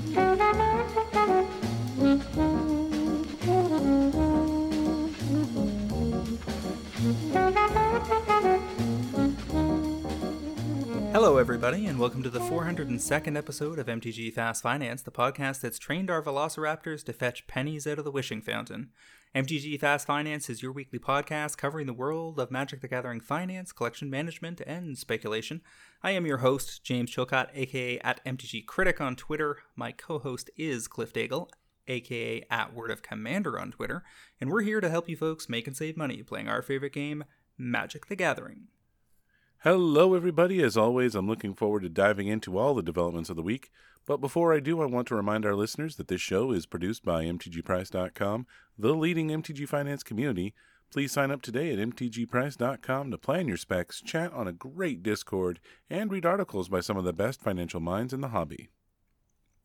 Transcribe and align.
Hello, 0.00 0.47
everybody, 11.58 11.86
and 11.86 11.98
welcome 11.98 12.22
to 12.22 12.30
the 12.30 12.38
402nd 12.38 13.36
episode 13.36 13.80
of 13.80 13.88
MTG 13.88 14.32
Fast 14.32 14.62
Finance, 14.62 15.02
the 15.02 15.10
podcast 15.10 15.60
that's 15.60 15.76
trained 15.76 16.08
our 16.08 16.22
velociraptors 16.22 17.02
to 17.02 17.12
fetch 17.12 17.48
pennies 17.48 17.84
out 17.84 17.98
of 17.98 18.04
the 18.04 18.12
wishing 18.12 18.40
fountain. 18.40 18.90
MTG 19.34 19.80
Fast 19.80 20.06
Finance 20.06 20.48
is 20.48 20.62
your 20.62 20.70
weekly 20.70 21.00
podcast 21.00 21.56
covering 21.56 21.88
the 21.88 21.92
world 21.92 22.38
of 22.38 22.52
Magic 22.52 22.80
the 22.80 22.86
Gathering 22.86 23.18
finance, 23.18 23.72
collection 23.72 24.08
management, 24.08 24.60
and 24.68 24.96
speculation. 24.96 25.60
I 26.00 26.12
am 26.12 26.26
your 26.26 26.36
host, 26.36 26.84
James 26.84 27.10
Chilcott, 27.10 27.48
aka 27.52 27.98
at 28.02 28.24
MTG 28.24 28.64
Critic 28.64 29.00
on 29.00 29.16
Twitter. 29.16 29.58
My 29.74 29.90
co 29.90 30.20
host 30.20 30.50
is 30.56 30.86
Cliff 30.86 31.12
Daigle, 31.12 31.48
aka 31.88 32.46
at 32.48 32.72
Word 32.72 32.92
of 32.92 33.02
Commander 33.02 33.58
on 33.58 33.72
Twitter, 33.72 34.04
and 34.40 34.48
we're 34.48 34.62
here 34.62 34.80
to 34.80 34.88
help 34.88 35.08
you 35.08 35.16
folks 35.16 35.48
make 35.48 35.66
and 35.66 35.76
save 35.76 35.96
money 35.96 36.22
playing 36.22 36.46
our 36.46 36.62
favorite 36.62 36.92
game, 36.92 37.24
Magic 37.58 38.06
the 38.06 38.14
Gathering. 38.14 38.68
Hello, 39.62 40.14
everybody. 40.14 40.62
As 40.62 40.76
always, 40.76 41.16
I'm 41.16 41.26
looking 41.26 41.52
forward 41.52 41.82
to 41.82 41.88
diving 41.88 42.28
into 42.28 42.56
all 42.56 42.74
the 42.74 42.82
developments 42.82 43.28
of 43.28 43.34
the 43.34 43.42
week. 43.42 43.72
But 44.06 44.20
before 44.20 44.54
I 44.54 44.60
do, 44.60 44.80
I 44.80 44.86
want 44.86 45.08
to 45.08 45.16
remind 45.16 45.44
our 45.44 45.56
listeners 45.56 45.96
that 45.96 46.06
this 46.06 46.20
show 46.20 46.52
is 46.52 46.64
produced 46.64 47.04
by 47.04 47.24
MTGPrice.com, 47.24 48.46
the 48.78 48.94
leading 48.94 49.30
MTG 49.30 49.68
finance 49.68 50.04
community. 50.04 50.54
Please 50.92 51.10
sign 51.10 51.32
up 51.32 51.42
today 51.42 51.72
at 51.72 51.80
MTGPrice.com 51.80 53.10
to 53.10 53.18
plan 53.18 53.48
your 53.48 53.56
specs, 53.56 54.00
chat 54.00 54.32
on 54.32 54.46
a 54.46 54.52
great 54.52 55.02
Discord, 55.02 55.58
and 55.90 56.12
read 56.12 56.24
articles 56.24 56.68
by 56.68 56.78
some 56.78 56.96
of 56.96 57.02
the 57.02 57.12
best 57.12 57.40
financial 57.40 57.80
minds 57.80 58.12
in 58.12 58.20
the 58.20 58.28
hobby. 58.28 58.68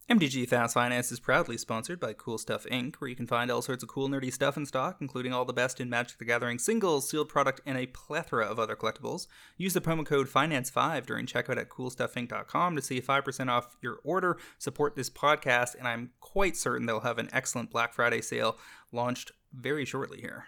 MTG 0.09 0.49
Fast 0.49 0.73
Finance 0.73 1.13
is 1.13 1.21
proudly 1.21 1.57
sponsored 1.57 1.97
by 1.97 2.11
Cool 2.11 2.37
Stuff 2.37 2.65
Inc., 2.65 2.95
where 2.97 3.09
you 3.09 3.15
can 3.15 3.25
find 3.25 3.49
all 3.49 3.61
sorts 3.61 3.83
of 3.83 3.89
cool, 3.89 4.09
nerdy 4.09 4.33
stuff 4.33 4.57
in 4.57 4.65
stock, 4.65 4.97
including 4.99 5.31
all 5.31 5.45
the 5.45 5.53
best 5.53 5.79
in 5.79 5.89
Magic 5.89 6.17
the 6.17 6.25
Gathering 6.25 6.59
singles, 6.59 7.09
sealed 7.09 7.29
product, 7.29 7.61
and 7.65 7.77
a 7.77 7.85
plethora 7.85 8.45
of 8.45 8.59
other 8.59 8.75
collectibles. 8.75 9.27
Use 9.55 9.73
the 9.73 9.79
promo 9.79 10.05
code 10.05 10.27
FINANCE5 10.27 11.05
during 11.05 11.25
checkout 11.25 11.57
at 11.57 11.69
CoolStuffInc.com 11.69 12.75
to 12.75 12.81
see 12.81 12.99
5% 12.99 13.49
off 13.49 13.77
your 13.81 13.99
order. 14.03 14.37
Support 14.57 14.97
this 14.97 15.09
podcast, 15.09 15.75
and 15.79 15.87
I'm 15.87 16.11
quite 16.19 16.57
certain 16.57 16.85
they'll 16.85 16.99
have 16.99 17.17
an 17.17 17.29
excellent 17.31 17.71
Black 17.71 17.93
Friday 17.93 18.19
sale 18.19 18.57
launched 18.91 19.31
very 19.53 19.85
shortly 19.85 20.19
here. 20.19 20.47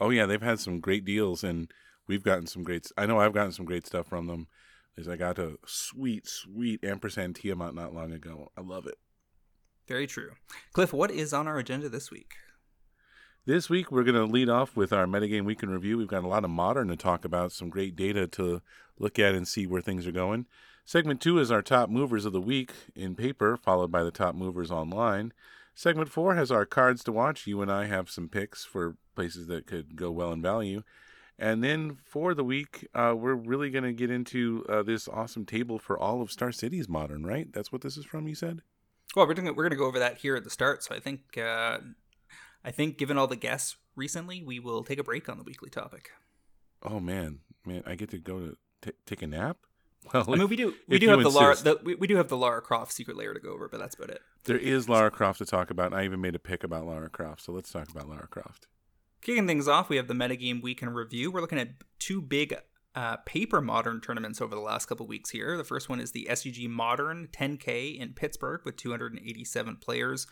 Oh, 0.00 0.10
yeah, 0.10 0.26
they've 0.26 0.42
had 0.42 0.58
some 0.58 0.80
great 0.80 1.04
deals, 1.04 1.44
and 1.44 1.72
we've 2.08 2.24
gotten 2.24 2.48
some 2.48 2.64
great. 2.64 2.90
I 2.98 3.06
know 3.06 3.20
I've 3.20 3.32
gotten 3.32 3.52
some 3.52 3.64
great 3.64 3.86
stuff 3.86 4.08
from 4.08 4.26
them 4.26 4.48
is 4.96 5.08
I 5.08 5.16
got 5.16 5.38
a 5.38 5.58
sweet, 5.66 6.26
sweet 6.26 6.82
ampersand 6.84 7.36
Tiamat 7.36 7.74
not 7.74 7.94
long 7.94 8.12
ago. 8.12 8.50
I 8.56 8.62
love 8.62 8.86
it. 8.86 8.96
Very 9.86 10.06
true. 10.06 10.32
Cliff, 10.72 10.92
what 10.92 11.10
is 11.10 11.32
on 11.32 11.46
our 11.46 11.58
agenda 11.58 11.88
this 11.88 12.10
week? 12.10 12.34
This 13.44 13.70
week, 13.70 13.92
we're 13.92 14.02
going 14.02 14.16
to 14.16 14.24
lead 14.24 14.48
off 14.48 14.74
with 14.74 14.92
our 14.92 15.06
metagame 15.06 15.44
week 15.44 15.62
in 15.62 15.70
review. 15.70 15.98
We've 15.98 16.08
got 16.08 16.24
a 16.24 16.28
lot 16.28 16.42
of 16.42 16.50
modern 16.50 16.88
to 16.88 16.96
talk 16.96 17.24
about, 17.24 17.52
some 17.52 17.70
great 17.70 17.94
data 17.94 18.26
to 18.26 18.60
look 18.98 19.20
at 19.20 19.36
and 19.36 19.46
see 19.46 19.68
where 19.68 19.80
things 19.80 20.06
are 20.06 20.12
going. 20.12 20.46
Segment 20.84 21.20
two 21.20 21.38
is 21.38 21.52
our 21.52 21.62
top 21.62 21.88
movers 21.88 22.24
of 22.24 22.32
the 22.32 22.40
week 22.40 22.72
in 22.96 23.14
paper, 23.14 23.56
followed 23.56 23.92
by 23.92 24.02
the 24.02 24.10
top 24.10 24.34
movers 24.34 24.72
online. 24.72 25.32
Segment 25.74 26.08
four 26.08 26.34
has 26.34 26.50
our 26.50 26.66
cards 26.66 27.04
to 27.04 27.12
watch. 27.12 27.46
You 27.46 27.62
and 27.62 27.70
I 27.70 27.86
have 27.86 28.10
some 28.10 28.28
picks 28.28 28.64
for 28.64 28.96
places 29.14 29.46
that 29.46 29.66
could 29.66 29.94
go 29.94 30.10
well 30.10 30.32
in 30.32 30.42
value. 30.42 30.82
And 31.38 31.62
then 31.62 31.98
for 32.04 32.34
the 32.34 32.44
week, 32.44 32.88
uh, 32.94 33.14
we're 33.16 33.34
really 33.34 33.70
going 33.70 33.84
to 33.84 33.92
get 33.92 34.10
into 34.10 34.64
uh, 34.68 34.82
this 34.82 35.06
awesome 35.06 35.44
table 35.44 35.78
for 35.78 35.98
all 35.98 36.22
of 36.22 36.30
Star 36.30 36.50
Cities 36.50 36.88
Modern, 36.88 37.26
right? 37.26 37.52
That's 37.52 37.70
what 37.70 37.82
this 37.82 37.96
is 37.96 38.06
from. 38.06 38.26
You 38.26 38.34
said. 38.34 38.62
Well, 39.14 39.26
we're 39.26 39.34
gonna, 39.34 39.52
we're 39.52 39.64
going 39.64 39.70
to 39.70 39.76
go 39.76 39.86
over 39.86 39.98
that 39.98 40.18
here 40.18 40.36
at 40.36 40.44
the 40.44 40.50
start. 40.50 40.82
So 40.82 40.94
I 40.94 41.00
think 41.00 41.36
uh, 41.36 41.78
I 42.64 42.70
think 42.70 42.96
given 42.98 43.18
all 43.18 43.26
the 43.26 43.36
guests 43.36 43.76
recently, 43.94 44.42
we 44.42 44.58
will 44.58 44.82
take 44.82 44.98
a 44.98 45.04
break 45.04 45.28
on 45.28 45.36
the 45.36 45.44
weekly 45.44 45.70
topic. 45.70 46.10
Oh 46.82 47.00
man, 47.00 47.40
man, 47.64 47.82
I 47.86 47.94
get 47.94 48.10
to 48.10 48.18
go 48.18 48.40
to 48.40 48.56
t- 48.82 48.96
take 49.06 49.22
a 49.22 49.26
nap. 49.26 49.58
Well, 50.12 50.24
I 50.32 50.36
mean, 50.36 50.48
we 50.48 50.56
do 50.56 50.74
we 50.88 50.98
do 50.98 51.08
have 51.08 51.22
the 51.22 51.30
Lara 51.30 51.56
the, 51.56 51.78
we, 51.82 51.94
we 51.96 52.06
do 52.06 52.16
have 52.16 52.28
the 52.28 52.36
Lara 52.36 52.62
Croft 52.62 52.92
Secret 52.92 53.16
Lair 53.16 53.34
to 53.34 53.40
go 53.40 53.52
over, 53.52 53.68
but 53.68 53.78
that's 53.78 53.94
about 53.94 54.10
it. 54.10 54.22
There 54.44 54.58
is 54.58 54.88
Lara 54.88 55.10
Croft 55.10 55.38
to 55.38 55.46
talk 55.46 55.70
about. 55.70 55.92
I 55.92 56.04
even 56.04 56.20
made 56.20 56.34
a 56.34 56.38
pick 56.38 56.64
about 56.64 56.86
Lara 56.86 57.10
Croft, 57.10 57.42
so 57.42 57.52
let's 57.52 57.70
talk 57.70 57.90
about 57.90 58.08
Lara 58.08 58.28
Croft. 58.28 58.66
Kicking 59.20 59.46
things 59.46 59.66
off, 59.66 59.88
we 59.88 59.96
have 59.96 60.08
the 60.08 60.14
metagame 60.14 60.62
week 60.62 60.82
in 60.82 60.90
review. 60.90 61.30
We're 61.30 61.40
looking 61.40 61.58
at 61.58 61.70
two 61.98 62.22
big 62.22 62.54
uh, 62.94 63.18
paper 63.18 63.60
modern 63.60 64.00
tournaments 64.00 64.40
over 64.40 64.54
the 64.54 64.60
last 64.60 64.86
couple 64.86 65.06
weeks 65.06 65.30
here. 65.30 65.56
The 65.56 65.64
first 65.64 65.88
one 65.88 66.00
is 66.00 66.12
the 66.12 66.28
SCG 66.30 66.68
Modern 66.68 67.28
10K 67.32 67.98
in 67.98 68.14
Pittsburgh 68.14 68.62
with 68.64 68.76
287 68.76 69.76
players. 69.76 70.26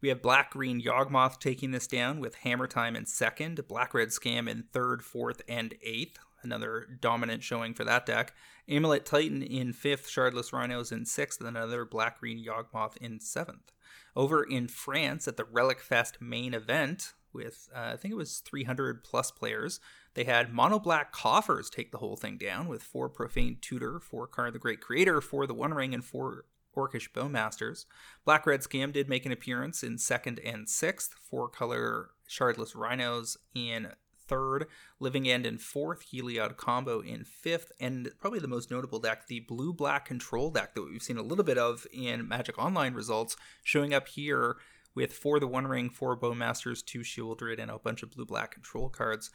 We 0.00 0.08
have 0.08 0.22
Black 0.22 0.50
Green 0.50 0.80
Yawgmoth 0.80 1.38
taking 1.38 1.72
this 1.72 1.86
down 1.86 2.20
with 2.20 2.36
Hammer 2.36 2.66
Time 2.66 2.96
in 2.96 3.06
second, 3.06 3.66
Black 3.68 3.92
Red 3.92 4.08
Scam 4.08 4.48
in 4.48 4.64
third, 4.72 5.02
fourth, 5.04 5.42
and 5.46 5.74
eighth. 5.82 6.18
Another 6.42 6.86
dominant 7.00 7.42
showing 7.42 7.74
for 7.74 7.84
that 7.84 8.06
deck. 8.06 8.32
Amulet 8.66 9.04
Titan 9.04 9.42
in 9.42 9.74
fifth, 9.74 10.08
Shardless 10.08 10.52
Rhinos 10.52 10.90
in 10.90 11.04
sixth, 11.04 11.38
and 11.40 11.48
another 11.48 11.84
Black 11.84 12.20
Green 12.20 12.42
Yawgmoth 12.42 12.96
in 12.96 13.20
seventh. 13.20 13.72
Over 14.16 14.42
in 14.42 14.68
France 14.68 15.28
at 15.28 15.36
the 15.36 15.44
Relic 15.44 15.80
Fest 15.80 16.20
main 16.20 16.54
event, 16.54 17.12
with 17.32 17.68
uh, 17.74 17.90
I 17.92 17.96
think 17.96 18.12
it 18.12 18.16
was 18.16 18.38
300 18.38 19.04
plus 19.04 19.30
players. 19.30 19.80
They 20.14 20.24
had 20.24 20.52
mono 20.52 20.78
black 20.78 21.12
coffers 21.12 21.70
take 21.70 21.92
the 21.92 21.98
whole 21.98 22.16
thing 22.16 22.36
down 22.36 22.68
with 22.68 22.82
four 22.82 23.08
profane 23.08 23.58
tutor, 23.60 24.00
four 24.00 24.26
Karn 24.26 24.52
the 24.52 24.58
Great 24.58 24.80
Creator, 24.80 25.20
four 25.20 25.46
the 25.46 25.54
One 25.54 25.74
Ring, 25.74 25.94
and 25.94 26.04
four 26.04 26.44
Orcish 26.76 27.10
Bowmasters. 27.12 27.86
Black 28.24 28.46
Red 28.46 28.60
Scam 28.60 28.92
did 28.92 29.08
make 29.08 29.26
an 29.26 29.32
appearance 29.32 29.82
in 29.82 29.98
second 29.98 30.40
and 30.40 30.68
sixth. 30.68 31.14
Four 31.22 31.48
color 31.48 32.10
Shardless 32.28 32.74
Rhinos 32.74 33.36
in 33.54 33.88
third, 34.30 34.66
Living 35.00 35.28
End 35.28 35.44
in 35.44 35.58
fourth, 35.58 36.06
Heliod 36.12 36.56
Combo 36.56 37.00
in 37.00 37.24
fifth, 37.24 37.72
and 37.80 38.10
probably 38.20 38.38
the 38.38 38.46
most 38.46 38.70
notable 38.70 39.00
deck, 39.00 39.26
the 39.26 39.40
blue 39.40 39.72
black 39.72 40.04
control 40.04 40.50
deck 40.50 40.74
that 40.74 40.82
we've 40.82 41.02
seen 41.02 41.18
a 41.18 41.22
little 41.22 41.44
bit 41.44 41.58
of 41.58 41.86
in 41.92 42.28
Magic 42.28 42.56
Online 42.56 42.94
results, 42.94 43.36
showing 43.64 43.92
up 43.92 44.06
here 44.06 44.56
with 44.94 45.12
four 45.12 45.40
the 45.40 45.46
One 45.46 45.66
Ring, 45.66 45.90
four 45.90 46.16
Bowmasters, 46.16 46.84
two 46.84 47.00
Sheoldred, 47.00 47.60
and 47.60 47.70
a 47.70 47.78
bunch 47.78 48.02
of 48.02 48.10
blue 48.10 48.24
black 48.26 48.52
control 48.52 48.88
cards. 48.88 49.30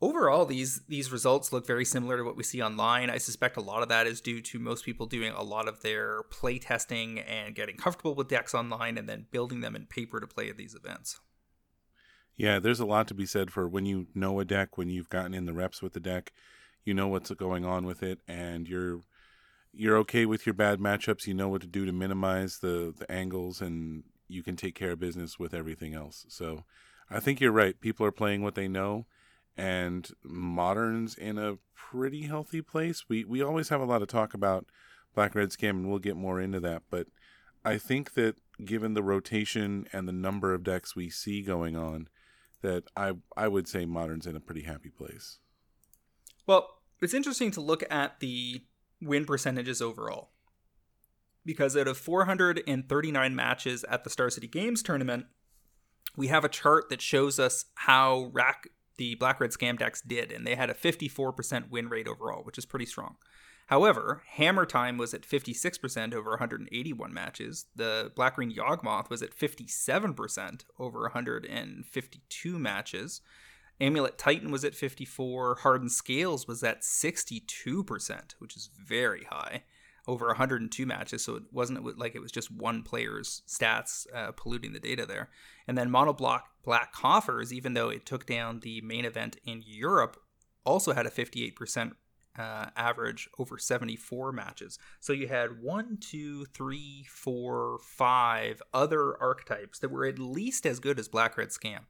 Overall, 0.00 0.46
these 0.46 0.82
these 0.86 1.10
results 1.10 1.52
look 1.52 1.66
very 1.66 1.84
similar 1.84 2.18
to 2.18 2.24
what 2.24 2.36
we 2.36 2.44
see 2.44 2.62
online. 2.62 3.10
I 3.10 3.18
suspect 3.18 3.56
a 3.56 3.60
lot 3.60 3.82
of 3.82 3.88
that 3.88 4.06
is 4.06 4.20
due 4.20 4.40
to 4.42 4.58
most 4.60 4.84
people 4.84 5.06
doing 5.06 5.32
a 5.32 5.42
lot 5.42 5.66
of 5.66 5.82
their 5.82 6.22
play 6.24 6.58
testing 6.58 7.18
and 7.18 7.54
getting 7.54 7.76
comfortable 7.76 8.14
with 8.14 8.28
decks 8.28 8.54
online 8.54 8.96
and 8.96 9.08
then 9.08 9.26
building 9.32 9.60
them 9.60 9.74
in 9.74 9.86
paper 9.86 10.20
to 10.20 10.26
play 10.26 10.48
at 10.48 10.56
these 10.56 10.74
events. 10.74 11.18
Yeah, 12.36 12.60
there's 12.60 12.78
a 12.78 12.86
lot 12.86 13.08
to 13.08 13.14
be 13.14 13.26
said 13.26 13.50
for 13.50 13.68
when 13.68 13.84
you 13.84 14.06
know 14.14 14.38
a 14.38 14.44
deck, 14.44 14.78
when 14.78 14.88
you've 14.88 15.08
gotten 15.08 15.34
in 15.34 15.46
the 15.46 15.52
reps 15.52 15.82
with 15.82 15.92
the 15.92 16.00
deck, 16.00 16.32
you 16.84 16.94
know 16.94 17.08
what's 17.08 17.32
going 17.32 17.64
on 17.64 17.84
with 17.84 18.00
it, 18.00 18.20
and 18.28 18.68
you're 18.68 19.00
you're 19.72 19.98
okay 19.98 20.24
with 20.26 20.46
your 20.46 20.54
bad 20.54 20.78
matchups. 20.78 21.26
You 21.26 21.34
know 21.34 21.48
what 21.48 21.62
to 21.62 21.66
do 21.66 21.84
to 21.84 21.92
minimize 21.92 22.60
the 22.60 22.94
the 22.96 23.10
angles 23.10 23.60
and 23.60 24.04
you 24.28 24.42
can 24.42 24.56
take 24.56 24.74
care 24.74 24.92
of 24.92 25.00
business 25.00 25.38
with 25.38 25.54
everything 25.54 25.94
else. 25.94 26.26
So 26.28 26.64
I 27.10 27.20
think 27.20 27.40
you're 27.40 27.52
right. 27.52 27.80
People 27.80 28.06
are 28.06 28.12
playing 28.12 28.42
what 28.42 28.54
they 28.54 28.68
know, 28.68 29.06
and 29.56 30.08
modern's 30.22 31.14
in 31.14 31.38
a 31.38 31.58
pretty 31.74 32.22
healthy 32.22 32.62
place. 32.62 33.08
We 33.08 33.24
we 33.24 33.42
always 33.42 33.70
have 33.70 33.80
a 33.80 33.86
lot 33.86 34.02
of 34.02 34.08
talk 34.08 34.34
about 34.34 34.66
black 35.14 35.34
red 35.34 35.50
scam, 35.50 35.70
and 35.70 35.88
we'll 35.88 35.98
get 35.98 36.16
more 36.16 36.40
into 36.40 36.60
that. 36.60 36.82
But 36.90 37.08
I 37.64 37.78
think 37.78 38.14
that 38.14 38.36
given 38.64 38.94
the 38.94 39.02
rotation 39.02 39.86
and 39.92 40.06
the 40.06 40.12
number 40.12 40.54
of 40.54 40.64
decks 40.64 40.94
we 40.94 41.10
see 41.10 41.42
going 41.42 41.76
on, 41.76 42.08
that 42.62 42.84
I 42.96 43.12
I 43.36 43.48
would 43.48 43.66
say 43.66 43.86
modern's 43.86 44.26
in 44.26 44.36
a 44.36 44.40
pretty 44.40 44.62
happy 44.62 44.90
place. 44.90 45.38
Well, 46.46 46.80
it's 47.00 47.14
interesting 47.14 47.50
to 47.52 47.60
look 47.60 47.84
at 47.90 48.20
the 48.20 48.62
win 49.00 49.24
percentages 49.24 49.80
overall 49.80 50.30
because 51.48 51.74
out 51.78 51.88
of 51.88 51.96
439 51.96 53.34
matches 53.34 53.82
at 53.84 54.04
the 54.04 54.10
Star 54.10 54.28
City 54.28 54.46
Games 54.46 54.82
tournament, 54.82 55.24
we 56.14 56.26
have 56.26 56.44
a 56.44 56.48
chart 56.48 56.90
that 56.90 57.00
shows 57.00 57.38
us 57.38 57.64
how 57.74 58.28
rack 58.34 58.68
the 58.98 59.14
Black 59.14 59.40
Red 59.40 59.52
Scam 59.52 59.78
decks 59.78 60.02
did, 60.02 60.30
and 60.30 60.46
they 60.46 60.56
had 60.56 60.68
a 60.68 60.74
54% 60.74 61.70
win 61.70 61.88
rate 61.88 62.06
overall, 62.06 62.44
which 62.44 62.58
is 62.58 62.66
pretty 62.66 62.84
strong. 62.84 63.16
However, 63.68 64.24
Hammer 64.32 64.66
Time 64.66 64.98
was 64.98 65.14
at 65.14 65.22
56% 65.22 66.12
over 66.12 66.30
181 66.32 67.14
matches. 67.14 67.64
The 67.74 68.12
Black 68.14 68.34
Green 68.34 68.54
Yawgmoth 68.54 69.08
was 69.08 69.22
at 69.22 69.34
57% 69.34 70.64
over 70.78 71.00
152 71.00 72.58
matches. 72.58 73.22
Amulet 73.80 74.18
Titan 74.18 74.50
was 74.50 74.66
at 74.66 74.74
54. 74.74 75.60
Hardened 75.62 75.92
Scales 75.92 76.46
was 76.46 76.62
at 76.62 76.82
62%, 76.82 78.32
which 78.38 78.54
is 78.54 78.68
very 78.76 79.24
high 79.30 79.62
over 80.08 80.26
102 80.26 80.86
matches, 80.86 81.22
so 81.22 81.36
it 81.36 81.42
wasn't 81.52 81.98
like 81.98 82.14
it 82.14 82.22
was 82.22 82.32
just 82.32 82.50
one 82.50 82.82
player's 82.82 83.42
stats 83.46 84.06
uh, 84.14 84.32
polluting 84.32 84.72
the 84.72 84.80
data 84.80 85.04
there. 85.06 85.28
And 85.68 85.76
then 85.76 85.90
Monoblock 85.90 86.42
Black 86.64 86.92
Coffers, 86.92 87.52
even 87.52 87.74
though 87.74 87.90
it 87.90 88.06
took 88.06 88.26
down 88.26 88.60
the 88.60 88.80
main 88.80 89.04
event 89.04 89.36
in 89.44 89.62
Europe, 89.64 90.20
also 90.64 90.94
had 90.94 91.06
a 91.06 91.10
58% 91.10 91.92
uh, 92.38 92.66
average 92.76 93.28
over 93.38 93.58
74 93.58 94.32
matches. 94.32 94.78
So 94.98 95.12
you 95.12 95.28
had 95.28 95.62
one, 95.62 95.98
two, 96.00 96.46
three, 96.46 97.04
four, 97.08 97.78
five 97.82 98.62
other 98.72 99.20
archetypes 99.20 99.78
that 99.80 99.90
were 99.90 100.06
at 100.06 100.18
least 100.18 100.64
as 100.64 100.80
good 100.80 100.98
as 100.98 101.08
Black 101.08 101.36
Red 101.36 101.48
Scam. 101.48 101.80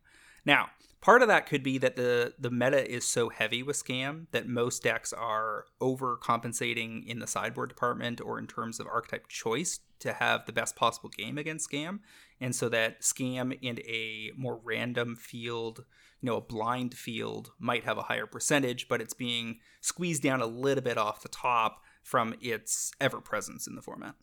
Now, 0.48 0.70
part 1.02 1.20
of 1.20 1.28
that 1.28 1.44
could 1.44 1.62
be 1.62 1.76
that 1.76 1.96
the 1.96 2.32
the 2.38 2.50
meta 2.50 2.90
is 2.90 3.04
so 3.04 3.28
heavy 3.28 3.62
with 3.62 3.76
scam 3.76 4.28
that 4.30 4.48
most 4.48 4.82
decks 4.82 5.12
are 5.12 5.66
overcompensating 5.78 7.06
in 7.06 7.18
the 7.18 7.26
sideboard 7.26 7.68
department 7.68 8.22
or 8.22 8.38
in 8.38 8.46
terms 8.46 8.80
of 8.80 8.86
archetype 8.86 9.28
choice 9.28 9.80
to 9.98 10.14
have 10.14 10.46
the 10.46 10.52
best 10.52 10.74
possible 10.74 11.10
game 11.10 11.36
against 11.36 11.70
scam. 11.70 11.98
And 12.40 12.56
so 12.56 12.70
that 12.70 13.02
scam 13.02 13.58
in 13.60 13.78
a 13.80 14.30
more 14.38 14.58
random 14.64 15.16
field 15.16 15.84
you 16.22 16.26
know 16.28 16.38
a 16.38 16.40
blind 16.40 16.94
field 16.94 17.50
might 17.58 17.84
have 17.84 17.98
a 17.98 18.04
higher 18.04 18.26
percentage 18.26 18.88
but 18.88 19.02
it's 19.02 19.14
being 19.14 19.58
squeezed 19.82 20.22
down 20.22 20.40
a 20.40 20.46
little 20.46 20.82
bit 20.82 20.96
off 20.96 21.20
the 21.20 21.28
top 21.28 21.82
from 22.02 22.34
its 22.40 22.90
ever 23.02 23.20
presence 23.20 23.66
in 23.66 23.74
the 23.74 23.82
format. 23.82 24.14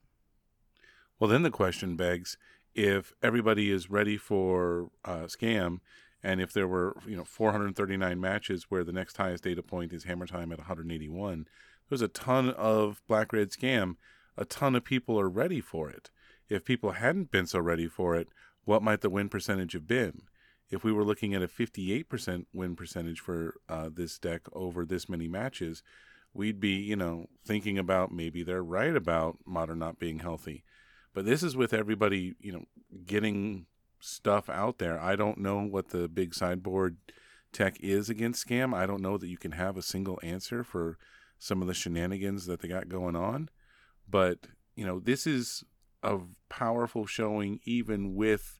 Well 1.19 1.30
then 1.30 1.44
the 1.44 1.51
question 1.51 1.95
begs 1.95 2.36
if 2.74 3.13
everybody 3.21 3.69
is 3.71 3.92
ready 3.92 4.18
for 4.18 4.89
uh, 5.06 5.28
scam 5.28 5.81
and 6.25 6.42
if 6.42 6.51
there 6.51 6.68
were, 6.68 6.98
you 7.06 7.16
know, 7.16 7.24
439 7.24 8.19
matches 8.19 8.66
where 8.68 8.83
the 8.83 8.92
next 8.92 9.16
highest 9.16 9.44
data 9.44 9.62
point 9.62 9.94
is 9.94 10.06
hammer 10.06 10.25
time 10.25 10.51
at 10.51 10.57
181, 10.57 11.45
there's 11.88 12.01
a 12.01 12.07
ton 12.07 12.50
of 12.50 13.00
black 13.07 13.31
red 13.31 13.51
scam. 13.51 13.98
A 14.36 14.44
ton 14.44 14.74
of 14.75 14.83
people 14.83 15.19
are 15.19 15.30
ready 15.30 15.62
for 15.62 15.88
it. 15.88 16.10
If 16.50 16.66
people 16.66 16.94
hadn't 16.94 17.30
been 17.30 17.45
so 17.45 17.60
ready 17.60 17.88
for 17.88 18.16
it, 18.16 18.27
what 18.63 18.81
might 18.81 19.01
the 19.01 19.10
win 19.12 19.30
percentage 19.30 19.74
have 19.74 19.88
been? 19.88 20.24
If 20.72 20.83
we 20.83 20.92
were 20.92 21.04
looking 21.04 21.36
at 21.36 21.44
a 21.44 21.48
58% 21.48 22.48
win 22.51 22.75
percentage 22.75 23.19
for 23.19 23.54
uh, 23.69 23.89
this 23.94 24.18
deck 24.18 24.42
over 24.51 24.83
this 24.83 25.07
many 25.07 25.28
matches, 25.28 25.83
we'd 26.33 26.60
be, 26.60 26.71
you 26.71 26.95
know, 26.95 27.28
thinking 27.45 27.78
about 27.78 28.12
maybe 28.12 28.42
they're 28.42 28.63
right 28.63 28.95
about 28.95 29.38
modern 29.45 29.78
not 29.78 30.00
being 30.00 30.19
healthy. 30.19 30.63
But 31.13 31.25
this 31.25 31.44
is 31.44 31.56
with 31.56 31.71
everybody, 31.71 32.33
you 32.39 32.51
know, 32.51 32.63
getting 33.06 33.68
stuff 34.06 34.50
out 34.50 34.78
there. 34.78 35.00
I 35.00 35.16
don't 35.16 35.40
know 35.40 35.62
what 35.62 35.90
the 35.90 36.07
big 36.07 36.34
sideboard 36.34 36.98
tech 37.52 37.78
is 37.80 38.10
against 38.10 38.48
scam. 38.48 38.74
I 38.74 38.86
don't 38.86 39.02
know 39.02 39.18
that 39.18 39.28
you 39.28 39.38
can 39.38 39.54
have 39.54 39.78
a 39.78 39.81
single 39.81 40.19
answer 40.22 40.63
for 40.63 40.98
some 41.40 41.62
of 41.62 41.68
the 41.68 41.74
shenanigans 41.74 42.46
that 42.46 42.60
they 42.62 42.68
got 42.68 42.90
going 42.90 43.16
on. 43.16 43.50
But, 44.07 44.48
you 44.75 44.86
know, 44.86 45.00
this 45.00 45.25
is 45.25 45.63
a 46.04 46.19
powerful 46.50 47.06
showing, 47.06 47.60
even 47.66 48.16
with 48.16 48.60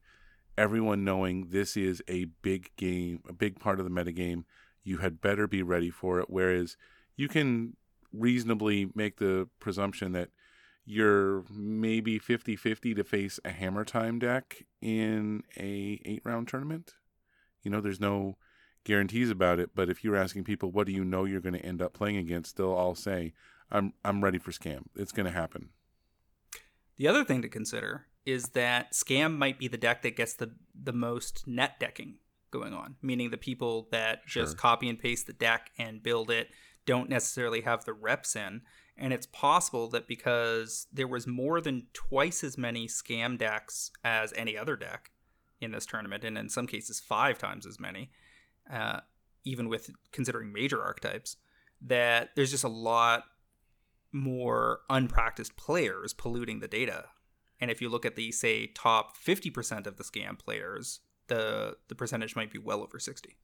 everyone 0.58 1.04
knowing 1.04 1.50
this 1.50 1.78
is 1.78 2.02
a 2.08 2.26
big 2.42 2.72
game, 2.76 3.22
a 3.30 3.34
big 3.34 3.60
part 3.60 3.80
of 3.80 3.86
the 3.86 3.92
metagame. 3.92 4.46
You 4.84 4.98
had 4.98 5.22
better 5.22 5.48
be 5.48 5.62
ready 5.62 5.90
for 5.90 6.20
it. 6.20 6.30
Whereas 6.30 6.78
you 7.16 7.28
can 7.28 7.76
reasonably 8.12 8.90
make 8.96 9.18
the 9.18 9.48
presumption 9.60 10.14
that 10.14 10.30
you're 10.86 11.44
maybe 11.52 12.20
50-50 12.20 12.96
to 12.96 13.04
face 13.04 13.40
a 13.44 13.50
hammer 13.50 13.84
time 13.84 14.20
deck 14.20 14.66
in 14.82 15.42
a 15.58 16.00
eight 16.06 16.22
round 16.24 16.48
tournament. 16.48 16.94
You 17.64 17.72
know 17.72 17.82
there's 17.82 18.00
no 18.00 18.38
guarantees 18.84 19.32
about 19.32 19.60
it 19.60 19.72
but 19.74 19.90
if 19.90 20.04
you're 20.04 20.16
asking 20.16 20.44
people 20.44 20.72
what 20.72 20.86
do 20.86 20.94
you 20.94 21.04
know 21.04 21.26
you're 21.26 21.42
going 21.42 21.56
to 21.56 21.66
end 21.66 21.82
up 21.82 21.94
playing 21.94 22.18
against? 22.18 22.56
they'll 22.56 22.70
all 22.70 22.94
say 22.94 23.34
i'm 23.72 23.94
i'm 24.04 24.24
ready 24.24 24.38
for 24.38 24.52
scam. 24.52 24.84
It's 24.96 25.12
going 25.12 25.26
to 25.26 25.32
happen. 25.32 25.70
The 26.98 27.08
other 27.08 27.26
thing 27.26 27.42
to 27.42 27.50
consider 27.50 28.06
is 28.26 28.50
that 28.50 28.94
scam 28.94 29.38
might 29.38 29.60
be 29.60 29.68
the 29.68 29.78
deck 29.78 30.04
that 30.04 30.16
gets 30.16 30.36
the 30.36 30.52
the 30.80 30.94
most 30.94 31.48
net 31.48 31.80
decking 31.80 32.16
going 32.52 32.74
on 32.74 32.96
meaning 33.02 33.32
the 33.32 33.38
people 33.38 33.88
that 33.92 34.22
sure. 34.26 34.44
just 34.44 34.58
copy 34.58 34.88
and 34.88 35.00
paste 35.00 35.28
the 35.28 35.34
deck 35.34 35.72
and 35.78 36.04
build 36.04 36.30
it 36.30 36.50
don't 36.86 37.10
necessarily 37.10 37.62
have 37.62 37.84
the 37.86 37.94
reps 37.94 38.36
in 38.36 38.62
and 38.98 39.12
it's 39.12 39.26
possible 39.28 39.90
that 39.90 40.08
because 40.08 40.88
there 40.92 41.08
was 41.08 41.28
more 41.28 41.60
than 41.60 41.88
twice 41.94 42.44
as 42.44 42.58
many 42.58 42.88
scam 42.88 43.38
decks 43.38 43.92
as 44.04 44.34
any 44.36 44.58
other 44.58 44.76
deck 44.76 45.12
in 45.60 45.72
this 45.72 45.86
tournament, 45.86 46.24
and 46.24 46.38
in 46.38 46.50
some 46.50 46.68
cases 46.68 47.00
five 47.00 47.38
times 47.38 47.66
as 47.66 47.80
many, 47.80 48.12
uh, 48.72 49.02
even 49.44 49.68
with 49.68 49.90
considering 50.12 50.54
major 50.54 50.82
archetypes, 50.82 51.38
that 51.82 52.30
there's 52.36 52.52
just 52.52 52.64
a 52.64 52.70
lot 52.70 53.26
more 54.12 54.80
unpracticed 54.90 55.58
players 55.58 56.14
polluting 56.14 56.60
the 56.62 56.68
data. 56.68 57.06
And 57.60 57.70
if 57.70 57.82
you 57.82 57.90
look 57.90 58.06
at 58.06 58.16
the 58.16 58.32
say 58.32 58.68
top 58.68 59.18
50% 59.18 59.88
of 59.88 59.98
the 59.98 60.04
scam 60.04 60.40
players, 60.40 61.02
the 61.28 61.78
the 61.88 61.96
percentage 61.96 62.36
might 62.36 62.52
be 62.52 62.60
well 62.60 62.82
over 62.82 63.00
60. 63.00 63.36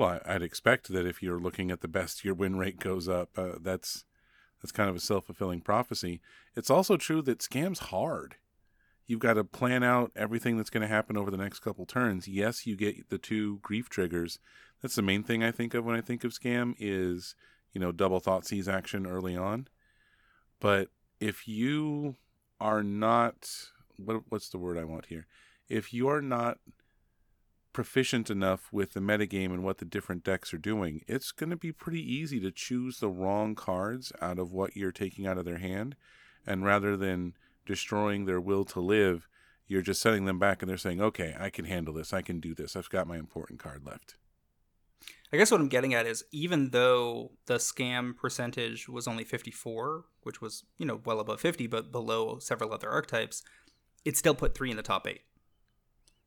Well, 0.00 0.18
I'd 0.24 0.40
expect 0.40 0.88
that 0.88 1.06
if 1.06 1.22
you're 1.22 1.38
looking 1.38 1.70
at 1.70 1.82
the 1.82 1.86
best, 1.86 2.24
your 2.24 2.32
win 2.32 2.56
rate 2.56 2.80
goes 2.80 3.06
up. 3.06 3.36
Uh, 3.36 3.56
that's 3.60 4.06
that's 4.62 4.72
kind 4.72 4.88
of 4.88 4.96
a 4.96 5.00
self 5.00 5.26
fulfilling 5.26 5.60
prophecy. 5.60 6.22
It's 6.56 6.70
also 6.70 6.96
true 6.96 7.20
that 7.20 7.40
scam's 7.40 7.80
hard. 7.80 8.36
You've 9.06 9.20
got 9.20 9.34
to 9.34 9.44
plan 9.44 9.82
out 9.82 10.10
everything 10.16 10.56
that's 10.56 10.70
going 10.70 10.80
to 10.80 10.88
happen 10.88 11.18
over 11.18 11.30
the 11.30 11.36
next 11.36 11.58
couple 11.58 11.84
turns. 11.84 12.26
Yes, 12.26 12.66
you 12.66 12.76
get 12.76 13.10
the 13.10 13.18
two 13.18 13.58
grief 13.58 13.90
triggers. 13.90 14.38
That's 14.80 14.94
the 14.94 15.02
main 15.02 15.22
thing 15.22 15.44
I 15.44 15.50
think 15.50 15.74
of 15.74 15.84
when 15.84 15.96
I 15.96 16.00
think 16.00 16.24
of 16.24 16.32
scam 16.32 16.74
is 16.78 17.34
you 17.74 17.78
know 17.78 17.92
double 17.92 18.22
Thoughtseize 18.22 18.72
action 18.72 19.06
early 19.06 19.36
on. 19.36 19.68
But 20.60 20.88
if 21.20 21.46
you 21.46 22.16
are 22.58 22.82
not 22.82 23.50
what 23.98 24.22
what's 24.30 24.48
the 24.48 24.56
word 24.56 24.78
I 24.78 24.84
want 24.84 25.06
here? 25.06 25.26
If 25.68 25.92
you 25.92 26.08
are 26.08 26.22
not 26.22 26.56
proficient 27.72 28.30
enough 28.30 28.72
with 28.72 28.92
the 28.92 29.00
metagame 29.00 29.46
and 29.46 29.62
what 29.62 29.78
the 29.78 29.84
different 29.84 30.24
decks 30.24 30.52
are 30.52 30.58
doing, 30.58 31.02
it's 31.06 31.32
going 31.32 31.50
to 31.50 31.56
be 31.56 31.72
pretty 31.72 32.00
easy 32.00 32.40
to 32.40 32.50
choose 32.50 32.98
the 32.98 33.08
wrong 33.08 33.54
cards 33.54 34.12
out 34.20 34.38
of 34.38 34.52
what 34.52 34.76
you're 34.76 34.92
taking 34.92 35.26
out 35.26 35.38
of 35.38 35.44
their 35.44 35.58
hand. 35.58 35.96
And 36.46 36.64
rather 36.64 36.96
than 36.96 37.34
destroying 37.66 38.24
their 38.24 38.40
will 38.40 38.64
to 38.66 38.80
live, 38.80 39.28
you're 39.66 39.82
just 39.82 40.02
setting 40.02 40.24
them 40.24 40.38
back 40.38 40.62
and 40.62 40.68
they're 40.68 40.76
saying, 40.76 41.00
okay, 41.00 41.36
I 41.38 41.50
can 41.50 41.64
handle 41.64 41.94
this. 41.94 42.12
I 42.12 42.22
can 42.22 42.40
do 42.40 42.54
this. 42.54 42.74
I've 42.74 42.90
got 42.90 43.06
my 43.06 43.16
important 43.16 43.60
card 43.60 43.86
left. 43.86 44.16
I 45.32 45.36
guess 45.36 45.52
what 45.52 45.60
I'm 45.60 45.68
getting 45.68 45.94
at 45.94 46.06
is 46.06 46.24
even 46.32 46.70
though 46.70 47.30
the 47.46 47.54
scam 47.54 48.16
percentage 48.16 48.88
was 48.88 49.06
only 49.06 49.22
54, 49.22 50.04
which 50.24 50.40
was, 50.40 50.64
you 50.76 50.86
know, 50.86 51.00
well 51.04 51.20
above 51.20 51.40
50, 51.40 51.68
but 51.68 51.92
below 51.92 52.40
several 52.40 52.72
other 52.72 52.90
archetypes, 52.90 53.44
it 54.04 54.16
still 54.16 54.34
put 54.34 54.56
three 54.56 54.72
in 54.72 54.76
the 54.76 54.82
top 54.82 55.06
eight. 55.06 55.20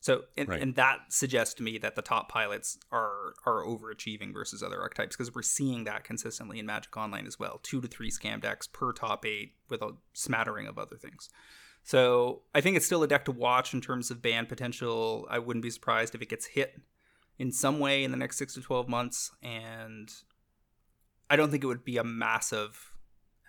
So, 0.03 0.23
and, 0.35 0.49
right. 0.49 0.61
and, 0.61 0.75
that 0.75 0.99
suggests 1.13 1.53
to 1.53 1.63
me 1.63 1.77
that 1.77 1.95
the 1.95 2.01
top 2.01 2.27
pilots 2.27 2.77
are 2.91 3.35
are 3.45 3.63
overachieving 3.63 4.33
versus 4.33 4.61
other 4.61 4.81
archetypes 4.81 5.15
because 5.15 5.33
we're 5.33 5.43
seeing 5.43 5.85
that 5.85 6.03
consistently 6.03 6.59
in 6.59 6.65
Magic 6.65 6.97
Online 6.97 7.25
as 7.25 7.39
well. 7.39 7.61
Two 7.63 7.79
to 7.79 7.87
three 7.87 8.11
scam 8.11 8.41
decks 8.41 8.67
per 8.67 8.91
top 8.91 9.25
eight 9.25 9.53
with 9.69 9.81
a 9.81 9.91
smattering 10.11 10.67
of 10.67 10.77
other 10.77 10.97
things. 10.97 11.29
So, 11.83 12.41
I 12.53 12.59
think 12.59 12.75
it's 12.75 12.85
still 12.85 13.01
a 13.03 13.07
deck 13.07 13.23
to 13.25 13.31
watch 13.31 13.73
in 13.73 13.79
terms 13.79 14.11
of 14.11 14.21
ban 14.21 14.45
potential. 14.45 15.25
I 15.29 15.39
wouldn't 15.39 15.63
be 15.63 15.69
surprised 15.69 16.13
if 16.13 16.21
it 16.21 16.27
gets 16.27 16.47
hit 16.47 16.81
in 17.39 17.53
some 17.53 17.79
way 17.79 18.03
in 18.03 18.11
the 18.11 18.17
next 18.17 18.35
six 18.35 18.55
to 18.55 18.61
twelve 18.61 18.89
months, 18.89 19.31
and 19.41 20.11
I 21.29 21.37
don't 21.37 21.49
think 21.49 21.63
it 21.63 21.67
would 21.67 21.85
be 21.85 21.95
a 21.95 22.03
massive 22.03 22.91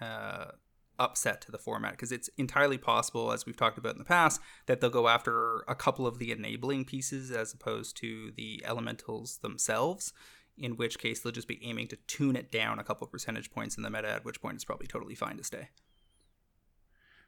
uh, 0.01 0.53
upset 0.99 1.41
to 1.43 1.51
the 1.51 1.59
format 1.59 1.93
because 1.93 2.13
it's 2.13 2.31
entirely 2.37 2.79
possible, 2.79 3.33
as 3.33 3.47
we've 3.47 3.57
talked 3.57 3.79
about 3.79 3.93
in 3.93 3.99
the 3.99 4.05
past, 4.05 4.41
that 4.67 4.81
they'll 4.81 4.91
go 4.91 5.09
after 5.09 5.65
a 5.69 5.75
couple 5.75 6.07
of 6.07 6.19
the 6.19 6.33
enabling 6.33 6.85
pieces 6.85 7.31
as 7.31 7.53
opposed 7.53 7.97
to 7.99 8.33
the 8.37 8.63
elementals 8.65 9.39
themselves. 9.39 10.13
In 10.57 10.77
which 10.77 10.99
case, 10.99 11.21
they'll 11.21 11.33
just 11.33 11.49
be 11.49 11.65
aiming 11.65 11.89
to 11.89 11.97
tune 12.07 12.37
it 12.37 12.53
down 12.53 12.79
a 12.79 12.85
couple 12.85 13.07
percentage 13.09 13.51
points 13.51 13.77
in 13.77 13.83
the 13.83 13.91
meta, 13.91 14.09
at 14.09 14.25
which 14.25 14.41
point 14.41 14.55
it's 14.55 14.65
probably 14.65 14.87
totally 14.87 15.17
fine 15.17 15.37
to 15.37 15.45
stay. 15.45 15.71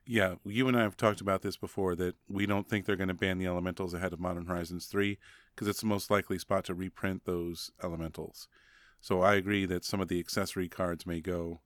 Yeah, 0.08 0.36
you 0.44 0.68
and 0.68 0.76
I 0.76 0.82
have 0.82 0.96
talked 0.96 1.20
about 1.20 1.42
this 1.42 1.56
before 1.56 1.96
that 1.96 2.14
we 2.28 2.46
don't 2.46 2.68
think 2.68 2.86
they're 2.86 2.94
going 2.94 3.08
to 3.08 3.14
ban 3.14 3.38
the 3.38 3.46
elementals 3.46 3.92
ahead 3.92 4.12
of 4.12 4.20
Modern 4.20 4.46
Horizons 4.46 4.86
3 4.86 5.18
because 5.52 5.66
it's 5.66 5.80
the 5.80 5.86
most 5.86 6.12
likely 6.12 6.38
spot 6.38 6.64
to 6.66 6.74
reprint 6.74 7.24
those 7.24 7.72
elementals. 7.82 8.46
So 9.00 9.22
I 9.22 9.34
agree 9.34 9.66
that 9.66 9.84
some 9.84 10.00
of 10.00 10.06
the 10.06 10.20
accessory 10.20 10.68
cards 10.68 11.06
may 11.06 11.20
go 11.20 11.60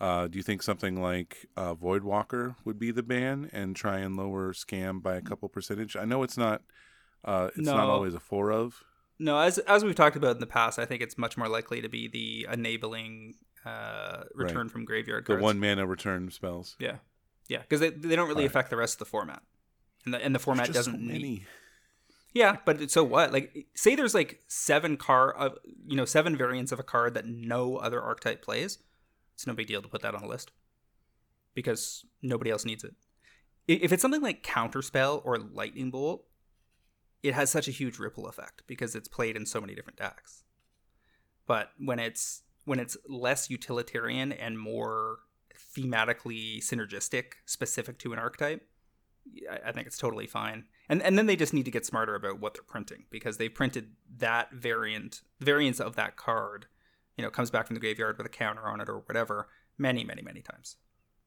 uh, 0.00 0.28
do 0.28 0.38
you 0.38 0.42
think 0.42 0.62
something 0.62 1.00
like 1.00 1.46
uh, 1.56 1.74
Voidwalker 1.74 2.56
would 2.64 2.78
be 2.78 2.90
the 2.90 3.02
ban 3.02 3.48
and 3.52 3.74
try 3.74 3.98
and 3.98 4.16
lower 4.16 4.52
scam 4.52 5.02
by 5.02 5.16
a 5.16 5.22
couple 5.22 5.48
percentage? 5.48 5.96
I 5.96 6.04
know 6.04 6.22
it's 6.22 6.36
not 6.36 6.62
uh, 7.24 7.48
it's 7.56 7.66
no. 7.66 7.76
not 7.76 7.88
always 7.88 8.14
a 8.14 8.20
four 8.20 8.52
of. 8.52 8.82
No, 9.18 9.38
as 9.38 9.58
as 9.58 9.84
we've 9.84 9.94
talked 9.94 10.16
about 10.16 10.36
in 10.36 10.40
the 10.40 10.46
past, 10.46 10.78
I 10.78 10.84
think 10.84 11.02
it's 11.02 11.16
much 11.16 11.36
more 11.36 11.48
likely 11.48 11.80
to 11.80 11.88
be 11.88 12.08
the 12.08 12.46
enabling 12.52 13.34
uh, 13.64 14.24
return 14.34 14.66
right. 14.66 14.70
from 14.70 14.84
graveyard 14.84 15.24
cards. 15.24 15.40
The 15.40 15.44
one 15.44 15.58
mana 15.58 15.86
return 15.86 16.30
spells. 16.30 16.76
Yeah, 16.78 16.96
yeah, 17.48 17.60
because 17.60 17.80
they, 17.80 17.90
they 17.90 18.14
don't 18.14 18.28
really 18.28 18.42
right. 18.42 18.50
affect 18.50 18.68
the 18.68 18.76
rest 18.76 18.96
of 18.96 18.98
the 19.00 19.04
format, 19.06 19.42
and 20.04 20.12
the 20.12 20.22
and 20.22 20.34
the 20.34 20.38
format 20.38 20.70
doesn't 20.72 20.92
so 20.92 20.98
many. 20.98 21.18
Need... 21.18 21.46
Yeah, 22.34 22.58
but 22.66 22.90
so 22.90 23.02
what? 23.02 23.32
Like, 23.32 23.66
say 23.74 23.94
there's 23.94 24.14
like 24.14 24.42
seven 24.46 24.98
car, 24.98 25.32
of 25.32 25.56
you 25.86 25.96
know, 25.96 26.04
seven 26.04 26.36
variants 26.36 26.70
of 26.70 26.78
a 26.78 26.82
card 26.82 27.14
that 27.14 27.24
no 27.24 27.78
other 27.78 28.02
archetype 28.02 28.42
plays 28.42 28.78
it's 29.36 29.46
no 29.46 29.52
big 29.52 29.66
deal 29.66 29.82
to 29.82 29.88
put 29.88 30.00
that 30.00 30.14
on 30.14 30.22
the 30.22 30.28
list 30.28 30.50
because 31.54 32.06
nobody 32.22 32.50
else 32.50 32.64
needs 32.64 32.84
it. 32.84 32.94
If 33.68 33.92
it's 33.92 34.00
something 34.00 34.22
like 34.22 34.42
Counterspell 34.42 35.20
or 35.24 35.36
Lightning 35.38 35.90
Bolt, 35.90 36.24
it 37.22 37.34
has 37.34 37.50
such 37.50 37.68
a 37.68 37.72
huge 37.72 37.98
ripple 37.98 38.26
effect 38.26 38.62
because 38.66 38.94
it's 38.94 39.08
played 39.08 39.36
in 39.36 39.44
so 39.44 39.60
many 39.60 39.74
different 39.74 39.98
decks. 39.98 40.44
But 41.46 41.72
when 41.78 41.98
it's 41.98 42.42
when 42.64 42.80
it's 42.80 42.96
less 43.08 43.50
utilitarian 43.50 44.32
and 44.32 44.58
more 44.58 45.18
thematically 45.76 46.58
synergistic, 46.58 47.34
specific 47.44 47.98
to 47.98 48.12
an 48.14 48.18
archetype, 48.18 48.66
I, 49.50 49.68
I 49.68 49.72
think 49.72 49.86
it's 49.86 49.98
totally 49.98 50.26
fine. 50.26 50.64
And 50.88 51.02
and 51.02 51.18
then 51.18 51.26
they 51.26 51.36
just 51.36 51.52
need 51.52 51.64
to 51.66 51.70
get 51.70 51.84
smarter 51.84 52.14
about 52.14 52.40
what 52.40 52.54
they're 52.54 52.62
printing 52.62 53.04
because 53.10 53.36
they 53.36 53.50
printed 53.50 53.90
that 54.16 54.52
variant 54.52 55.20
variants 55.40 55.78
of 55.78 55.96
that 55.96 56.16
card, 56.16 56.66
you 57.16 57.24
know, 57.24 57.30
comes 57.30 57.50
back 57.50 57.66
from 57.66 57.74
the 57.74 57.80
graveyard 57.80 58.16
with 58.18 58.26
a 58.26 58.30
counter 58.30 58.66
on 58.66 58.80
it 58.80 58.88
or 58.88 58.98
whatever, 59.06 59.48
many, 59.78 60.04
many, 60.04 60.22
many 60.22 60.42
times 60.42 60.76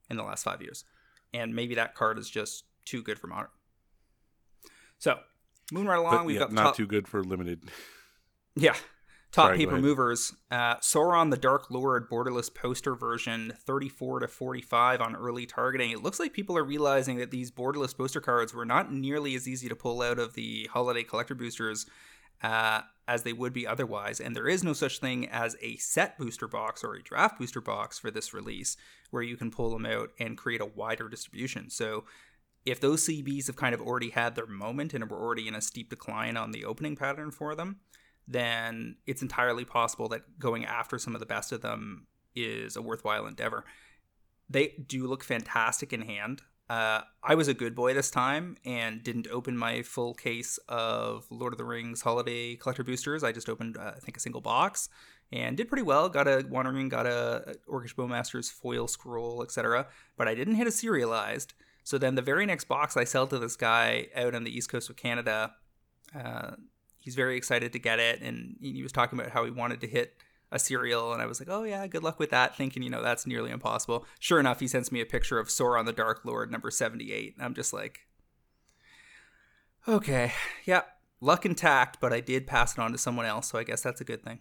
in 0.10 0.18
the 0.18 0.24
last 0.24 0.44
five 0.44 0.62
years. 0.62 0.86
And 1.34 1.56
maybe 1.56 1.76
that 1.76 1.96
card 1.96 2.18
is 2.18 2.30
just 2.30 2.66
too 2.86 3.04
good 3.04 3.20
for 3.20 3.28
modern. 3.28 3.50
So 4.98 5.20
moving 5.72 5.88
right 5.88 6.00
along, 6.00 6.18
But, 6.18 6.26
we've 6.26 6.36
yeah, 6.36 6.42
got 6.42 6.52
not 6.52 6.64
top, 6.64 6.76
too 6.76 6.88
good 6.88 7.08
for 7.08 7.24
limited. 7.24 7.64
yeah. 8.56 8.76
Top 9.32 9.50
Sorry, 9.50 9.58
paper 9.58 9.78
movers. 9.78 10.34
Uh, 10.50 10.78
Sauron 10.78 11.30
the 11.30 11.38
Dark 11.38 11.70
Lord 11.70 12.10
borderless 12.10 12.52
poster 12.52 12.96
version 12.96 13.54
34 13.64 14.22
to 14.22 14.28
45 14.28 15.02
on 15.02 15.16
early 15.16 15.46
targeting. 15.46 15.92
It 15.92 16.02
looks 16.02 16.20
like 16.20 16.34
people 16.34 16.58
are 16.58 16.64
realizing 16.64 17.18
that 17.18 17.30
these 17.30 17.52
borderless 17.52 17.96
poster 17.96 18.22
cards 18.22 18.56
were 18.56 18.66
not 18.66 18.92
nearly 18.92 19.36
as 19.36 19.48
easy 19.48 19.70
to 19.70 19.76
pull 19.76 20.02
out 20.02 20.18
of 20.18 20.34
the 20.34 20.68
holiday 20.74 21.04
collector 21.04 21.36
boosters 21.36 21.86
uh, 22.42 22.82
as 23.10 23.24
they 23.24 23.34
would 23.34 23.52
be 23.54 23.66
otherwise. 23.66 24.20
And 24.22 24.36
there 24.36 24.48
is 24.48 24.64
no 24.64 24.74
such 24.74 25.00
thing 25.00 25.28
as 25.28 25.56
a 25.62 25.78
set 25.78 26.16
booster 26.20 26.48
box 26.48 26.84
or 26.84 26.94
a 26.94 27.02
draft 27.02 27.40
booster 27.40 27.60
box 27.60 27.98
for 27.98 28.12
this 28.12 28.36
release 28.36 28.78
where 29.10 29.24
you 29.24 29.36
can 29.36 29.50
pull 29.50 29.72
them 29.72 29.88
out 29.88 30.12
and 30.20 30.38
create 30.38 30.62
a 30.62 30.66
wider 30.66 31.10
distribution. 31.10 31.72
So 31.72 32.06
if 32.68 32.80
those 32.80 33.08
CBs 33.08 33.48
have 33.48 33.56
kind 33.56 33.74
of 33.74 33.82
already 33.82 34.12
had 34.12 34.36
their 34.36 34.46
moment 34.46 34.94
and 34.94 35.10
were 35.10 35.20
already 35.20 35.48
in 35.48 35.56
a 35.56 35.62
steep 35.62 35.90
decline 35.90 36.38
on 36.38 36.52
the 36.52 36.66
opening 36.66 36.96
pattern 36.96 37.32
for 37.32 37.56
them, 37.56 37.80
then 38.28 38.98
it's 39.08 39.24
entirely 39.24 39.66
possible 39.66 40.08
that 40.10 40.38
going 40.38 40.64
after 40.64 41.00
some 41.00 41.16
of 41.16 41.20
the 41.20 41.26
best 41.26 41.52
of 41.52 41.62
them 41.62 42.06
is 42.36 42.76
a 42.76 42.82
worthwhile 42.82 43.26
endeavor. 43.26 43.66
They 44.48 44.76
do 44.86 45.08
look 45.08 45.24
fantastic 45.24 45.94
in 45.94 46.02
hand. 46.02 46.44
Uh, 46.70 47.02
I 47.24 47.34
was 47.34 47.48
a 47.48 47.54
good 47.54 47.74
boy 47.74 47.96
this 47.96 48.12
time 48.12 48.56
and 48.64 49.02
didn't 49.02 49.28
open 49.28 49.58
my 49.58 49.82
full 49.82 50.14
case 50.14 50.60
of 50.68 51.26
Lord 51.32 51.54
of 51.54 51.58
the 51.58 51.66
Rings 51.66 52.02
holiday 52.02 52.56
collector 52.56 52.84
boosters. 52.84 53.24
I 53.24 53.32
just 53.32 53.50
opened, 53.50 53.76
uh, 53.76 53.94
I 53.98 54.00
think, 54.00 54.18
a 54.18 54.20
single 54.20 54.42
box 54.42 54.88
and 55.32 55.58
did 55.58 55.68
pretty 55.68 55.82
well. 55.82 56.10
Got 56.10 56.28
a 56.28 56.46
Wandering, 56.48 56.88
got 56.88 57.08
a 57.08 57.56
Orcish 57.68 57.96
Bowmaster's 57.96 58.52
foil 58.52 58.88
scroll, 58.88 59.42
etc. 59.42 59.88
But 60.16 60.28
I 60.28 60.36
didn't 60.36 60.56
hit 60.56 60.68
a 60.68 60.72
serialized. 60.72 61.54
So 61.84 61.98
then 61.98 62.14
the 62.14 62.22
very 62.22 62.46
next 62.46 62.68
box 62.68 62.96
I 62.96 63.04
sell 63.04 63.26
to 63.28 63.40
this 63.40 63.56
guy 63.56 64.08
out 64.16 64.36
on 64.36 64.44
the 64.44 64.56
east 64.56 64.70
coast 64.70 64.92
of 64.92 64.96
Canada, 64.96 65.56
uh, 66.16 66.52
he's 67.00 67.16
very 67.16 67.36
excited 67.36 67.74
to 67.74 67.80
get 67.80 68.00
it, 68.00 68.22
and 68.22 68.58
he 68.62 68.84
was 68.84 68.92
talking 68.92 69.18
about 69.20 69.32
how 69.32 69.44
he 69.44 69.50
wanted 69.50 69.82
to 69.82 69.88
hit 69.88 70.14
a 70.52 70.60
serial, 70.60 71.14
and 71.14 71.22
I 71.22 71.26
was 71.26 71.40
like, 71.40 71.50
oh 71.50 71.64
yeah, 71.64 71.86
good 71.88 72.04
luck 72.04 72.20
with 72.20 72.32
that, 72.32 72.56
thinking 72.56 72.84
you 72.84 72.90
know 72.90 73.02
that's 73.02 73.28
nearly 73.28 73.52
impossible. 73.52 74.06
Sure 74.20 74.40
enough, 74.40 74.60
he 74.60 74.68
sends 74.68 74.92
me 74.92 75.02
a 75.02 75.06
picture 75.06 75.40
of 75.40 75.50
Sauron 75.50 75.86
the 75.86 75.94
Dark 75.94 76.22
Lord 76.26 76.52
number 76.52 76.72
seventy 76.72 77.14
eight, 77.14 77.36
I'm 77.40 77.54
just 77.54 77.74
like, 77.74 78.08
okay, 79.88 80.34
yeah, 80.66 80.82
luck 81.22 81.46
intact, 81.46 82.00
but 82.02 82.14
I 82.14 82.20
did 82.20 82.48
pass 82.48 82.74
it 82.74 82.80
on 82.80 82.92
to 82.92 82.98
someone 82.98 83.26
else, 83.26 83.50
so 83.50 83.60
I 83.60 83.64
guess 83.64 83.82
that's 83.82 84.02
a 84.02 84.06
good 84.06 84.24
thing. 84.24 84.40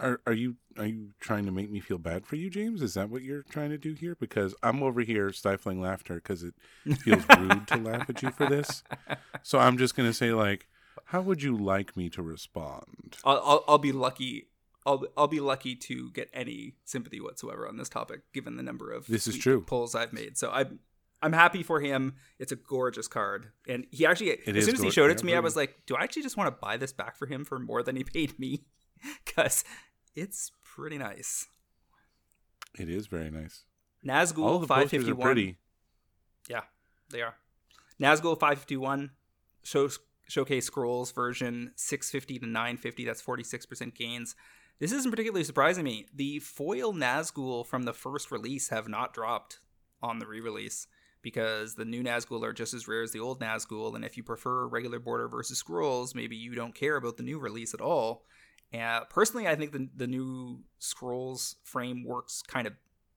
Are 0.00 0.20
are 0.28 0.32
you 0.32 0.54
are 0.76 0.86
you 0.86 1.08
trying 1.18 1.44
to 1.46 1.50
make 1.50 1.72
me 1.72 1.80
feel 1.80 1.98
bad 1.98 2.24
for 2.24 2.36
you, 2.36 2.50
James? 2.50 2.82
Is 2.82 2.94
that 2.94 3.10
what 3.10 3.22
you're 3.22 3.42
trying 3.42 3.70
to 3.70 3.78
do 3.78 3.94
here? 3.94 4.14
Because 4.14 4.54
I'm 4.62 4.80
over 4.80 5.00
here 5.00 5.32
stifling 5.32 5.80
laughter 5.80 6.14
because 6.14 6.44
it 6.44 6.54
feels 7.00 7.24
rude 7.36 7.66
to 7.66 7.78
laugh 7.78 8.08
at 8.08 8.22
you 8.22 8.30
for 8.30 8.48
this. 8.48 8.84
So 9.42 9.58
I'm 9.58 9.76
just 9.76 9.96
gonna 9.96 10.12
say 10.12 10.30
like, 10.32 10.68
how 11.06 11.20
would 11.22 11.42
you 11.42 11.56
like 11.56 11.96
me 11.96 12.10
to 12.10 12.22
respond? 12.22 13.16
I'll, 13.24 13.42
I'll, 13.44 13.64
I'll 13.66 13.78
be 13.78 13.90
lucky. 13.90 14.50
I'll, 14.86 15.04
I'll 15.16 15.28
be 15.28 15.40
lucky 15.40 15.74
to 15.76 16.10
get 16.12 16.30
any 16.32 16.76
sympathy 16.84 17.20
whatsoever 17.20 17.68
on 17.68 17.76
this 17.76 17.88
topic, 17.88 18.20
given 18.32 18.56
the 18.56 18.62
number 18.62 18.90
of 18.90 19.06
This 19.06 19.26
is 19.26 19.36
true. 19.36 19.62
polls 19.62 19.94
I've 19.94 20.12
made. 20.12 20.38
So 20.38 20.50
I'm 20.50 20.80
I'm 21.20 21.32
happy 21.32 21.62
for 21.62 21.80
him. 21.80 22.14
It's 22.38 22.52
a 22.52 22.56
gorgeous 22.56 23.08
card, 23.08 23.50
and 23.66 23.86
he 23.90 24.06
actually 24.06 24.30
It 24.30 24.56
as 24.56 24.64
soon 24.64 24.74
as 24.76 24.82
he 24.82 24.90
showed 24.90 25.10
it 25.10 25.18
to 25.18 25.26
me, 25.26 25.34
I 25.34 25.40
was 25.40 25.56
like, 25.56 25.74
do 25.86 25.96
I 25.96 26.02
actually 26.04 26.22
just 26.22 26.36
want 26.36 26.46
to 26.46 26.58
buy 26.60 26.76
this 26.76 26.92
back 26.92 27.16
for 27.16 27.26
him 27.26 27.44
for 27.44 27.58
more 27.58 27.82
than 27.82 27.96
he 27.96 28.04
paid 28.04 28.38
me? 28.38 28.64
Because 29.24 29.62
it's 30.16 30.50
pretty 30.64 30.98
nice. 30.98 31.46
It 32.78 32.88
is 32.88 33.06
very 33.06 33.30
nice. 33.30 33.64
Nazgul 34.04 34.66
five 34.66 34.90
fifty 34.90 35.12
one. 35.12 35.24
pretty. 35.24 35.58
Yeah, 36.48 36.62
they 37.10 37.22
are. 37.22 37.34
Nazgul 38.00 38.38
551 38.38 39.10
show, 39.64 39.88
showcase 40.28 40.66
scrolls 40.66 41.12
version 41.12 41.72
650 41.76 42.38
to 42.40 42.46
950. 42.46 43.04
That's 43.04 43.22
46% 43.22 43.94
gains. 43.94 44.34
This 44.78 44.92
isn't 44.92 45.10
particularly 45.10 45.44
surprising 45.44 45.84
me. 45.84 46.06
The 46.14 46.38
foil 46.38 46.92
Nazgul 46.92 47.66
from 47.66 47.82
the 47.82 47.92
first 47.92 48.30
release 48.30 48.68
have 48.68 48.88
not 48.88 49.12
dropped 49.12 49.58
on 50.02 50.18
the 50.18 50.26
re-release 50.26 50.86
because 51.20 51.74
the 51.74 51.84
new 51.84 52.02
Nazgul 52.02 52.44
are 52.44 52.52
just 52.52 52.74
as 52.74 52.86
rare 52.86 53.02
as 53.02 53.10
the 53.10 53.18
old 53.18 53.40
Nazgul. 53.40 53.96
And 53.96 54.04
if 54.04 54.16
you 54.16 54.22
prefer 54.22 54.66
regular 54.66 55.00
border 55.00 55.28
versus 55.28 55.58
scrolls, 55.58 56.14
maybe 56.14 56.36
you 56.36 56.54
don't 56.54 56.74
care 56.74 56.96
about 56.96 57.16
the 57.16 57.24
new 57.24 57.38
release 57.38 57.74
at 57.74 57.80
all. 57.80 58.24
Uh, 58.72 59.00
personally, 59.04 59.48
I 59.48 59.56
think 59.56 59.72
the 59.72 59.88
the 59.96 60.06
new 60.06 60.60
scrolls 60.78 61.56
frame 61.64 62.04
works 62.04 62.42
kind 62.42 62.66
of 62.66 62.74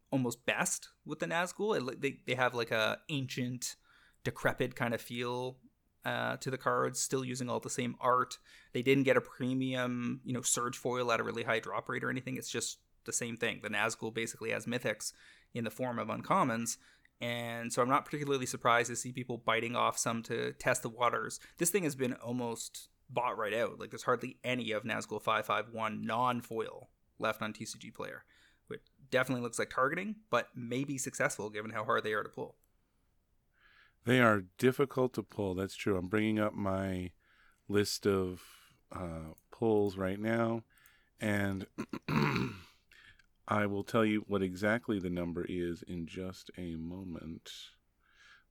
almost 0.09 0.45
best 0.45 0.89
with 1.05 1.19
the 1.19 1.25
Nazgul. 1.27 1.77
It, 1.77 2.01
they 2.01 2.19
they 2.25 2.35
have 2.35 2.55
like 2.55 2.71
a 2.71 2.99
ancient, 3.09 3.75
decrepit 4.23 4.75
kind 4.75 4.93
of 4.93 5.01
feel 5.01 5.57
uh, 6.05 6.37
to 6.37 6.51
the 6.51 6.57
cards. 6.57 6.99
Still 6.99 7.23
using 7.23 7.49
all 7.49 7.59
the 7.59 7.69
same 7.69 7.95
art. 7.99 8.37
They 8.73 8.81
didn't 8.81 9.03
get 9.03 9.17
a 9.17 9.21
premium, 9.21 10.21
you 10.23 10.33
know, 10.33 10.41
surge 10.41 10.77
foil 10.77 11.11
at 11.11 11.19
a 11.19 11.23
really 11.23 11.43
high 11.43 11.59
drop 11.59 11.89
rate 11.89 12.03
or 12.03 12.09
anything. 12.09 12.37
It's 12.37 12.51
just 12.51 12.79
the 13.05 13.13
same 13.13 13.37
thing. 13.37 13.59
The 13.63 13.69
Nazgul 13.69 14.13
basically 14.13 14.51
has 14.51 14.65
mythics 14.65 15.13
in 15.53 15.63
the 15.63 15.71
form 15.71 15.99
of 15.99 16.07
uncommons. 16.07 16.77
And 17.19 17.71
so 17.71 17.81
I'm 17.81 17.89
not 17.89 18.05
particularly 18.05 18.47
surprised 18.47 18.89
to 18.89 18.95
see 18.95 19.11
people 19.11 19.37
biting 19.37 19.75
off 19.75 19.97
some 19.97 20.23
to 20.23 20.53
test 20.53 20.81
the 20.81 20.89
waters. 20.89 21.39
This 21.57 21.69
thing 21.69 21.83
has 21.83 21.95
been 21.95 22.13
almost 22.13 22.89
bought 23.09 23.37
right 23.37 23.53
out. 23.53 23.79
Like 23.79 23.91
there's 23.91 24.03
hardly 24.03 24.37
any 24.43 24.71
of 24.71 24.83
Nazgul 24.83 25.21
551 25.21 26.03
non-foil 26.03 26.89
left 27.19 27.41
on 27.41 27.53
TCG 27.53 27.93
Player, 27.93 28.23
which 28.67 28.81
definitely 29.11 29.43
looks 29.43 29.59
like 29.59 29.69
targeting, 29.69 30.15
but 30.31 30.47
may 30.55 30.83
be 30.83 30.97
successful 30.97 31.49
given 31.49 31.71
how 31.71 31.83
hard 31.83 32.03
they 32.03 32.13
are 32.13 32.23
to 32.23 32.29
pull. 32.29 32.55
They 34.05 34.19
are 34.19 34.43
difficult 34.57 35.13
to 35.13 35.23
pull. 35.23 35.53
That's 35.55 35.75
true. 35.75 35.97
I'm 35.97 36.07
bringing 36.07 36.39
up 36.39 36.53
my 36.53 37.11
list 37.67 38.07
of 38.07 38.41
uh, 38.91 39.33
pulls 39.51 39.95
right 39.97 40.19
now, 40.19 40.63
and 41.19 41.67
I 43.47 43.65
will 43.65 43.83
tell 43.83 44.05
you 44.05 44.23
what 44.27 44.41
exactly 44.41 44.99
the 44.99 45.09
number 45.09 45.45
is 45.47 45.83
in 45.87 46.07
just 46.07 46.49
a 46.57 46.75
moment. 46.75 47.51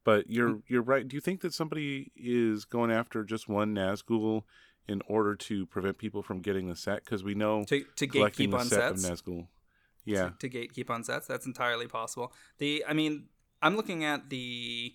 But 0.05 0.31
you're 0.31 0.61
you're 0.69 0.83
right. 0.83 1.07
Do 1.07 1.17
you 1.17 1.21
think 1.21 1.41
that 1.43 1.53
somebody 1.55 2.11
is 2.17 2.65
going 2.65 2.91
after 2.91 3.25
just 3.25 3.49
one 3.49 3.75
Nazgul 3.75 4.45
in 4.89 5.03
order 5.07 5.37
to 5.37 5.67
prevent 5.67 5.99
people 5.99 6.23
from 6.23 6.41
getting 6.41 6.69
the 6.69 6.77
set? 6.77 7.05
Because 7.05 7.23
we 7.23 7.35
know 7.35 7.65
To 7.65 7.85
to 7.97 8.07
collecting 8.07 8.49
gatekeep 8.49 8.53
the 8.53 8.57
on 8.59 8.67
set 8.67 8.99
sets. 8.99 9.05
of 9.05 9.11
Nazgul. 9.25 9.47
Yeah, 10.05 10.31
to, 10.39 10.49
to 10.49 10.59
gatekeep 10.59 10.89
on 10.91 11.05
sets. 11.05 11.27
That's 11.27 11.45
entirely 11.47 11.87
possible. 11.87 12.33
The 12.59 12.85
I 12.89 12.95
mean, 12.95 13.27
I'm 13.61 13.77
looking 13.77 14.05
at 14.05 14.31
the 14.31 14.95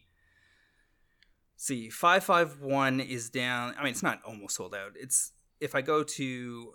see 1.58 1.90
five 1.90 2.24
five 2.24 2.62
one 2.62 3.00
is 3.00 3.30
down. 3.30 3.76
I 3.78 3.84
mean, 3.84 3.92
it's 3.92 4.04
not 4.04 4.22
almost 4.26 4.56
sold 4.56 4.76
out. 4.76 4.94
It's 4.96 5.34
if 5.60 5.76
I 5.76 5.82
go 5.82 6.04
to 6.04 6.74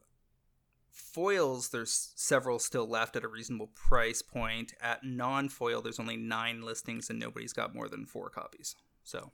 foils, 0.91 1.71
there's 1.71 2.13
several 2.17 2.59
still 2.59 2.89
left 2.89 3.17
at 3.17 3.25
a 3.25 3.29
reasonable 3.29 3.71
price 3.75 4.23
point. 4.23 4.75
At 4.81 5.05
non 5.05 5.49
foil, 5.49 5.83
there's 5.83 6.01
only 6.01 6.17
nine 6.17 6.63
listings 6.63 7.11
and 7.11 7.19
nobody's 7.19 7.53
got 7.53 7.75
more 7.75 7.89
than 7.89 8.07
four 8.07 8.31
copies. 8.31 8.77
So. 9.05 9.33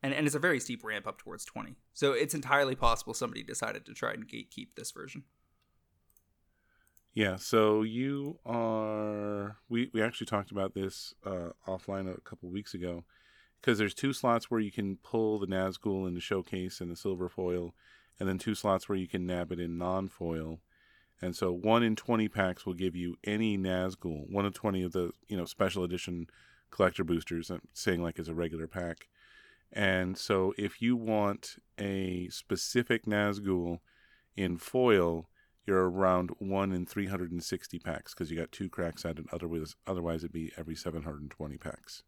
And, 0.00 0.14
and 0.14 0.28
it's 0.28 0.36
a 0.36 0.40
very 0.40 0.60
steep 0.60 0.84
ramp 0.84 1.08
up 1.08 1.18
towards 1.18 1.44
20. 1.44 1.74
So 1.92 2.12
it's 2.12 2.32
entirely 2.32 2.76
possible 2.76 3.14
somebody 3.14 3.42
decided 3.42 3.84
to 3.86 3.94
try 3.94 4.12
and 4.12 4.28
gatekeep 4.28 4.68
this 4.76 4.92
version. 4.92 5.24
Yeah, 7.14 7.34
so 7.34 7.82
you 7.82 8.38
are. 8.46 9.56
We 9.68 9.90
we 9.92 10.00
actually 10.00 10.26
talked 10.26 10.52
about 10.52 10.74
this 10.74 11.14
uh, 11.26 11.48
offline 11.66 12.08
a 12.08 12.20
couple 12.20 12.48
weeks 12.48 12.74
ago, 12.74 13.02
because 13.60 13.78
there's 13.78 13.94
two 13.94 14.12
slots 14.12 14.50
where 14.50 14.60
you 14.60 14.70
can 14.70 14.96
pull 14.96 15.38
the 15.38 15.46
Nazgul 15.46 16.06
in 16.06 16.14
the 16.14 16.20
showcase 16.20 16.80
and 16.80 16.90
the 16.90 16.96
silver 16.96 17.28
foil, 17.28 17.74
and 18.18 18.28
then 18.28 18.38
two 18.38 18.54
slots 18.54 18.88
where 18.88 18.98
you 18.98 19.08
can 19.08 19.26
nab 19.26 19.52
it 19.52 19.60
in 19.60 19.78
non-foil, 19.78 20.60
and 21.20 21.34
so 21.34 21.52
one 21.52 21.82
in 21.82 21.96
twenty 21.96 22.28
packs 22.28 22.64
will 22.64 22.74
give 22.74 22.94
you 22.94 23.16
any 23.24 23.58
Nazgul, 23.58 24.30
one 24.30 24.46
of 24.46 24.54
twenty 24.54 24.82
of 24.82 24.92
the 24.92 25.12
you 25.28 25.36
know 25.36 25.44
special 25.44 25.84
edition 25.84 26.26
collector 26.70 27.04
boosters. 27.04 27.50
I'm 27.50 27.62
saying 27.72 28.02
like 28.02 28.18
as 28.18 28.28
a 28.28 28.34
regular 28.34 28.66
pack, 28.66 29.08
and 29.72 30.16
so 30.16 30.54
if 30.56 30.80
you 30.82 30.96
want 30.96 31.56
a 31.78 32.28
specific 32.30 33.06
Nazgul 33.06 33.80
in 34.36 34.56
foil 34.56 35.28
you're 35.68 35.90
around 35.90 36.30
one 36.38 36.72
in 36.72 36.86
360 36.86 37.78
packs 37.80 38.14
because 38.14 38.30
you 38.30 38.38
got 38.38 38.50
two 38.50 38.70
cracks 38.70 39.04
at 39.04 39.18
it. 39.18 39.26
Otherwise, 39.30 39.76
otherwise 39.86 40.24
it'd 40.24 40.32
be 40.32 40.50
every 40.56 40.74
720 40.74 41.58
packs. 41.58 42.02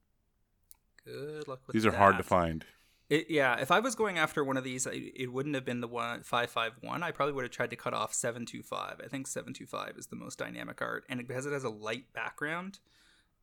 Good 1.04 1.48
luck 1.48 1.60
with 1.66 1.74
These 1.74 1.86
are 1.86 1.92
hard 1.92 2.16
to 2.18 2.22
find. 2.22 2.64
It, 3.08 3.28
yeah, 3.28 3.56
if 3.58 3.72
I 3.72 3.80
was 3.80 3.96
going 3.96 4.18
after 4.18 4.44
one 4.44 4.56
of 4.56 4.62
these, 4.62 4.86
it 4.86 5.32
wouldn't 5.32 5.56
have 5.56 5.64
been 5.64 5.80
the 5.80 5.88
one 5.88 6.22
five 6.22 6.48
five 6.48 6.74
one. 6.80 7.02
I 7.02 7.10
probably 7.10 7.32
would 7.32 7.42
have 7.42 7.50
tried 7.50 7.70
to 7.70 7.76
cut 7.76 7.92
off 7.92 8.14
seven 8.14 8.46
two 8.46 8.62
five. 8.62 9.00
I 9.04 9.08
think 9.08 9.26
seven 9.26 9.52
two 9.52 9.66
five 9.66 9.94
is 9.98 10.06
the 10.06 10.16
most 10.16 10.38
dynamic 10.38 10.80
art, 10.80 11.04
and 11.08 11.26
because 11.26 11.44
it 11.44 11.52
has 11.52 11.64
a 11.64 11.70
light 11.70 12.12
background, 12.12 12.78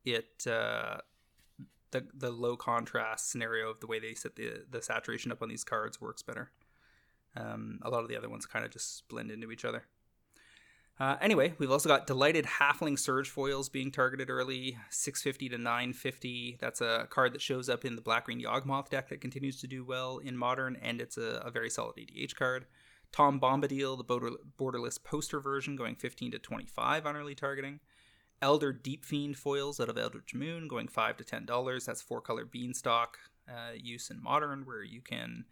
it 0.06 0.48
uh, 0.48 1.00
the 1.92 2.06
the 2.14 2.32
low 2.32 2.56
contrast 2.56 3.30
scenario 3.30 3.70
of 3.70 3.82
the 3.82 3.88
way 3.88 4.00
they 4.00 4.14
set 4.14 4.38
the 4.38 4.64
the 4.70 4.82
saturation 4.82 5.34
up 5.34 5.42
on 5.42 5.50
these 5.50 5.66
cards 5.66 6.00
works 6.00 6.22
better. 6.22 6.52
Um, 7.36 7.80
a 7.82 7.90
lot 7.90 8.04
of 8.04 8.08
the 8.10 8.18
other 8.18 8.30
ones 8.30 8.46
kind 8.46 8.64
of 8.64 8.72
just 8.72 9.08
blend 9.10 9.32
into 9.32 9.52
each 9.52 9.66
other. 9.66 9.84
Uh, 11.00 11.16
anyway, 11.22 11.54
we've 11.60 11.72
also 11.72 11.88
got 11.88 12.08
Delighted 12.08 12.46
Halfling 12.46 12.98
Surge 12.98 13.30
foils 13.30 13.70
being 13.70 13.92
targeted 13.92 14.32
early, 14.32 14.78
650 14.90 15.50
to 15.50 15.58
950. 15.58 16.58
That's 16.60 16.82
a 16.82 17.08
card 17.12 17.34
that 17.34 17.42
shows 17.42 17.70
up 17.70 17.86
in 17.86 17.96
the 17.96 18.02
Black 18.02 18.26
Green 18.26 18.42
Yawgmoth 18.42 18.90
deck 18.90 19.10
that 19.10 19.22
continues 19.22 19.62
to 19.62 19.68
do 19.68 19.86
well 19.86 20.18
in 20.18 20.36
Modern, 20.36 20.76
and 20.82 21.00
it's 21.00 21.18
a, 21.18 21.44
a 21.46 21.52
very 21.52 21.70
solid 21.70 21.98
EDH 21.98 22.36
card. 22.36 22.66
Tom 23.12 23.40
Bombadil, 23.40 23.98
the 23.98 24.04
border, 24.04 24.32
borderless 24.60 25.02
poster 25.02 25.40
version, 25.40 25.76
going 25.76 25.96
15 25.96 26.32
to 26.32 26.40
25 26.40 27.06
on 27.06 27.16
early 27.16 27.36
targeting. 27.36 27.80
Elder 28.42 28.74
Deep 28.74 29.06
Fiend 29.06 29.38
foils 29.38 29.80
out 29.80 29.90
of 29.90 29.98
Eldritch 29.98 30.34
Moon, 30.34 30.68
going 30.68 30.88
5 30.88 31.18
to 31.18 31.24
$10. 31.24 31.86
That's 31.86 32.02
four 32.02 32.22
color 32.22 32.46
beanstalk 32.46 33.18
uh, 33.48 33.74
use 33.76 34.10
in 34.10 34.22
Modern, 34.22 34.66
where 34.66 34.84
you 34.84 35.02
can 35.02 35.46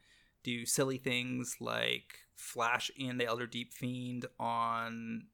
do 0.43 0.65
silly 0.65 0.97
things 0.97 1.57
like 1.59 2.19
flash 2.35 2.91
in 2.95 3.17
the 3.17 3.25
Elder 3.25 3.47
Deep 3.47 3.73
Fiend 3.73 4.25
on 4.39 5.25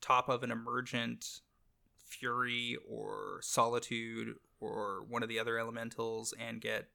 top 0.00 0.28
of 0.28 0.42
an 0.42 0.50
emergent 0.50 1.40
fury 2.04 2.76
or 2.88 3.38
solitude 3.42 4.34
or 4.60 5.04
one 5.08 5.22
of 5.22 5.28
the 5.28 5.38
other 5.38 5.58
elementals 5.58 6.34
and 6.38 6.60
get 6.60 6.88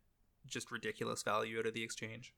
just 0.46 0.72
ridiculous 0.72 1.24
value 1.24 1.60
out 1.60 1.66
of 1.66 1.74
the 1.74 1.84
exchange. 1.84 2.34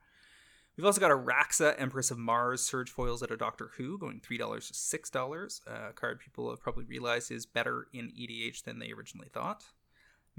We've 0.77 0.85
also 0.85 1.01
got 1.01 1.09
Iraxxa 1.09 1.75
Empress 1.79 2.11
of 2.11 2.19
Mars 2.19 2.61
Surge 2.61 2.91
foils 2.91 3.23
at 3.23 3.31
a 3.31 3.37
Doctor 3.37 3.71
Who 3.77 3.97
going 3.97 4.21
$3 4.21 4.67
to 4.67 4.73
$6. 4.73 5.61
Uh, 5.67 5.89
a 5.89 5.93
card 5.93 6.19
people 6.19 6.51
have 6.51 6.61
probably 6.61 6.85
realized 6.85 7.31
is 7.31 7.47
better 7.47 7.87
in 7.93 8.11
EDH 8.11 8.63
than 8.63 8.77
they 8.77 8.91
originally 8.91 9.29
thought. 9.33 9.63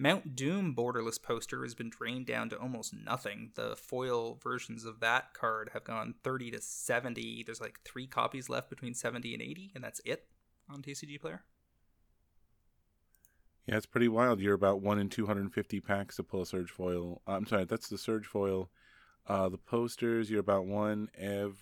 Mount 0.00 0.36
Doom 0.36 0.76
borderless 0.76 1.20
poster 1.20 1.64
has 1.64 1.74
been 1.74 1.90
drained 1.90 2.26
down 2.26 2.48
to 2.50 2.56
almost 2.56 2.94
nothing. 2.94 3.50
The 3.56 3.74
foil 3.74 4.38
versions 4.40 4.84
of 4.84 5.00
that 5.00 5.34
card 5.34 5.70
have 5.72 5.82
gone 5.82 6.14
30 6.22 6.52
to 6.52 6.60
70. 6.60 7.42
There's 7.42 7.60
like 7.60 7.80
three 7.84 8.06
copies 8.06 8.48
left 8.48 8.70
between 8.70 8.94
70 8.94 9.34
and 9.34 9.42
80, 9.42 9.72
and 9.74 9.82
that's 9.82 10.00
it 10.04 10.28
on 10.70 10.82
TCG 10.82 11.20
Player. 11.20 11.42
Yeah, 13.66 13.76
it's 13.76 13.86
pretty 13.86 14.06
wild. 14.06 14.40
You're 14.40 14.54
about 14.54 14.80
one 14.80 15.00
in 15.00 15.08
250 15.08 15.80
packs 15.80 16.14
to 16.16 16.22
pull 16.22 16.42
a 16.42 16.46
Surge 16.46 16.70
foil. 16.70 17.20
Uh, 17.26 17.32
I'm 17.32 17.46
sorry, 17.46 17.64
that's 17.64 17.88
the 17.88 17.98
Surge 17.98 18.26
foil. 18.26 18.70
Uh, 19.26 19.48
the 19.48 19.58
posters, 19.58 20.30
you're 20.30 20.38
about 20.38 20.64
one 20.64 21.08
every 21.18 21.60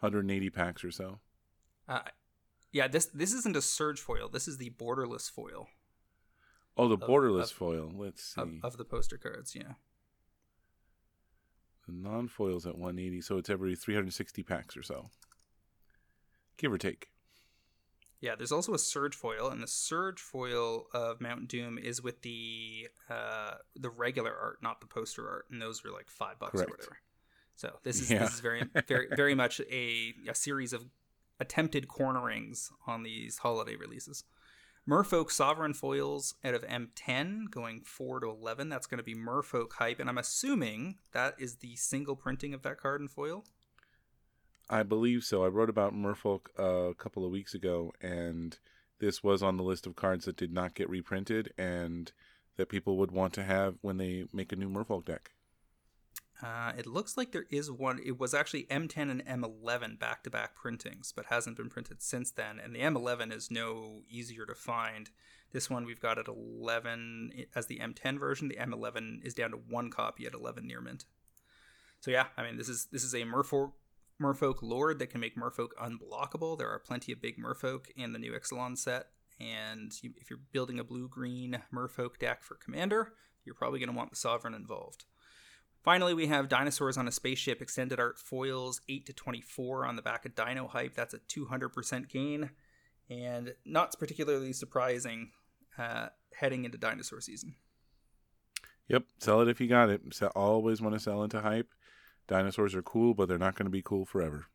180 0.00 0.50
packs 0.50 0.84
or 0.84 0.90
so. 0.90 1.20
Uh, 1.88 2.02
yeah, 2.72 2.88
this 2.88 3.06
this 3.06 3.32
isn't 3.32 3.56
a 3.56 3.62
surge 3.62 4.00
foil. 4.00 4.28
This 4.28 4.46
is 4.46 4.58
the 4.58 4.70
borderless 4.70 5.30
foil. 5.30 5.68
Oh, 6.76 6.88
the 6.88 6.98
borderless 6.98 7.50
of, 7.50 7.52
foil. 7.52 7.92
Let's 7.94 8.22
see. 8.22 8.40
Of, 8.40 8.50
of, 8.62 8.76
the 8.76 8.84
poster 8.84 9.18
cards, 9.18 9.54
yeah. 9.54 9.74
The 11.86 11.92
non 11.92 12.28
foils 12.28 12.66
at 12.66 12.78
180, 12.78 13.20
so 13.20 13.38
it's 13.38 13.50
every 13.50 13.74
360 13.74 14.42
packs 14.44 14.76
or 14.76 14.82
so, 14.82 15.10
give 16.56 16.72
or 16.72 16.78
take. 16.78 17.08
Yeah, 18.20 18.34
there's 18.36 18.52
also 18.52 18.74
a 18.74 18.78
surge 18.78 19.14
foil, 19.14 19.48
and 19.48 19.62
the 19.62 19.66
surge 19.66 20.20
foil 20.20 20.86
of 20.92 21.20
Mount 21.20 21.48
Doom 21.48 21.78
is 21.78 22.02
with 22.02 22.20
the 22.22 22.88
uh, 23.08 23.54
the 23.74 23.90
regular 23.90 24.34
art, 24.34 24.58
not 24.62 24.80
the 24.80 24.86
poster 24.86 25.28
art, 25.28 25.46
and 25.50 25.60
those 25.60 25.84
are 25.84 25.90
like 25.90 26.10
five 26.10 26.38
bucks 26.38 26.52
Correct. 26.52 26.70
or 26.70 26.72
whatever. 26.74 26.96
So 27.56 27.78
this 27.82 28.00
is 28.00 28.10
yeah. 28.10 28.20
this 28.20 28.34
is 28.34 28.40
very 28.40 28.62
very 28.86 29.08
very 29.16 29.34
much 29.44 29.60
a, 29.60 30.14
a 30.28 30.34
series 30.34 30.72
of 30.72 30.84
attempted 31.40 31.88
cornerings 31.88 32.70
on 32.86 33.02
these 33.02 33.38
holiday 33.38 33.74
releases. 33.74 34.24
Merfolk 34.88 35.30
Sovereign 35.30 35.74
foils 35.74 36.34
out 36.44 36.54
of 36.54 36.62
M10 36.62 37.50
going 37.50 37.82
4 37.82 38.20
to 38.20 38.28
11. 38.28 38.68
That's 38.68 38.86
going 38.86 38.98
to 38.98 39.04
be 39.04 39.14
Merfolk 39.14 39.74
hype, 39.74 40.00
and 40.00 40.08
I'm 40.08 40.18
assuming 40.18 40.96
that 41.12 41.34
is 41.38 41.56
the 41.56 41.76
single 41.76 42.16
printing 42.16 42.54
of 42.54 42.62
that 42.62 42.78
card 42.78 43.00
in 43.00 43.08
foil. 43.08 43.44
I 44.68 44.82
believe 44.82 45.24
so. 45.24 45.44
I 45.44 45.48
wrote 45.48 45.68
about 45.68 45.94
Merfolk 45.94 46.46
uh, 46.58 46.90
a 46.90 46.94
couple 46.94 47.24
of 47.24 47.32
weeks 47.32 47.54
ago, 47.54 47.92
and 48.00 48.58
this 49.00 49.22
was 49.22 49.42
on 49.42 49.56
the 49.56 49.64
list 49.64 49.86
of 49.86 49.96
cards 49.96 50.24
that 50.26 50.36
did 50.36 50.52
not 50.52 50.74
get 50.74 50.88
reprinted 50.88 51.52
and 51.58 52.12
that 52.56 52.68
people 52.68 52.96
would 52.98 53.10
want 53.10 53.32
to 53.34 53.42
have 53.42 53.76
when 53.80 53.96
they 53.96 54.24
make 54.32 54.52
a 54.52 54.56
new 54.56 54.68
Merfolk 54.68 55.04
deck. 55.04 55.32
Uh, 56.42 56.72
it 56.76 56.86
looks 56.86 57.16
like 57.16 57.32
there 57.32 57.46
is 57.50 57.70
one. 57.70 58.00
It 58.04 58.18
was 58.18 58.32
actually 58.32 58.64
M10 58.64 59.10
and 59.10 59.24
M11 59.26 59.98
back 59.98 60.22
to 60.24 60.30
back 60.30 60.54
printings, 60.54 61.12
but 61.14 61.26
hasn't 61.26 61.56
been 61.56 61.68
printed 61.68 62.02
since 62.02 62.30
then. 62.30 62.58
And 62.58 62.74
the 62.74 62.80
M11 62.80 63.32
is 63.32 63.50
no 63.50 64.02
easier 64.08 64.46
to 64.46 64.54
find. 64.54 65.10
This 65.52 65.68
one 65.68 65.84
we've 65.84 66.00
got 66.00 66.18
at 66.18 66.28
11 66.28 67.46
as 67.54 67.66
the 67.66 67.80
M10 67.80 68.18
version. 68.18 68.48
The 68.48 68.56
M11 68.56 69.24
is 69.24 69.34
down 69.34 69.50
to 69.50 69.56
one 69.56 69.90
copy 69.90 70.26
at 70.26 70.34
11 70.34 70.66
near 70.66 70.80
mint. 70.80 71.04
So 72.00 72.10
yeah, 72.10 72.26
I 72.36 72.42
mean 72.42 72.56
this 72.56 72.68
is 72.68 72.86
this 72.90 73.04
is 73.04 73.14
a 73.14 73.24
Merfolk 73.24 73.72
Merfolk 74.20 74.62
Lord 74.62 74.98
that 74.98 75.08
can 75.08 75.20
make 75.20 75.36
Merfolk 75.36 75.70
unblockable. 75.80 76.56
There 76.56 76.70
are 76.70 76.78
plenty 76.78 77.12
of 77.12 77.20
big 77.20 77.36
Merfolk 77.38 77.86
in 77.96 78.12
the 78.12 78.18
new 78.18 78.32
Ixalan 78.32 78.78
set, 78.78 79.08
and 79.38 79.92
you, 80.02 80.12
if 80.16 80.30
you're 80.30 80.40
building 80.52 80.78
a 80.78 80.84
blue 80.84 81.08
green 81.08 81.60
Merfolk 81.72 82.18
deck 82.18 82.42
for 82.42 82.54
Commander, 82.54 83.12
you're 83.44 83.54
probably 83.54 83.80
going 83.80 83.90
to 83.90 83.96
want 83.96 84.10
the 84.10 84.16
Sovereign 84.16 84.54
involved. 84.54 85.04
Finally, 85.82 86.12
we 86.12 86.26
have 86.26 86.48
Dinosaurs 86.48 86.98
on 86.98 87.08
a 87.08 87.12
Spaceship 87.12 87.62
Extended 87.62 87.98
Art 87.98 88.18
Foils 88.18 88.82
8 88.88 89.06
to 89.06 89.12
24 89.14 89.86
on 89.86 89.96
the 89.96 90.02
back 90.02 90.26
of 90.26 90.34
Dino 90.34 90.68
Hype. 90.68 90.94
That's 90.94 91.14
a 91.14 91.18
200% 91.20 92.08
gain, 92.08 92.50
and 93.08 93.54
not 93.64 93.98
particularly 93.98 94.52
surprising 94.52 95.30
uh, 95.78 96.08
heading 96.34 96.66
into 96.66 96.76
dinosaur 96.76 97.22
season. 97.22 97.54
Yep, 98.88 99.04
sell 99.18 99.40
it 99.40 99.48
if 99.48 99.60
you 99.60 99.68
got 99.68 99.88
it. 99.88 100.02
always 100.34 100.82
want 100.82 100.94
to 100.94 101.00
sell 101.00 101.22
into 101.22 101.40
hype. 101.40 101.72
Dinosaurs 102.28 102.74
are 102.74 102.82
cool, 102.82 103.14
but 103.14 103.28
they're 103.28 103.38
not 103.38 103.54
going 103.54 103.66
to 103.66 103.70
be 103.70 103.82
cool 103.82 104.04
forever. 104.04 104.46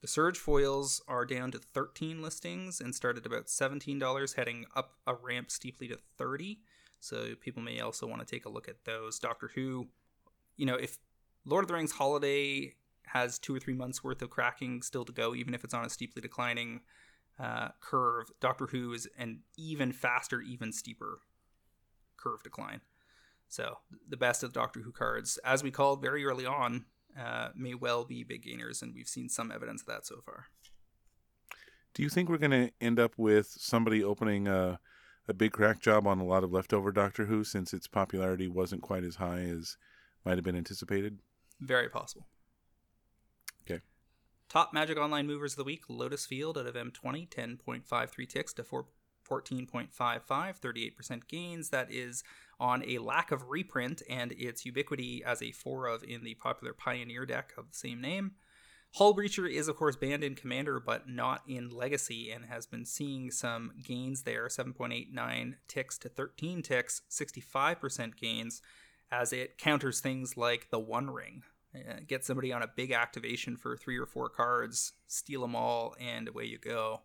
The 0.00 0.08
Surge 0.08 0.38
foils 0.38 1.00
are 1.06 1.24
down 1.24 1.52
to 1.52 1.58
13 1.58 2.22
listings 2.22 2.80
and 2.80 2.94
start 2.94 3.16
at 3.18 3.26
about 3.26 3.46
$17, 3.46 4.34
heading 4.34 4.66
up 4.74 4.94
a 5.06 5.14
ramp 5.14 5.50
steeply 5.50 5.88
to 5.88 5.98
30 6.16 6.58
so 7.00 7.34
people 7.40 7.62
may 7.62 7.80
also 7.80 8.06
want 8.06 8.20
to 8.20 8.26
take 8.26 8.44
a 8.44 8.48
look 8.48 8.68
at 8.68 8.84
those. 8.84 9.18
Doctor 9.18 9.50
Who 9.54 9.86
you 10.58 10.66
know, 10.66 10.74
if 10.74 10.98
Lord 11.46 11.64
of 11.64 11.68
the 11.68 11.74
Rings 11.74 11.92
Holiday 11.92 12.74
has 13.06 13.38
two 13.38 13.54
or 13.56 13.60
three 13.60 13.72
months 13.72 14.04
worth 14.04 14.20
of 14.20 14.28
cracking 14.28 14.82
still 14.82 15.06
to 15.06 15.12
go, 15.12 15.34
even 15.34 15.54
if 15.54 15.64
it's 15.64 15.72
on 15.72 15.86
a 15.86 15.88
steeply 15.88 16.20
declining 16.20 16.82
uh, 17.38 17.68
curve, 17.80 18.26
Doctor 18.40 18.66
Who 18.66 18.92
is 18.92 19.08
an 19.16 19.40
even 19.56 19.92
faster, 19.92 20.42
even 20.42 20.72
steeper 20.72 21.20
curve 22.18 22.42
decline. 22.42 22.82
So 23.48 23.78
the 24.06 24.18
best 24.18 24.42
of 24.42 24.52
Doctor 24.52 24.80
Who 24.80 24.92
cards, 24.92 25.38
as 25.44 25.62
we 25.62 25.70
called 25.70 26.02
very 26.02 26.26
early 26.26 26.44
on, 26.44 26.84
uh, 27.18 27.48
may 27.56 27.74
well 27.74 28.04
be 28.04 28.24
big 28.24 28.42
gainers, 28.42 28.82
and 28.82 28.92
we've 28.94 29.08
seen 29.08 29.28
some 29.28 29.50
evidence 29.50 29.80
of 29.80 29.86
that 29.86 30.04
so 30.04 30.20
far. 30.20 30.46
Do 31.94 32.02
you 32.02 32.10
think 32.10 32.28
we're 32.28 32.38
going 32.38 32.50
to 32.50 32.70
end 32.80 33.00
up 33.00 33.14
with 33.16 33.46
somebody 33.46 34.04
opening 34.04 34.46
a, 34.46 34.78
a 35.26 35.34
big 35.34 35.52
crack 35.52 35.80
job 35.80 36.06
on 36.06 36.18
a 36.18 36.24
lot 36.24 36.44
of 36.44 36.52
leftover 36.52 36.92
Doctor 36.92 37.24
Who 37.26 37.42
since 37.44 37.72
its 37.72 37.86
popularity 37.86 38.48
wasn't 38.48 38.82
quite 38.82 39.04
as 39.04 39.16
high 39.16 39.40
as 39.40 39.76
might 40.28 40.36
have 40.36 40.44
been 40.44 40.56
anticipated? 40.56 41.18
Very 41.58 41.88
possible. 41.88 42.26
Okay. 43.62 43.80
Top 44.50 44.74
Magic 44.74 44.98
Online 44.98 45.26
movers 45.26 45.54
of 45.54 45.56
the 45.56 45.64
week 45.64 45.84
Lotus 45.88 46.26
Field 46.26 46.58
out 46.58 46.66
of 46.66 46.74
M20, 46.74 47.30
10.53 47.30 48.28
ticks 48.28 48.52
to 48.52 48.62
4, 48.62 48.84
14.55, 49.26 49.90
38% 49.90 51.28
gains. 51.28 51.70
That 51.70 51.90
is 51.90 52.22
on 52.60 52.84
a 52.86 52.98
lack 52.98 53.32
of 53.32 53.48
reprint 53.48 54.02
and 54.10 54.32
its 54.32 54.66
ubiquity 54.66 55.24
as 55.24 55.40
a 55.40 55.52
4 55.52 55.86
of 55.86 56.04
in 56.04 56.24
the 56.24 56.34
popular 56.34 56.74
Pioneer 56.74 57.24
deck 57.24 57.54
of 57.56 57.70
the 57.70 57.76
same 57.76 58.02
name. 58.02 58.32
Hull 58.96 59.14
Breacher 59.14 59.50
is, 59.50 59.66
of 59.66 59.76
course, 59.76 59.96
banned 59.96 60.24
in 60.24 60.34
Commander, 60.34 60.78
but 60.78 61.08
not 61.08 61.42
in 61.46 61.70
Legacy, 61.70 62.30
and 62.30 62.46
has 62.46 62.66
been 62.66 62.84
seeing 62.84 63.30
some 63.30 63.72
gains 63.82 64.24
there 64.24 64.48
7.89 64.48 65.54
ticks 65.68 65.96
to 65.98 66.08
13 66.10 66.62
ticks, 66.62 67.02
65% 67.10 68.16
gains 68.16 68.60
as 69.10 69.32
it 69.32 69.58
counters 69.58 70.00
things 70.00 70.36
like 70.36 70.68
the 70.70 70.78
One 70.78 71.10
Ring. 71.10 71.42
Uh, 71.74 72.00
get 72.06 72.24
somebody 72.24 72.52
on 72.52 72.62
a 72.62 72.70
big 72.74 72.92
activation 72.92 73.56
for 73.56 73.76
three 73.76 73.98
or 73.98 74.06
four 74.06 74.28
cards, 74.28 74.92
steal 75.06 75.42
them 75.42 75.54
all, 75.54 75.94
and 76.00 76.28
away 76.28 76.44
you 76.44 76.58
go. 76.58 77.02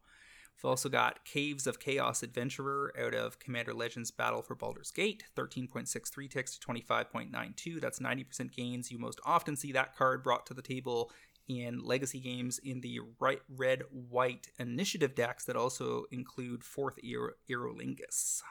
We've 0.57 0.69
also 0.69 0.87
got 0.87 1.25
Caves 1.25 1.67
of 1.67 1.79
Chaos 1.79 2.23
Adventurer 2.23 2.93
out 2.99 3.13
of 3.13 3.39
Commander 3.39 3.73
Legends 3.73 4.11
Battle 4.11 4.41
for 4.41 4.55
Baldur's 4.55 4.91
Gate, 4.91 5.23
13.63 5.35 6.29
ticks 6.29 6.57
to 6.57 6.65
25.92. 6.65 7.81
That's 7.81 7.99
90% 7.99 8.55
gains. 8.55 8.91
You 8.91 8.99
most 8.99 9.19
often 9.25 9.55
see 9.55 9.71
that 9.73 9.95
card 9.95 10.23
brought 10.23 10.45
to 10.45 10.53
the 10.53 10.61
table 10.61 11.11
in 11.49 11.83
legacy 11.83 12.19
games 12.19 12.59
in 12.59 12.79
the 12.81 12.99
right, 13.19 13.41
red 13.49 13.83
white 13.91 14.47
initiative 14.57 15.15
decks 15.15 15.43
that 15.45 15.57
also 15.57 16.05
include 16.11 16.63
Forth 16.63 16.95
Eorlingas. 17.03 18.41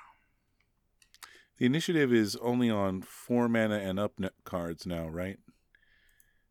The 1.63 1.67
initiative 1.67 2.13
is 2.13 2.35
only 2.43 2.69
on 2.71 3.03
four 3.03 3.49
mana 3.49 3.77
and 3.77 3.97
up 4.01 4.19
cards 4.43 4.85
now, 4.85 5.07
right? 5.07 5.39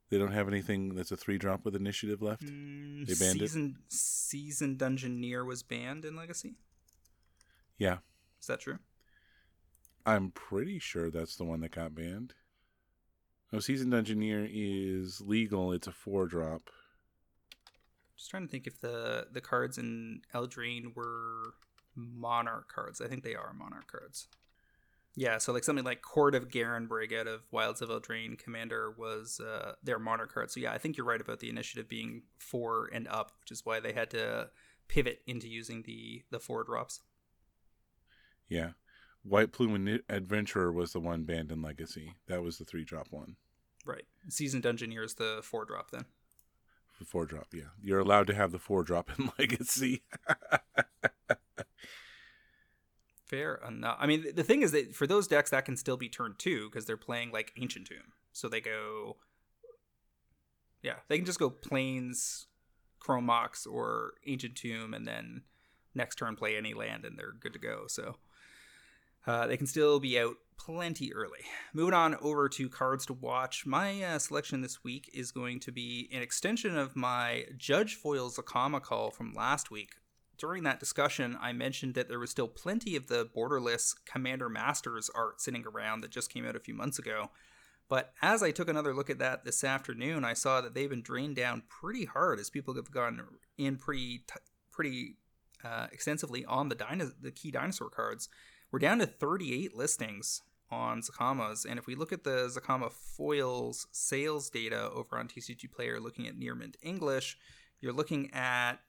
They 0.10 0.18
don't 0.18 0.32
have 0.32 0.48
anything 0.48 0.96
that's 0.96 1.12
a 1.12 1.18
three 1.18 1.38
drop 1.38 1.66
with 1.66 1.76
initiative 1.76 2.22
left. 2.22 2.44
Mm, 2.46 3.06
They 3.06 3.16
banned 3.16 3.42
it? 3.42 3.50
season, 3.50 3.76
Seasoned 3.90 4.78
Dungeoneer 4.80 5.46
was 5.46 5.64
banned 5.64 6.06
in 6.06 6.16
Legacy. 6.16 6.56
Yeah, 7.78 7.98
Is 8.40 8.48
that 8.48 8.62
true? 8.62 8.80
I'm 10.06 10.32
pretty 10.32 10.80
sure 10.80 11.12
that's 11.12 11.36
the 11.36 11.44
one 11.44 11.60
that 11.60 11.72
got 11.76 11.94
banned. 11.94 12.34
No, 13.52 13.60
Seasoned 13.60 13.92
Dungeoneer 13.92 14.50
is 14.50 15.20
legal. 15.20 15.74
It's 15.74 15.88
a 15.88 15.92
four 15.92 16.26
drop. 16.26 16.70
Just 18.16 18.30
trying 18.30 18.44
to 18.46 18.50
think 18.50 18.66
if 18.66 18.80
the 18.80 19.28
the 19.30 19.42
cards 19.42 19.78
in 19.78 20.22
Eldraine 20.34 20.96
were 20.96 21.56
Monarch 21.98 22.72
cards. 22.74 23.02
I 23.02 23.10
think 23.10 23.26
they 23.26 23.36
are 23.36 23.52
Monarch 23.54 23.92
cards. 23.92 24.30
Yeah, 25.16 25.40
so 25.40 25.52
like 25.52 25.66
something 25.66 25.84
like 25.84 26.02
Court 26.02 26.36
of 26.36 26.48
Garenbrig 26.48 27.18
out 27.18 27.28
of 27.28 27.42
Wilds 27.52 27.82
of 27.82 27.90
Eldraine 27.90 28.40
Commander 28.40 28.92
was 28.98 29.42
uh, 29.42 29.74
their 29.84 30.00
Monarch 30.00 30.34
card. 30.34 30.52
So 30.52 30.62
yeah, 30.62 30.72
I 30.72 30.78
think 30.78 30.96
you're 30.96 31.06
right 31.06 31.20
about 31.20 31.40
the 31.40 31.50
initiative 31.50 31.90
being 31.90 32.24
four 32.40 32.90
and 32.94 33.08
up, 33.10 33.34
which 33.42 33.52
is 33.52 33.66
why 33.66 33.82
they 33.82 33.92
had 33.92 34.10
to 34.12 34.50
pivot 34.88 35.22
into 35.28 35.50
using 35.50 35.84
the 35.84 36.24
the 36.32 36.40
four 36.40 36.64
drops. 36.64 37.02
Yeah. 38.48 38.72
White 39.24 39.52
Plume 39.52 40.00
Adventurer 40.10 40.72
was 40.72 40.94
the 40.94 41.00
one 41.00 41.24
banned 41.24 41.52
in 41.52 41.62
Legacy. 41.62 42.16
That 42.28 42.42
was 42.42 42.58
the 42.58 42.66
three 42.66 42.84
drop 42.84 43.08
one. 43.12 43.36
Right. 43.86 44.06
Seasoned 44.30 44.64
Dungeoneer 44.64 45.04
is 45.04 45.16
the 45.16 45.42
four 45.44 45.66
drop 45.66 45.92
then. 45.92 46.06
The 47.00 47.06
four 47.06 47.26
drop, 47.26 47.48
yeah. 47.54 47.70
You're 47.82 48.00
allowed 48.00 48.28
to 48.28 48.36
have 48.36 48.52
the 48.52 48.60
four 48.60 48.84
drop 48.84 49.10
in 49.18 49.30
Legacy. 49.40 50.04
Fair 53.32 53.62
enough. 53.66 53.96
I 53.98 54.08
mean, 54.08 54.26
the 54.36 54.44
thing 54.44 54.62
is 54.62 54.74
that 54.74 54.94
for 54.94 55.08
those 55.08 55.26
decks, 55.26 55.52
that 55.52 55.64
can 55.64 55.78
still 55.78 55.96
be 55.96 56.10
turn 56.10 56.36
two 56.38 56.70
because 56.70 56.86
they're 56.86 56.98
playing 56.98 57.32
like 57.32 57.54
Ancient 57.58 57.88
Tomb. 57.88 58.12
So 58.34 58.50
they 58.50 58.60
go, 58.60 59.16
yeah, 60.84 60.96
they 61.08 61.16
can 61.16 61.26
just 61.26 61.40
go 61.40 61.50
Plains, 61.50 62.48
Chrome 63.00 63.26
Mox, 63.26 63.66
or 63.66 64.16
Ancient 64.28 64.58
Tomb, 64.58 64.94
and 64.94 65.08
then 65.08 65.44
next 65.96 66.18
turn 66.18 66.36
play 66.36 66.58
any 66.58 66.74
land, 66.74 67.06
and 67.06 67.18
they're 67.18 67.32
good 67.32 67.54
to 67.54 67.60
go. 67.60 67.86
So 67.88 68.18
uh, 69.26 69.48
they 69.48 69.56
can 69.56 69.68
still 69.68 70.02
be 70.02 70.20
out 70.20 70.36
plenty 70.58 71.14
early. 71.14 71.40
Moving 71.74 71.94
on 71.94 72.16
over 72.22 72.50
to 72.50 72.68
cards 72.68 73.06
to 73.06 73.14
watch. 73.14 73.66
My 73.66 74.04
uh, 74.04 74.20
selection 74.20 74.62
this 74.62 74.84
week 74.84 75.10
is 75.14 75.32
going 75.32 75.62
to 75.62 75.72
be 75.72 76.10
an 76.12 76.22
extension 76.22 76.78
of 76.78 76.98
my 76.98 77.46
Judge 77.56 77.96
Foil 77.96 78.30
Zacama 78.30 78.82
call 78.82 79.10
from 79.10 79.34
last 79.34 79.72
week 79.72 79.92
during 80.42 80.64
that 80.64 80.80
discussion, 80.80 81.38
I 81.40 81.54
mentioned 81.54 81.94
that 81.94 82.10
there 82.10 82.18
was 82.18 82.32
still 82.32 82.48
plenty 82.48 82.96
of 82.96 83.06
the 83.06 83.28
borderless 83.28 83.94
Commander 84.06 84.50
Masters 84.50 85.08
art 85.14 85.40
sitting 85.40 85.64
around 85.68 86.02
that 86.02 86.10
just 86.10 86.34
came 86.34 86.48
out 86.48 86.56
a 86.56 86.60
few 86.60 86.74
months 86.74 86.98
ago. 86.98 87.30
But 87.88 88.14
as 88.24 88.42
I 88.42 88.50
took 88.50 88.68
another 88.68 88.92
look 88.96 89.12
at 89.12 89.20
that 89.20 89.46
this 89.46 89.64
afternoon, 89.64 90.26
I 90.26 90.34
saw 90.34 90.60
that 90.62 90.74
they've 90.74 90.90
been 90.90 91.04
drained 91.04 91.36
down 91.36 91.62
pretty 91.70 92.06
hard 92.06 92.40
as 92.40 92.50
people 92.50 92.74
have 92.74 92.90
gone 92.90 93.22
in 93.60 93.78
pretty 93.78 94.24
t- 94.28 94.40
pretty 94.72 95.18
uh, 95.64 95.88
extensively 95.92 96.44
on 96.46 96.70
the 96.70 96.76
dino- 96.76 97.12
the 97.22 97.32
key 97.32 97.52
dinosaur 97.52 97.92
cards. 97.92 98.28
We're 98.72 98.80
down 98.80 98.98
to 98.98 99.06
38 99.06 99.76
listings 99.76 100.42
on 100.72 101.02
Zacamas, 101.02 101.66
and 101.70 101.78
if 101.78 101.86
we 101.86 101.94
look 101.94 102.12
at 102.12 102.24
the 102.24 102.48
Zacama 102.48 102.92
foils 102.92 103.86
sales 103.92 104.50
data 104.50 104.90
over 104.90 105.20
on 105.20 105.28
TCG 105.28 105.72
Player, 105.72 106.00
looking 106.00 106.26
at 106.26 106.36
near 106.36 106.56
mint 106.56 106.78
English, 106.82 107.38
you're 107.80 107.94
looking 107.94 108.34
at 108.34 108.80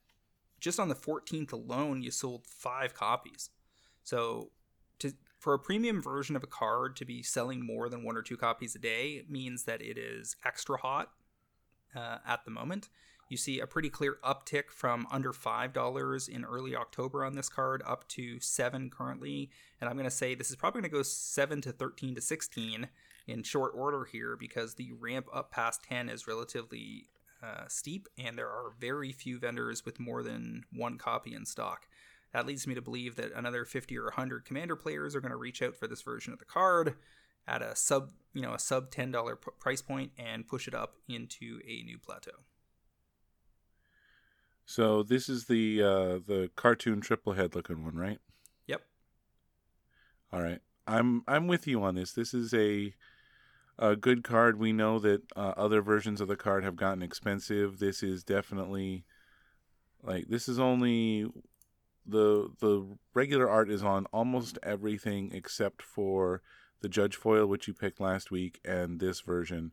just 0.63 0.81
on 0.81 0.89
the 0.89 0.95
14th 0.95 1.53
alone, 1.53 2.03
you 2.03 2.11
sold 2.11 2.47
five 2.47 2.95
copies. 2.95 3.51
So, 4.05 4.53
to 5.01 5.13
for 5.39 5.55
a 5.55 5.59
premium 5.59 6.01
version 6.01 6.37
of 6.37 6.45
a 6.45 6.47
card 6.47 6.95
to 6.97 7.05
be 7.05 7.23
selling 7.23 7.67
more 7.67 7.89
than 7.89 8.05
one 8.05 8.17
or 8.17 8.23
two 8.23 8.37
copies 8.37 8.77
a 8.77 8.79
day 8.79 9.25
means 9.29 9.65
that 9.65 9.83
it 9.83 9.99
is 9.99 10.37
extra 10.45 10.79
hot 10.79 11.11
uh, 11.97 12.19
at 12.27 12.45
the 12.45 12.51
moment. 12.53 12.89
You 13.29 13.37
see 13.37 13.59
a 13.59 13.67
pretty 13.67 13.91
clear 13.91 14.19
uptick 14.23 14.71
from 14.71 15.07
under 15.11 15.33
five 15.33 15.73
dollars 15.73 16.29
in 16.29 16.45
early 16.45 16.77
October 16.77 17.25
on 17.25 17.35
this 17.35 17.49
card 17.49 17.83
up 17.85 18.07
to 18.11 18.39
seven 18.39 18.89
currently, 18.89 19.51
and 19.81 19.91
I'm 19.91 19.97
going 19.97 20.05
to 20.05 20.11
say 20.11 20.35
this 20.35 20.51
is 20.51 20.57
probably 20.57 20.83
going 20.83 20.91
to 20.91 20.97
go 20.97 21.03
seven 21.03 21.61
to 21.63 21.73
thirteen 21.73 22.15
to 22.15 22.21
sixteen 22.21 22.89
in 23.27 23.43
short 23.43 23.73
order 23.75 24.05
here 24.05 24.37
because 24.37 24.75
the 24.75 24.93
ramp 24.93 25.27
up 25.33 25.51
past 25.51 25.83
ten 25.83 26.09
is 26.09 26.29
relatively 26.29 27.07
uh, 27.43 27.65
steep, 27.69 28.09
and 28.17 28.39
there 28.39 28.49
are 28.49 28.73
very 28.79 29.13
few 29.13 29.39
vendors 29.39 29.85
with 29.85 29.99
more 30.01 30.23
than 30.23 30.65
one 30.73 30.99
copy 30.99 31.35
in 31.35 31.45
stock. 31.45 31.89
That 32.33 32.47
leads 32.47 32.67
me 32.67 32.75
to 32.75 32.81
believe 32.83 33.17
that 33.17 33.33
another 33.35 33.65
50 33.65 33.99
or 33.99 34.05
100 34.05 34.45
commander 34.45 34.77
players 34.77 35.15
are 35.15 35.21
going 35.21 35.33
to 35.33 35.37
reach 35.37 35.61
out 35.63 35.77
for 35.77 35.87
this 35.87 36.03
version 36.03 36.33
of 36.33 36.39
the 36.39 36.45
card 36.45 36.95
at 37.47 37.61
a 37.61 37.75
sub, 37.77 38.13
you 38.33 38.41
know, 38.41 38.55
a 38.55 38.59
sub 38.59 38.91
$10 38.91 39.41
p- 39.41 39.51
price 39.59 39.83
point 39.83 40.13
and 40.17 40.47
push 40.47 40.67
it 40.69 40.75
up 40.75 40.95
into 41.09 41.61
a 41.67 41.83
new 41.83 41.99
plateau. 41.99 42.31
so 44.65 45.03
this 45.03 45.29
is 45.29 45.47
the 45.47 45.83
uh 45.83 46.19
the 46.27 46.49
cartoon 46.57 47.01
triple 47.01 47.33
head 47.35 47.55
looking 47.55 47.85
one, 47.85 47.97
right? 47.97 48.19
Yep. 48.67 48.83
All 50.33 50.41
right. 50.41 50.61
I'm 50.87 51.23
I'm 51.27 51.49
with 51.49 51.67
you 51.67 51.83
on 51.83 51.95
this. 51.97 52.13
This 52.13 52.33
is 52.33 52.55
a 52.55 52.95
a 53.79 53.97
good 53.97 54.23
card. 54.23 54.59
We 54.59 54.73
know 54.73 54.99
that 54.99 55.23
uh, 55.35 55.55
other 55.57 55.83
versions 55.83 56.21
of 56.21 56.29
the 56.29 56.37
card 56.37 56.65
have 56.65 56.77
gotten 56.77 57.03
expensive. 57.03 57.79
This 57.79 58.03
is 58.03 58.23
definitely 58.23 59.05
like 60.03 60.29
this 60.29 60.49
is 60.49 60.59
only 60.59 61.31
the 62.07 62.51
the 62.61 62.97
regular 63.15 63.49
art 63.49 63.71
is 63.71 63.83
on 63.83 64.07
almost 64.07 64.59
everything 64.63 65.31
except 65.33 65.83
for 65.83 66.43
the 66.81 66.89
Judge 66.89 67.15
foil 67.15 67.47
which 67.47 67.69
you 67.69 67.75
picked 67.75 68.01
last 68.01 68.31
week 68.31 68.61
and 68.65 68.99
this 68.99 69.21
version 69.21 69.71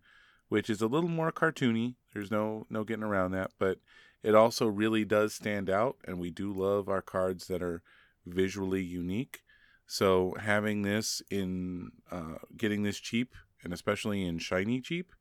which 0.48 0.70
is 0.70 0.82
a 0.82 0.88
little 0.88 1.10
more 1.10 1.32
cartoony. 1.32 1.96
There's 2.14 2.32
no 2.32 2.66
no 2.70 2.84
getting 2.84 3.04
around 3.04 3.32
that, 3.32 3.52
but 3.60 3.80
it 4.22 4.36
also 4.36 4.68
really 4.68 5.06
does 5.06 5.34
stand 5.34 5.70
out 5.70 5.98
and 6.06 6.20
we 6.20 6.30
do 6.30 6.52
love 6.52 6.90
our 6.90 7.02
cards 7.02 7.48
that 7.48 7.62
are 7.62 7.82
visually 8.26 8.84
unique. 8.84 9.42
So 9.88 10.36
having 10.40 10.82
this 10.82 11.22
in 11.32 11.92
uh, 12.12 12.36
getting 12.58 12.84
this 12.84 13.00
cheap 13.00 13.34
and 13.64 13.74
especially 13.74 14.26
in 14.26 14.40
shiny 14.40 14.82
cheap, 14.82 15.14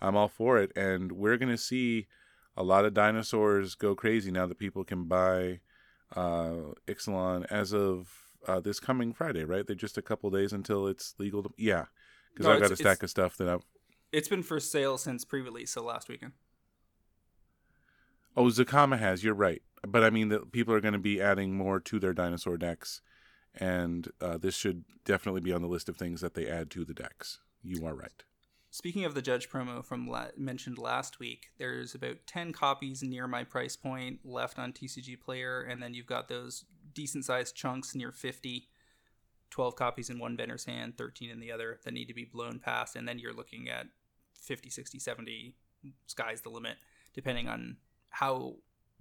I'm 0.00 0.16
all 0.16 0.28
for 0.28 0.58
it. 0.58 0.72
And 0.76 1.12
we're 1.12 1.36
gonna 1.36 1.58
see 1.58 2.06
a 2.56 2.62
lot 2.62 2.84
of 2.84 2.94
dinosaurs 2.94 3.74
go 3.74 3.94
crazy 3.94 4.30
now 4.30 4.46
that 4.46 4.58
people 4.58 4.84
can 4.84 5.04
buy 5.04 5.60
uh, 6.14 6.74
Ixalan 6.86 7.46
as 7.50 7.72
of 7.72 8.10
uh, 8.46 8.60
this 8.60 8.80
coming 8.80 9.12
Friday, 9.12 9.44
right? 9.44 9.66
They're 9.66 9.76
just 9.76 9.98
a 9.98 10.02
couple 10.02 10.30
days 10.30 10.52
until 10.52 10.86
it's 10.86 11.14
legal. 11.18 11.42
To, 11.44 11.50
yeah, 11.56 11.86
because 12.32 12.46
No, 12.46 12.52
I've 12.52 12.60
got 12.60 12.70
a 12.70 12.76
stack 12.76 13.02
of 13.02 13.10
stuff 13.10 13.36
that 13.36 13.48
I've. 13.48 13.64
It's 14.10 14.28
been 14.28 14.42
for 14.42 14.60
sale 14.60 14.98
since 14.98 15.24
pre 15.24 15.40
release, 15.40 15.72
so 15.72 15.82
last 15.82 16.08
weekend. 16.08 16.32
Oh, 18.36 18.46
Zacama 18.46 18.98
has. 18.98 19.24
You're 19.24 19.34
right, 19.34 19.62
but 19.86 20.02
I 20.04 20.10
mean 20.10 20.28
that 20.28 20.52
people 20.52 20.74
are 20.74 20.80
going 20.80 20.92
to 20.92 20.98
be 20.98 21.20
adding 21.20 21.54
more 21.54 21.80
to 21.80 21.98
their 21.98 22.12
dinosaur 22.12 22.56
decks, 22.56 23.00
and 23.54 24.08
uh, 24.20 24.38
this 24.38 24.56
should 24.56 24.84
definitely 25.04 25.40
be 25.40 25.52
on 25.52 25.62
the 25.62 25.68
list 25.68 25.88
of 25.88 25.96
things 25.96 26.20
that 26.20 26.34
they 26.34 26.46
add 26.46 26.70
to 26.70 26.84
the 26.84 26.94
decks. 26.94 27.40
You 27.62 27.86
are 27.86 27.94
right. 27.94 28.24
Speaking 28.70 29.04
of 29.04 29.14
the 29.14 29.22
Judge 29.22 29.50
promo 29.50 29.84
from 29.84 30.08
la- 30.08 30.28
mentioned 30.36 30.78
last 30.78 31.18
week, 31.18 31.50
there's 31.58 31.94
about 31.94 32.26
10 32.26 32.52
copies 32.52 33.02
near 33.02 33.28
my 33.28 33.44
price 33.44 33.76
point 33.76 34.20
left 34.24 34.58
on 34.58 34.72
TCG 34.72 35.20
Player, 35.20 35.60
and 35.60 35.82
then 35.82 35.92
you've 35.92 36.06
got 36.06 36.28
those 36.28 36.64
decent 36.94 37.24
sized 37.26 37.54
chunks 37.54 37.94
near 37.94 38.10
50, 38.10 38.68
12 39.50 39.76
copies 39.76 40.08
in 40.08 40.18
one 40.18 40.36
vendor's 40.36 40.64
hand, 40.64 40.96
13 40.96 41.28
in 41.28 41.38
the 41.38 41.52
other 41.52 41.80
that 41.84 41.92
need 41.92 42.06
to 42.06 42.14
be 42.14 42.24
blown 42.24 42.58
past, 42.58 42.96
and 42.96 43.06
then 43.06 43.18
you're 43.18 43.34
looking 43.34 43.68
at 43.68 43.86
50, 44.40 44.70
60, 44.70 44.98
70, 44.98 45.54
sky's 46.06 46.40
the 46.40 46.48
limit, 46.48 46.78
depending 47.12 47.48
on 47.48 47.76
how 48.08 48.54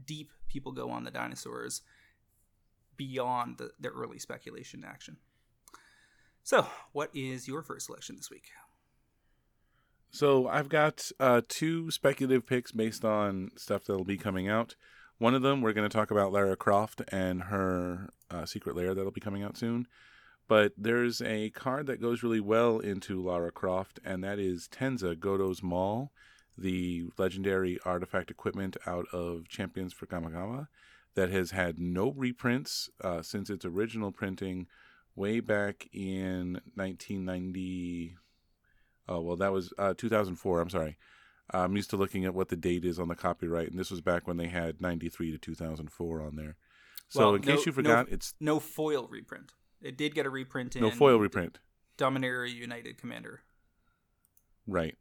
deep 0.05 0.31
people 0.49 0.73
go 0.73 0.89
on 0.89 1.05
the 1.05 1.11
dinosaurs 1.11 1.81
beyond 2.97 3.57
the, 3.57 3.71
the 3.79 3.89
early 3.89 4.19
speculation 4.19 4.83
action. 4.85 5.17
So, 6.43 6.67
what 6.91 7.09
is 7.13 7.47
your 7.47 7.61
first 7.61 7.85
selection 7.85 8.15
this 8.15 8.29
week? 8.29 8.45
So 10.11 10.47
I've 10.47 10.67
got 10.67 11.09
uh, 11.19 11.41
two 11.47 11.89
speculative 11.89 12.45
picks 12.45 12.73
based 12.73 13.05
on 13.05 13.51
stuff 13.55 13.85
that'll 13.85 14.03
be 14.03 14.17
coming 14.17 14.49
out. 14.49 14.75
One 15.19 15.33
of 15.33 15.41
them 15.41 15.61
we're 15.61 15.71
going 15.71 15.89
to 15.89 15.97
talk 15.97 16.11
about 16.11 16.33
Lara 16.33 16.57
Croft 16.57 17.01
and 17.11 17.43
her 17.43 18.09
uh, 18.29 18.45
secret 18.45 18.75
lair 18.75 18.93
that'll 18.93 19.11
be 19.11 19.21
coming 19.21 19.41
out 19.41 19.55
soon. 19.55 19.87
But 20.49 20.73
there's 20.77 21.21
a 21.21 21.51
card 21.51 21.87
that 21.87 22.01
goes 22.01 22.23
really 22.23 22.41
well 22.41 22.79
into 22.79 23.21
Lara 23.23 23.53
Croft, 23.53 24.01
and 24.03 24.21
that 24.23 24.37
is 24.37 24.67
Tenza 24.67 25.17
Godo's 25.17 25.63
Maul, 25.63 26.11
the 26.57 27.05
legendary 27.17 27.79
artifact 27.85 28.29
equipment 28.29 28.75
out 28.85 29.05
of 29.13 29.47
Champions 29.47 29.93
for 29.93 30.07
Kamigawa 30.07 30.67
that 31.15 31.29
has 31.29 31.51
had 31.51 31.79
no 31.79 32.11
reprints 32.11 32.89
uh, 33.01 33.21
since 33.21 33.49
its 33.49 33.63
original 33.63 34.11
printing 34.11 34.67
way 35.15 35.39
back 35.39 35.87
in 35.93 36.61
1990. 36.75 38.15
Oh, 39.07 39.21
well, 39.21 39.35
that 39.37 39.51
was 39.51 39.73
uh, 39.77 39.93
2004. 39.97 40.61
I'm 40.61 40.69
sorry. 40.69 40.97
I'm 41.53 41.75
used 41.75 41.89
to 41.89 41.97
looking 41.97 42.23
at 42.25 42.33
what 42.33 42.49
the 42.49 42.55
date 42.55 42.85
is 42.85 42.97
on 42.97 43.09
the 43.09 43.15
copyright, 43.15 43.69
and 43.69 43.79
this 43.79 43.91
was 43.91 43.99
back 43.99 44.27
when 44.27 44.37
they 44.37 44.47
had 44.47 44.81
93 44.81 45.31
to 45.31 45.37
2004 45.37 46.21
on 46.21 46.35
there. 46.35 46.55
So, 47.09 47.19
Well, 47.19 47.35
in 47.35 47.41
case 47.41 47.57
no- 47.57 47.63
you 47.65 47.71
forgot, 47.73 48.07
no- 48.07 48.13
it's 48.13 48.33
no 48.39 48.59
foil 48.59 49.07
reprint. 49.09 49.51
It 49.81 49.97
did 49.97 50.13
get 50.15 50.25
a 50.25 50.29
reprint 50.29 50.75
in 50.75 50.81
no 50.81 50.91
foil 50.91 51.17
reprint. 51.19 51.59
Dominaria 51.97 52.53
United 52.53 52.97
Commander. 52.97 53.41
Right. 54.67 54.95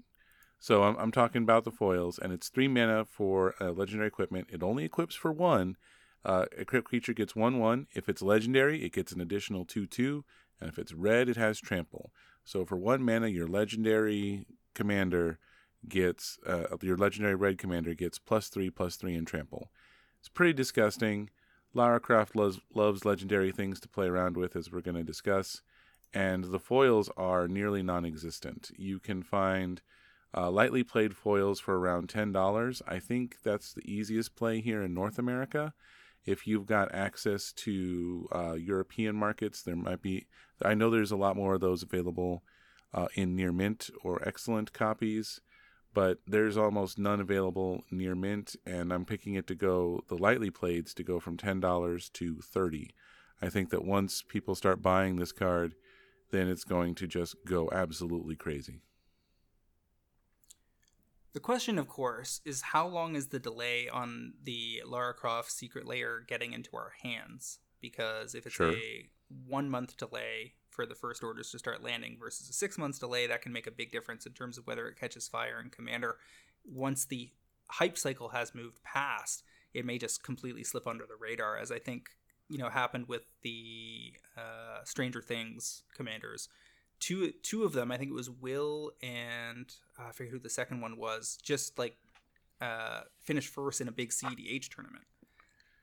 So 0.59 0.83
I'm, 0.83 0.97
I'm 0.97 1.13
talking 1.13 1.43
about 1.43 1.65
the 1.65 1.71
foils, 1.71 2.19
and 2.19 2.33
it's 2.33 2.49
three 2.49 2.69
mana 2.69 3.05
for 3.05 3.55
uh, 3.61 3.71
legendary 3.71 4.09
equipment. 4.09 4.49
It 4.51 4.63
only 4.63 4.85
equips 4.85 5.15
for 5.15 5.33
one. 5.33 5.77
Uh, 6.25 6.47
equipped 6.57 6.89
creature 6.89 7.15
gets 7.15 7.35
1 7.35 7.59
1. 7.59 7.87
If 7.95 8.09
it's 8.09 8.23
legendary, 8.23 8.85
it 8.85 8.93
gets 8.93 9.13
an 9.13 9.21
additional 9.21 9.65
2 9.65 9.87
2. 9.87 10.25
And 10.61 10.69
if 10.69 10.79
it's 10.79 10.93
red, 10.93 11.29
it 11.29 11.37
has 11.37 11.59
trample. 11.59 12.13
So 12.45 12.65
for 12.65 12.77
one 12.77 13.03
mana, 13.03 13.29
your 13.29 13.47
legendary 13.47 14.47
commander 14.75 15.39
gets, 15.89 16.39
uh, 16.47 16.65
your 16.83 16.97
legendary 16.97 17.35
red 17.35 17.59
commander 17.59 17.95
gets 17.95 18.19
plus 18.19 18.49
3, 18.49 18.71
plus 18.71 18.97
3 18.97 19.15
in 19.15 19.25
trample. 19.25 19.71
It's 20.19 20.29
pretty 20.29 20.53
disgusting. 20.53 21.31
Lara 21.73 22.01
Croft 22.01 22.37
loves, 22.37 22.61
loves 22.75 23.05
legendary 23.05 23.53
things 23.53 23.81
to 23.81 23.89
play 23.89 24.07
around 24.07 24.37
with, 24.37 24.57
as 24.57 24.71
we're 24.71 24.81
going 24.81 24.97
to 24.97 25.03
discuss. 25.03 25.63
And 26.13 26.45
the 26.45 26.59
foils 26.59 27.09
are 27.17 27.49
nearly 27.49 27.83
non 27.83 28.05
existent. 28.05 28.71
You 28.77 28.99
can 28.99 29.23
find 29.23 29.81
uh, 30.37 30.51
lightly 30.51 30.83
played 30.83 31.17
foils 31.17 31.61
for 31.61 31.79
around 31.79 32.09
$10. 32.09 32.83
I 32.87 32.99
think 32.99 33.37
that's 33.43 33.73
the 33.73 33.89
easiest 33.91 34.37
play 34.37 34.61
here 34.61 34.83
in 34.83 34.93
North 34.93 35.19
America. 35.19 35.73
If 36.27 36.47
you've 36.47 36.67
got 36.67 36.95
access 36.95 37.53
to 37.53 38.29
uh, 38.33 38.53
European 38.55 39.17
markets, 39.17 39.63
there 39.63 39.77
might 39.77 40.03
be, 40.03 40.27
I 40.63 40.75
know 40.75 40.91
there's 40.91 41.13
a 41.13 41.17
lot 41.17 41.37
more 41.37 41.55
of 41.55 41.61
those 41.61 41.83
available 41.83 42.43
uh, 42.93 43.09
in 43.15 43.35
near 43.35 43.53
mint 43.53 43.91
or 44.05 44.27
excellent 44.27 44.73
copies, 44.73 45.41
but 45.95 46.19
there's 46.27 46.57
almost 46.57 46.99
none 46.99 47.21
available 47.21 47.83
near 47.91 48.15
mint, 48.15 48.55
and 48.67 48.93
I'm 48.93 49.05
picking 49.05 49.35
it 49.35 49.47
to 49.49 49.55
go, 49.55 50.03
the 50.09 50.17
lightly 50.17 50.51
playeds 50.51 50.95
to 50.95 51.03
go 51.03 51.19
from 51.19 51.37
$10 51.37 52.13
to 52.13 52.41
30 52.41 52.91
I 53.43 53.49
think 53.49 53.71
that 53.71 53.85
once 53.85 54.23
people 54.23 54.55
start 54.55 54.83
buying 54.83 55.17
this 55.17 55.33
card, 55.33 55.75
then 56.31 56.49
it's 56.49 56.65
going 56.65 56.95
to 56.97 57.07
just 57.07 57.35
go 57.47 57.71
absolutely 57.73 58.37
crazy. 58.37 58.83
The 61.33 61.41
question, 61.41 61.79
of 61.79 61.87
course, 61.87 62.41
is 62.45 62.61
how 62.63 62.87
long 62.87 63.15
is 63.15 63.29
the 63.29 63.39
delay 63.39 63.89
on 63.89 64.35
the 64.43 64.83
Lara 64.85 65.15
Croft 65.15 65.53
Secret 65.53 65.87
Lair 65.87 66.21
getting 66.21 66.53
into 66.53 66.77
our 66.77 66.93
hands? 67.03 67.61
Because 67.81 68.35
if 68.35 68.47
it's 68.47 68.57
sure. 68.57 68.73
a 68.73 69.09
one 69.47 69.71
month 69.71 69.97
delay 69.97 70.55
for 70.71 70.87
the 70.87 70.95
first 70.95 71.23
orders 71.23 71.51
to 71.51 71.59
start 71.59 71.83
landing 71.83 72.17
versus 72.19 72.49
a 72.49 72.53
six 72.53 72.77
months 72.77 72.99
delay, 72.99 73.27
that 73.29 73.43
can 73.43 73.53
make 73.53 73.69
a 73.69 73.73
big 73.73 73.93
difference 73.93 74.27
in 74.27 74.33
terms 74.33 74.59
of 74.59 74.67
whether 74.67 74.89
it 74.89 74.99
catches 74.99 75.29
fire 75.29 75.61
in 75.63 75.71
Commander. 75.71 76.17
Once 76.65 77.05
the 77.05 77.31
hype 77.69 77.97
cycle 77.97 78.31
has 78.31 78.55
moved 78.55 78.83
past, 78.83 79.45
it 79.73 79.85
may 79.85 79.99
just 79.99 80.25
completely 80.25 80.65
slip 80.65 80.87
under 80.87 81.07
the 81.07 81.17
radar, 81.19 81.57
as 81.57 81.71
I 81.71 81.79
think 81.79 82.09
you 82.49 82.59
know 82.59 82.69
happened 82.69 83.07
with 83.07 83.23
the 83.43 84.15
uh, 84.37 84.83
Stranger 84.85 85.23
Things 85.23 85.85
commanders 85.95 86.49
two 87.01 87.33
two 87.43 87.65
of 87.65 87.73
them. 87.73 87.91
I 87.91 87.97
think 87.97 88.11
it 88.11 88.15
was 88.15 88.31
Will 88.31 88.93
and 89.03 89.73
uh, 89.99 90.09
I 90.09 90.13
forget 90.13 90.33
who 90.33 90.39
the 90.39 90.51
second 90.51 90.81
one 90.81 90.97
was. 90.97 91.39
Just 91.43 91.79
like 91.79 91.97
uh, 92.61 93.01
finished 93.23 93.49
first 93.49 93.81
in 93.81 93.89
a 93.89 93.93
big 93.93 94.11
CEDH 94.11 94.69
tournament. 94.69 95.05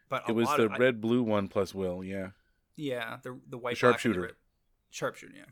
But 0.10 0.24
it 0.30 0.34
was 0.34 0.48
the 0.56 0.66
of, 0.66 0.80
red 0.80 1.02
blue 1.02 1.24
one 1.24 1.48
plus 1.48 1.76
Will. 1.76 2.04
Yeah. 2.04 2.30
Yeah, 2.76 3.18
the 3.24 3.38
the 3.50 3.58
white 3.58 3.72
the 3.72 3.80
sharpshooter. 3.80 4.38
Sharpshooter. 4.92 5.34
Yeah. 5.36 5.46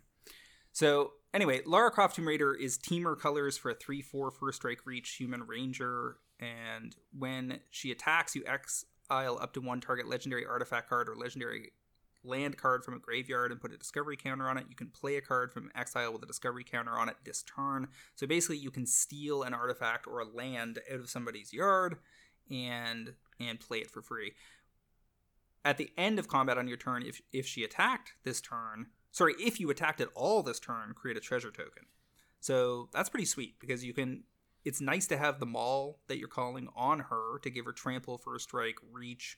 So 0.72 1.14
anyway, 1.34 1.62
Lara 1.66 1.90
Croft 1.92 2.16
Tomb 2.16 2.28
Raider 2.28 2.54
is 2.54 2.78
Temur 2.78 3.18
colors 3.20 3.58
for 3.58 3.72
a 3.72 3.76
3-4 3.76 4.34
first 4.34 4.58
strike 4.58 4.86
reach 4.86 5.16
human 5.16 5.48
ranger, 5.48 6.18
and 6.40 6.96
when 7.18 7.60
she 7.72 7.92
attacks, 7.92 8.36
you 8.36 8.44
exile 8.46 9.40
up 9.42 9.54
to 9.54 9.62
one 9.62 9.82
target 9.82 10.08
legendary 10.08 10.46
artifact 10.46 10.90
card 10.90 11.10
or 11.10 11.16
legendary 11.16 11.72
land 12.26 12.58
card 12.58 12.84
from 12.84 12.94
a 12.94 13.00
graveyard 13.00 13.52
and 13.52 13.62
put 13.62 13.74
a 13.74 13.78
discovery 13.78 14.18
counter 14.18 14.50
on 14.50 14.58
it. 14.58 14.66
You 14.70 14.76
can 14.76 14.90
play 14.90 15.16
a 15.16 15.22
card 15.22 15.52
from 15.52 15.72
exile 15.76 16.12
with 16.14 16.24
a 16.24 16.28
discovery 16.28 16.64
counter 16.64 16.98
on 16.98 17.10
it 17.10 17.16
this 17.24 17.44
turn. 17.44 17.88
So 18.16 18.28
basically, 18.28 18.58
you 18.58 18.72
can 18.72 18.86
steal 18.86 19.44
an 19.44 19.54
artifact 19.54 20.08
or 20.08 20.20
a 20.20 20.26
land 20.26 20.80
out 20.92 21.00
of 21.00 21.10
somebody's 21.10 21.54
yard 21.54 21.98
and 22.50 23.14
and 23.40 23.60
play 23.60 23.80
it 23.80 23.92
for 23.92 24.02
free. 24.02 24.34
At 25.64 25.78
the 25.78 25.92
end 25.98 26.20
of 26.20 26.28
combat 26.28 26.58
on 26.58 26.68
your 26.68 26.78
turn, 26.78 27.04
if 27.04 27.22
if 27.32 27.46
she 27.46 27.64
attacked 27.64 28.14
this 28.24 28.42
turn, 28.42 28.88
sorry, 29.12 29.34
if 29.40 29.60
you 29.60 29.70
attacked 29.70 30.02
at 30.02 30.10
all 30.14 30.44
this 30.44 30.60
turn, 30.60 30.94
create 30.96 31.18
a 31.18 31.22
treasure 31.22 31.52
token. 31.52 31.86
So 32.40 32.90
that's 32.94 33.10
pretty 33.10 33.26
sweet 33.26 33.60
because 33.60 33.84
you 33.84 33.94
can. 33.94 34.24
It's 34.64 34.82
nice 34.82 35.06
to 35.08 35.18
have 35.18 35.40
the 35.40 35.46
maul 35.46 36.00
that 36.08 36.18
you're 36.18 36.28
calling 36.28 36.70
on 36.76 37.00
her 37.00 37.38
to 37.44 37.50
give 37.52 37.66
her 37.66 37.72
trample, 37.72 38.18
first 38.18 38.46
strike, 38.46 38.78
reach, 38.92 39.38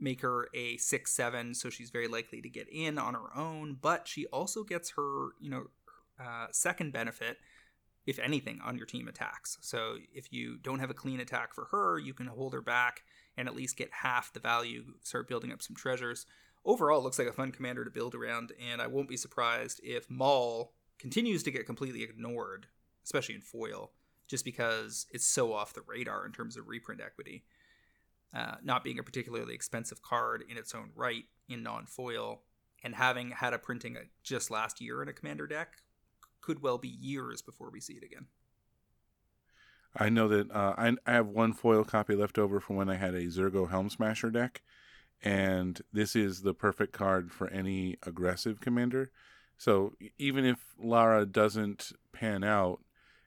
make 0.00 0.22
her 0.22 0.48
a 0.54 0.76
six 0.76 1.12
seven, 1.12 1.54
so 1.54 1.70
she's 1.70 1.90
very 1.90 2.08
likely 2.08 2.40
to 2.42 2.48
get 2.48 2.68
in 2.70 2.98
on 2.98 3.14
her 3.14 3.36
own. 3.36 3.78
But 3.80 4.08
she 4.08 4.26
also 4.26 4.64
gets 4.64 4.90
her, 4.96 5.28
you 5.40 5.50
know, 5.50 5.64
uh, 6.20 6.46
second 6.50 6.92
benefit, 6.92 7.38
if 8.06 8.18
anything, 8.18 8.60
on 8.64 8.76
your 8.76 8.86
team 8.86 9.08
attacks. 9.08 9.58
So 9.60 9.96
if 10.12 10.32
you 10.32 10.58
don't 10.58 10.80
have 10.80 10.90
a 10.90 10.94
clean 10.94 11.20
attack 11.20 11.54
for 11.54 11.66
her, 11.66 11.98
you 11.98 12.14
can 12.14 12.26
hold 12.26 12.52
her 12.52 12.62
back 12.62 13.02
and 13.36 13.48
at 13.48 13.56
least 13.56 13.76
get 13.76 13.90
half 13.92 14.32
the 14.32 14.40
value. 14.40 14.84
Start 15.02 15.28
building 15.28 15.52
up 15.52 15.62
some 15.62 15.76
treasures. 15.76 16.26
Overall, 16.64 17.02
looks 17.02 17.18
like 17.18 17.28
a 17.28 17.32
fun 17.32 17.52
commander 17.52 17.84
to 17.84 17.90
build 17.90 18.14
around, 18.14 18.52
and 18.70 18.80
I 18.80 18.86
won't 18.86 19.08
be 19.08 19.16
surprised 19.16 19.80
if 19.82 20.08
Maul 20.10 20.72
continues 20.98 21.42
to 21.42 21.50
get 21.50 21.66
completely 21.66 22.02
ignored, 22.02 22.66
especially 23.04 23.34
in 23.34 23.42
foil, 23.42 23.90
just 24.28 24.44
because 24.44 25.06
it's 25.10 25.26
so 25.26 25.52
off 25.52 25.74
the 25.74 25.82
radar 25.86 26.24
in 26.24 26.32
terms 26.32 26.56
of 26.56 26.68
reprint 26.68 27.02
equity 27.02 27.44
uh, 28.34 28.56
not 28.62 28.82
being 28.82 28.98
a 28.98 29.02
particularly 29.02 29.54
expensive 29.54 30.02
card 30.02 30.44
in 30.48 30.56
its 30.56 30.74
own 30.74 30.90
right 30.94 31.24
in 31.48 31.62
non 31.62 31.86
foil, 31.86 32.42
and 32.82 32.94
having 32.94 33.30
had 33.30 33.54
a 33.54 33.58
printing 33.58 33.96
just 34.22 34.50
last 34.50 34.80
year 34.80 35.02
in 35.02 35.08
a 35.08 35.12
commander 35.12 35.46
deck, 35.46 35.82
could 36.40 36.62
well 36.62 36.78
be 36.78 36.88
years 36.88 37.40
before 37.42 37.70
we 37.70 37.80
see 37.80 37.94
it 37.94 38.04
again. 38.04 38.26
I 39.96 40.08
know 40.08 40.26
that 40.28 40.50
uh, 40.50 40.74
I, 40.76 40.96
I 41.06 41.12
have 41.12 41.28
one 41.28 41.52
foil 41.52 41.84
copy 41.84 42.16
left 42.16 42.38
over 42.38 42.58
from 42.58 42.76
when 42.76 42.90
I 42.90 42.96
had 42.96 43.14
a 43.14 43.26
Zurgo 43.26 43.70
Helmsmasher 43.70 44.32
deck, 44.32 44.62
and 45.22 45.80
this 45.92 46.16
is 46.16 46.42
the 46.42 46.54
perfect 46.54 46.92
card 46.92 47.30
for 47.30 47.48
any 47.48 47.96
aggressive 48.02 48.60
commander. 48.60 49.10
So 49.56 49.94
even 50.18 50.44
if 50.44 50.58
Lara 50.78 51.24
doesn't 51.24 51.92
pan 52.12 52.42
out 52.42 52.80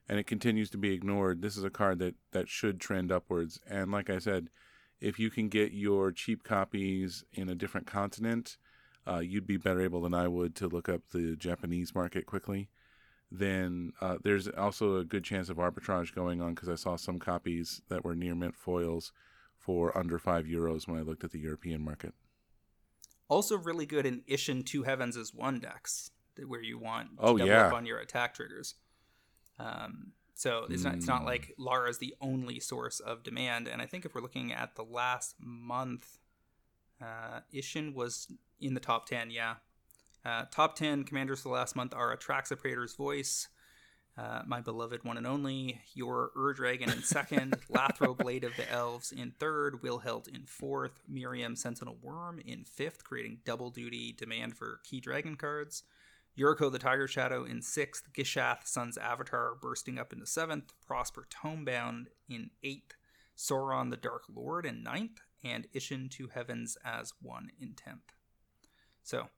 and 0.08 0.18
it 0.18 0.26
continues 0.26 0.68
to 0.70 0.78
be 0.78 0.92
ignored, 0.92 1.40
this 1.40 1.56
is 1.56 1.64
a 1.64 1.70
card 1.70 1.98
that, 2.00 2.16
that 2.32 2.48
should 2.48 2.80
trend 2.80 3.10
upwards. 3.10 3.58
And 3.66 3.90
like 3.90 4.10
I 4.10 4.18
said, 4.18 4.50
if 5.00 5.18
you 5.18 5.30
can 5.30 5.48
get 5.48 5.72
your 5.72 6.12
cheap 6.12 6.42
copies 6.42 7.24
in 7.32 7.48
a 7.48 7.54
different 7.54 7.86
continent, 7.86 8.56
uh, 9.06 9.20
you'd 9.20 9.46
be 9.46 9.56
better 9.56 9.80
able 9.80 10.02
than 10.02 10.14
I 10.14 10.28
would 10.28 10.54
to 10.56 10.68
look 10.68 10.88
up 10.88 11.02
the 11.12 11.36
Japanese 11.36 11.94
market 11.94 12.26
quickly. 12.26 12.68
Then 13.30 13.92
uh, 14.00 14.16
there's 14.22 14.48
also 14.48 14.96
a 14.96 15.04
good 15.04 15.24
chance 15.24 15.48
of 15.48 15.58
arbitrage 15.58 16.14
going 16.14 16.40
on 16.40 16.54
because 16.54 16.68
I 16.68 16.74
saw 16.76 16.96
some 16.96 17.18
copies 17.18 17.82
that 17.88 18.04
were 18.04 18.14
near 18.14 18.34
mint 18.34 18.54
foils 18.54 19.12
for 19.56 19.96
under 19.96 20.18
five 20.18 20.46
euros 20.46 20.88
when 20.88 20.98
I 20.98 21.02
looked 21.02 21.24
at 21.24 21.32
the 21.32 21.40
European 21.40 21.82
market. 21.82 22.14
Also, 23.28 23.58
really 23.58 23.84
good 23.84 24.06
in 24.06 24.22
Isshin 24.28 24.64
Two 24.64 24.84
Heavens 24.84 25.16
as 25.16 25.34
one 25.34 25.60
decks 25.60 26.10
where 26.46 26.62
you 26.62 26.78
want 26.78 27.18
to 27.18 27.22
oh, 27.22 27.36
double 27.36 27.50
yeah. 27.50 27.66
up 27.66 27.74
on 27.74 27.84
your 27.84 27.98
attack 27.98 28.34
triggers. 28.34 28.74
Um, 29.58 30.12
so 30.38 30.66
it's 30.70 30.84
not 30.84 30.94
it's 30.94 31.08
not 31.08 31.24
like 31.24 31.52
hmm. 31.56 31.64
Lara's 31.64 31.98
the 31.98 32.14
only 32.20 32.60
source 32.60 33.00
of 33.00 33.24
demand. 33.24 33.66
And 33.66 33.82
I 33.82 33.86
think 33.86 34.04
if 34.04 34.14
we're 34.14 34.20
looking 34.20 34.52
at 34.52 34.76
the 34.76 34.84
last 34.84 35.34
month, 35.40 36.18
uh, 37.02 37.40
Isshin 37.52 37.92
was 37.92 38.28
in 38.60 38.74
the 38.74 38.80
top 38.80 39.06
ten. 39.06 39.32
Yeah, 39.32 39.56
uh, 40.24 40.44
top 40.52 40.76
ten 40.76 41.02
commanders 41.02 41.40
for 41.40 41.48
the 41.48 41.54
last 41.54 41.74
month 41.74 41.92
are 41.92 42.16
Atraxa 42.16 42.56
Praetor's 42.56 42.94
Voice, 42.94 43.48
uh, 44.16 44.42
my 44.46 44.60
beloved 44.60 45.02
one 45.02 45.16
and 45.16 45.26
only, 45.26 45.80
your 45.94 46.30
Ur 46.38 46.52
Dragon 46.52 46.88
in 46.88 47.02
second, 47.02 47.56
Lathril 47.72 48.16
Blade 48.16 48.44
of 48.44 48.54
the 48.54 48.70
Elves 48.70 49.10
in 49.10 49.32
third, 49.40 49.82
Wilhelt 49.82 50.28
in 50.28 50.46
fourth, 50.46 51.02
Miirym 51.12 51.58
Sentinel 51.58 51.98
Wyrm 52.00 52.40
in 52.46 52.62
fifth, 52.62 53.02
creating 53.02 53.38
double 53.44 53.70
duty 53.70 54.12
demand 54.16 54.56
for 54.56 54.78
key 54.84 55.00
dragon 55.00 55.34
cards. 55.34 55.82
Yuriko 56.38 56.70
the 56.70 56.78
Tiger 56.78 57.08
Shadow 57.08 57.44
in 57.44 57.60
sixth, 57.60 58.12
Gishath 58.12 58.66
Sun's 58.66 58.96
Avatar 58.96 59.54
bursting 59.60 59.98
up 59.98 60.12
in 60.12 60.20
the 60.20 60.26
seventh, 60.26 60.72
Prosper 60.86 61.26
Tomebound 61.28 62.08
in 62.28 62.50
eighth, 62.62 62.94
Sauron 63.36 63.90
the 63.90 63.96
Dark 63.96 64.24
Lord 64.32 64.64
in 64.64 64.82
ninth, 64.82 65.20
and 65.42 65.66
Isshin 65.74 66.10
Two 66.10 66.28
Heavens 66.28 66.78
as 66.84 67.12
one 67.20 67.50
in 67.60 67.74
tenth. 67.74 68.12
So, 69.02 69.28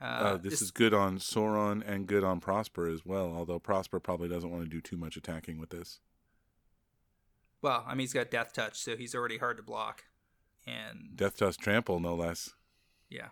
uh, 0.00 0.04
uh, 0.04 0.36
this, 0.36 0.54
this, 0.54 0.62
is 0.62 0.70
good 0.70 0.92
on 0.92 1.18
Sauron 1.18 1.82
and 1.86 2.06
good 2.06 2.24
on 2.24 2.40
Prosper 2.40 2.88
as 2.88 3.06
well. 3.06 3.32
Although 3.34 3.58
Prosper 3.58 4.00
probably 4.00 4.28
doesn't 4.28 4.50
want 4.50 4.64
to 4.64 4.68
do 4.68 4.80
too 4.80 4.96
much 4.96 5.16
attacking 5.16 5.58
with 5.58 5.70
this. 5.70 6.00
Well, 7.62 7.84
I 7.86 7.90
mean, 7.90 8.00
he's 8.00 8.12
got 8.12 8.30
Death 8.30 8.52
Touch, 8.52 8.78
so 8.78 8.96
he's 8.96 9.14
already 9.14 9.38
hard 9.38 9.56
to 9.56 9.62
block. 9.62 10.04
And 10.66 11.16
Death 11.16 11.36
Touch 11.36 11.56
Trample, 11.56 12.00
no 12.00 12.14
less. 12.14 12.50
Yeah. 13.08 13.28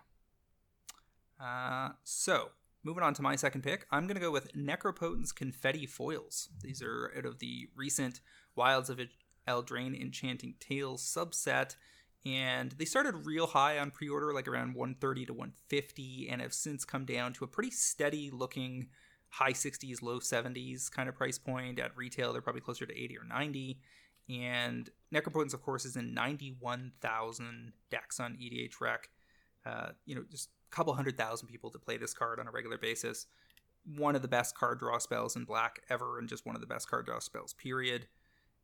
Uh, 1.39 1.89
so 2.03 2.51
Moving 2.83 3.03
on 3.03 3.13
to 3.13 3.21
my 3.21 3.35
second 3.35 3.61
pick, 3.61 3.85
I'm 3.91 4.07
going 4.07 4.15
to 4.15 4.21
go 4.21 4.31
with 4.31 4.55
Necropotence 4.55 5.35
Confetti 5.35 5.85
Foils. 5.85 6.49
These 6.63 6.81
are 6.81 7.13
out 7.15 7.27
of 7.27 7.37
the 7.37 7.67
recent 7.75 8.21
Wilds 8.55 8.89
of 8.89 8.99
Eldraine 9.47 9.99
Enchanting 9.99 10.55
Tales 10.59 11.03
subset, 11.03 11.75
and 12.25 12.71
they 12.71 12.85
started 12.85 13.27
real 13.27 13.45
high 13.45 13.77
on 13.77 13.91
pre-order, 13.91 14.33
like 14.33 14.47
around 14.47 14.73
130 14.73 15.27
to 15.27 15.33
150, 15.33 16.27
and 16.31 16.41
have 16.41 16.55
since 16.55 16.83
come 16.83 17.05
down 17.05 17.33
to 17.33 17.43
a 17.43 17.47
pretty 17.47 17.69
steady 17.69 18.31
looking 18.31 18.87
high 19.29 19.53
60s, 19.53 20.01
low 20.01 20.19
70s 20.19 20.89
kind 20.89 21.07
of 21.07 21.13
price 21.13 21.37
point. 21.37 21.79
At 21.79 21.95
retail, 21.95 22.33
they're 22.33 22.41
probably 22.41 22.61
closer 22.61 22.87
to 22.87 22.99
80 22.99 23.17
or 23.19 23.25
90. 23.25 23.79
And 24.27 24.89
Necropotence, 25.13 25.53
of 25.53 25.61
course, 25.61 25.85
is 25.85 25.97
in 25.97 26.15
91,000 26.15 27.73
decks 27.91 28.19
on 28.19 28.37
EDHREC. 28.41 28.97
Uh, 29.65 29.89
you 30.05 30.15
know, 30.15 30.23
just 30.31 30.49
couple 30.71 30.93
hundred 30.93 31.17
thousand 31.17 31.47
people 31.47 31.69
to 31.71 31.79
play 31.79 31.97
this 31.97 32.13
card 32.13 32.39
on 32.39 32.47
a 32.47 32.51
regular 32.51 32.77
basis. 32.77 33.27
One 33.95 34.15
of 34.15 34.21
the 34.21 34.27
best 34.27 34.55
card 34.55 34.79
draw 34.79 34.97
spells 34.99 35.35
in 35.35 35.43
black 35.43 35.81
ever, 35.89 36.19
and 36.19 36.29
just 36.29 36.45
one 36.45 36.55
of 36.55 36.61
the 36.61 36.67
best 36.67 36.89
card 36.89 37.05
draw 37.05 37.19
spells, 37.19 37.53
period. 37.53 38.07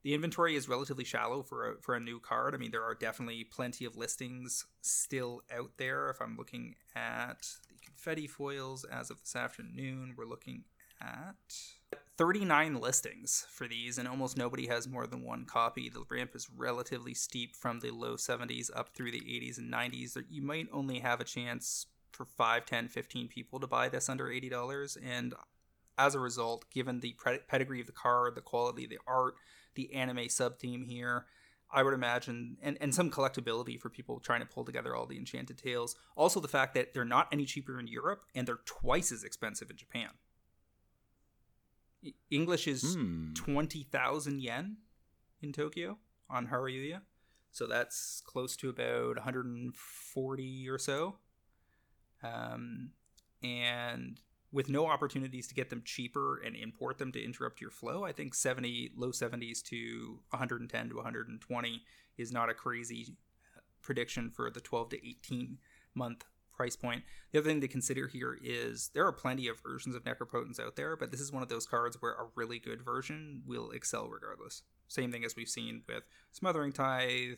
The 0.03 0.13
inventory 0.13 0.55
is 0.55 0.69
relatively 0.69 1.03
shallow 1.03 1.41
for 1.41 1.71
a, 1.71 1.81
for 1.81 1.95
a 1.95 1.99
new 1.99 2.19
card. 2.19 2.53
I 2.53 2.57
mean, 2.57 2.71
there 2.71 2.83
are 2.83 2.95
definitely 2.95 3.43
plenty 3.43 3.83
of 3.83 3.97
listings 3.97 4.65
still 4.81 5.41
out 5.53 5.71
there. 5.77 6.09
If 6.09 6.21
I'm 6.21 6.37
looking 6.37 6.75
at 6.95 7.47
the 7.67 7.75
confetti 7.83 8.27
foils 8.27 8.85
as 8.85 9.09
of 9.09 9.19
this 9.19 9.35
afternoon, 9.35 10.13
we're 10.15 10.25
looking 10.25 10.63
at 11.01 11.35
39 12.17 12.79
listings 12.79 13.45
for 13.49 13.67
these, 13.67 13.97
and 13.97 14.07
almost 14.07 14.37
nobody 14.37 14.67
has 14.67 14.87
more 14.87 15.07
than 15.07 15.23
one 15.23 15.45
copy. 15.45 15.89
The 15.89 16.05
ramp 16.09 16.31
is 16.35 16.47
relatively 16.55 17.13
steep 17.13 17.55
from 17.55 17.79
the 17.79 17.91
low 17.91 18.15
70s 18.15 18.69
up 18.75 18.89
through 18.95 19.11
the 19.11 19.21
80s 19.21 19.57
and 19.57 19.71
90s. 19.71 20.17
You 20.29 20.41
might 20.41 20.67
only 20.71 20.99
have 20.99 21.19
a 21.19 21.25
chance 21.25 21.85
for 22.17 22.25
5, 22.25 22.65
10, 22.65 22.87
15 22.87 23.27
people 23.27 23.59
to 23.59 23.67
buy 23.67 23.87
this 23.87 24.09
under 24.09 24.25
$80. 24.25 24.97
And 25.03 25.33
as 25.97 26.15
a 26.15 26.19
result, 26.19 26.65
given 26.71 26.99
the 26.99 27.15
pedigree 27.47 27.81
of 27.81 27.87
the 27.87 27.93
card, 27.93 28.35
the 28.35 28.41
quality 28.41 28.85
of 28.85 28.89
the 28.89 28.99
art, 29.07 29.35
the 29.75 29.93
anime 29.93 30.27
sub 30.29 30.59
theme 30.59 30.83
here, 30.83 31.25
I 31.71 31.83
would 31.83 31.93
imagine, 31.93 32.57
and, 32.61 32.77
and 32.79 32.95
some 32.95 33.11
collectability 33.11 33.79
for 33.79 33.89
people 33.89 34.19
trying 34.19 34.39
to 34.39 34.45
pull 34.45 34.63
together 34.63 34.95
all 34.95 35.05
the 35.05 35.17
Enchanting 35.17 35.57
Tales. 35.57 35.95
Also, 36.15 36.39
the 36.39 36.47
fact 36.47 36.73
that 36.75 36.93
they're 36.93 37.05
not 37.05 37.27
any 37.31 37.45
cheaper 37.45 37.79
in 37.79 37.87
Europe 37.87 38.21
and 38.33 38.47
they're 38.47 38.59
twice 38.65 39.11
as 39.11 39.23
expensive 39.23 39.69
in 39.69 39.77
Japan. 39.77 40.09
English 42.31 42.67
is 42.67 42.95
mm. 42.95 43.35
20,000 43.35 44.41
yen 44.41 44.77
in 45.41 45.51
Tokyo 45.51 45.97
on 46.29 46.47
Hareruya. 46.47 47.01
So 47.51 47.65
that's 47.65 48.21
close 48.25 48.55
to 48.57 48.69
about 48.69 49.15
140 49.15 50.69
or 50.69 50.77
so. 50.77 51.17
Um, 52.23 52.91
and 53.43 54.19
with 54.51 54.69
no 54.69 54.87
opportunities 54.87 55.47
to 55.47 55.55
get 55.55 55.69
them 55.69 55.81
cheaper 55.85 56.41
and 56.43 56.55
import 56.55 56.97
them 56.97 57.11
to 57.11 57.23
interrupt 57.23 57.61
your 57.61 57.69
flow, 57.69 58.03
I 58.03 58.11
think 58.11 58.33
70 58.33 58.91
low 58.95 59.09
70s 59.09 59.61
to 59.63 60.19
110 60.29 60.89
to 60.89 60.95
120 60.95 61.83
is 62.17 62.31
not 62.31 62.49
a 62.49 62.53
crazy 62.53 63.15
prediction 63.81 64.31
for 64.31 64.49
the 64.49 64.61
12 64.61 64.89
to 64.89 65.07
18 65.07 65.57
month 65.95 66.23
price 66.55 66.75
point. 66.75 67.03
The 67.31 67.39
other 67.39 67.49
thing 67.49 67.61
to 67.61 67.67
consider 67.67 68.07
here 68.07 68.37
is 68.41 68.89
there 68.93 69.05
are 69.05 69.11
plenty 69.11 69.47
of 69.47 69.61
versions 69.61 69.95
of 69.95 70.03
Necropotence 70.03 70.59
out 70.59 70.75
there, 70.75 70.95
but 70.95 71.11
this 71.11 71.21
is 71.21 71.31
one 71.31 71.43
of 71.43 71.49
those 71.49 71.67
cards 71.67 71.97
where 71.99 72.13
a 72.13 72.27
really 72.35 72.57
good 72.57 72.81
version 72.81 73.43
will 73.45 73.69
excel 73.71 74.07
regardless. 74.07 74.63
Same 74.87 75.11
thing 75.11 75.23
as 75.23 75.35
we've 75.35 75.47
seen 75.47 75.83
with 75.87 76.03
Smothering 76.31 76.71
Tithe, 76.71 77.35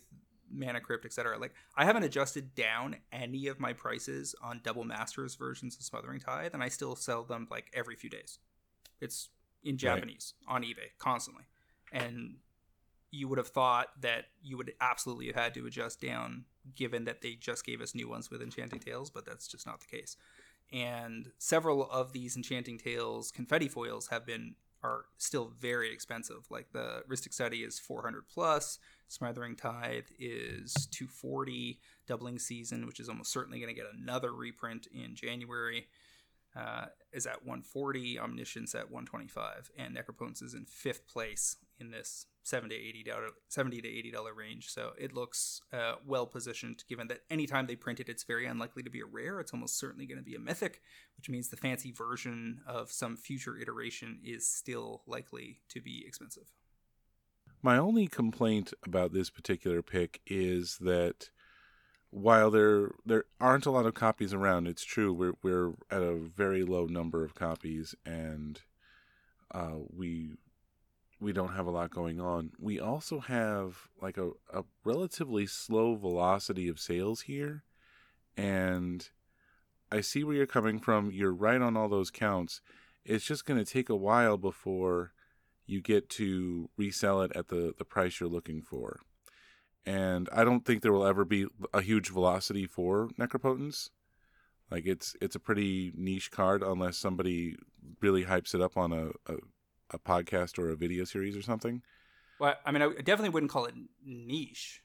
Mana 0.52 0.82
Crypt, 0.82 1.06
etc. 1.06 1.38
Like 1.38 1.54
I 1.76 1.86
haven't 1.86 2.04
adjusted 2.04 2.56
down 2.56 2.98
any 3.12 3.48
of 3.48 3.60
my 3.60 3.74
prices 3.74 4.36
on 4.42 4.62
Double 4.64 4.84
Masters 4.84 5.36
versions 5.36 5.76
of 5.76 5.84
Smothering 5.84 6.20
Tithe, 6.20 6.54
and 6.54 6.64
I 6.64 6.70
still 6.70 6.96
sell 6.96 7.24
them 7.24 7.48
like 7.50 7.72
every 7.74 7.96
few 7.96 8.10
days. 8.10 8.40
It's 9.02 9.30
in 9.64 9.78
Japanese 9.78 10.34
right. 10.48 10.56
on 10.56 10.64
eBay 10.64 10.98
constantly, 10.98 11.44
and 11.92 12.36
you 13.12 13.28
would 13.28 13.38
have 13.38 13.48
thought 13.48 13.88
that 14.02 14.26
you 14.44 14.58
would 14.58 14.74
absolutely 14.82 15.28
have 15.28 15.36
had 15.36 15.54
to 15.56 15.66
adjust 15.66 16.00
down 16.00 16.46
given 16.76 17.06
that 17.06 17.22
they 17.22 17.34
just 17.34 17.66
gave 17.66 17.82
us 17.82 17.96
new 17.96 18.08
ones 18.08 18.30
with 18.30 18.42
Enchanting 18.42 18.80
Tales, 18.80 19.10
but 19.10 19.26
that's 19.26 19.48
just 19.48 19.66
not 19.66 19.80
the 19.80 19.88
case. 19.88 20.16
And 20.72 21.32
several 21.40 21.90
of 21.90 22.14
these 22.14 22.36
Enchanting 22.36 22.78
Tales 22.78 23.32
confetti 23.32 23.68
foils 23.68 24.08
have 24.08 24.26
been 24.26 24.56
are 24.84 25.06
still 25.18 25.52
very 25.60 25.92
expensive. 25.92 26.46
Like 26.50 26.72
the 26.72 27.04
Rhystic 27.10 27.34
Study 27.34 27.60
is 27.60 27.80
400 27.80 28.28
plus, 28.28 28.80
Smothering 29.08 29.56
Tithe 29.56 30.06
is 30.20 30.88
240, 30.92 31.80
Doubling 32.08 32.40
Season, 32.40 32.86
which 32.86 33.00
is 33.00 33.10
almost 33.10 33.32
certainly 33.32 33.60
going 33.60 33.74
to 33.74 33.80
get 33.80 33.92
another 34.00 34.32
reprint 34.32 34.88
in 34.94 35.16
January, 35.16 35.88
uh, 36.56 36.86
is 37.12 37.26
at 37.26 37.44
140, 37.46 38.20
Omniscience 38.20 38.76
at 38.76 38.92
125, 38.92 39.72
and 39.78 39.96
Necropotence 39.96 40.44
is 40.44 40.54
in 40.54 40.66
fifth 40.66 41.08
place 41.08 41.58
in 41.80 41.92
this 41.92 42.28
70 42.44 42.76
to 42.76 42.82
80 42.82 43.04
dollar 43.04 43.28
70 43.50 43.82
to 43.82 43.88
80 43.88 44.12
dollar 44.12 44.34
range. 44.34 44.70
So 44.70 44.92
it 44.98 45.14
looks 45.14 45.62
uh, 45.74 45.96
well 46.06 46.26
positioned 46.26 46.84
given 46.88 47.08
that 47.08 47.22
anytime 47.30 47.68
they 47.68 47.76
print 47.76 48.00
it 48.00 48.10
it's 48.10 48.24
very 48.24 48.46
unlikely 48.46 48.84
to 48.84 48.90
be 48.90 49.02
a 49.02 49.06
rare. 49.06 49.40
It's 49.40 49.54
almost 49.54 49.78
certainly 49.78 50.06
going 50.06 50.18
to 50.18 50.24
be 50.24 50.36
a 50.36 50.40
mythic 50.40 50.82
which 51.18 51.30
means 51.30 51.50
the 51.50 51.58
fancy 51.58 51.92
version 51.92 52.62
of 52.66 52.92
some 52.92 53.18
future 53.18 53.58
iteration 53.58 54.20
is 54.24 54.48
still 54.48 55.02
likely 55.06 55.60
to 55.70 55.82
be 55.82 56.04
expensive. 56.08 56.46
My 57.62 57.78
only 57.78 58.08
complaint 58.08 58.74
about 58.86 59.12
this 59.12 59.30
particular 59.30 59.82
pick 59.82 60.22
is 60.26 60.78
that 60.80 61.30
while 62.12 62.50
there 62.50 62.92
there 63.06 63.26
aren't 63.40 63.66
a 63.66 63.72
lot 63.72 63.86
of 63.86 63.94
copies 63.94 64.34
around 64.34 64.68
it's 64.68 64.84
true 64.84 65.14
we're 65.14 65.34
we're 65.44 65.74
at 65.92 66.02
a 66.02 66.16
very 66.16 66.64
low 66.64 66.86
number 66.86 67.24
of 67.24 67.36
copies 67.36 67.94
and 68.06 68.62
uh, 69.54 69.76
we 69.96 70.32
we 71.20 71.34
don't 71.34 71.54
have 71.54 71.68
a 71.68 71.72
lot 71.72 71.92
going 71.92 72.20
on. 72.20 72.52
We 72.60 72.80
also 72.80 73.20
have 73.20 73.90
like 74.02 74.18
a, 74.18 74.32
a 74.54 74.64
relatively 74.84 75.46
slow 75.46 75.96
velocity 75.96 76.68
of 76.68 76.80
sales 76.80 77.22
here. 77.22 77.64
And 78.38 79.08
I 79.92 80.02
see 80.02 80.24
where 80.24 80.36
you're 80.36 80.46
coming 80.46 80.80
from. 80.80 81.12
You're 81.12 81.34
right 81.34 81.62
on 81.62 81.76
all 81.76 81.90
those 81.90 82.12
counts. 82.12 82.62
It's 83.04 83.26
just 83.26 83.46
going 83.46 83.64
to 83.64 83.70
take 83.70 83.90
a 83.90 83.96
while 83.96 84.38
before 84.38 85.14
you 85.66 85.82
get 85.82 86.10
to 86.10 86.70
resell 86.78 87.22
it 87.22 87.32
at 87.36 87.50
the, 87.50 87.74
the 87.78 87.86
price 87.86 88.20
you're 88.20 88.30
looking 88.30 88.62
for. 88.62 89.02
And 89.86 90.30
I 90.32 90.44
don't 90.44 90.66
think 90.66 90.82
there 90.82 90.94
will 90.94 91.06
ever 91.06 91.26
be 91.26 91.48
a 91.74 91.82
huge 91.82 92.10
velocity 92.10 92.66
for 92.66 93.10
Necropotence. 93.20 93.90
Like 94.72 94.86
it's 94.86 95.16
it's 95.20 95.36
a 95.36 95.40
pretty 95.40 95.92
niche 95.96 96.30
card 96.32 96.62
unless 96.62 96.98
somebody 96.98 97.56
really 98.02 98.26
hypes 98.26 98.54
it 98.54 98.62
up 98.62 98.78
on 98.78 98.92
a, 98.92 99.08
a 99.32 99.38
a 99.92 100.00
podcast 100.00 100.60
or 100.60 100.70
a 100.70 100.76
video 100.76 101.04
series 101.04 101.36
or 101.36 101.42
something. 101.42 101.82
Well, 102.40 102.56
I 102.66 102.72
mean, 102.72 102.82
I 102.82 102.90
definitely 103.02 103.30
wouldn't 103.30 103.52
call 103.52 103.66
it 103.66 103.76
niche. 104.06 104.82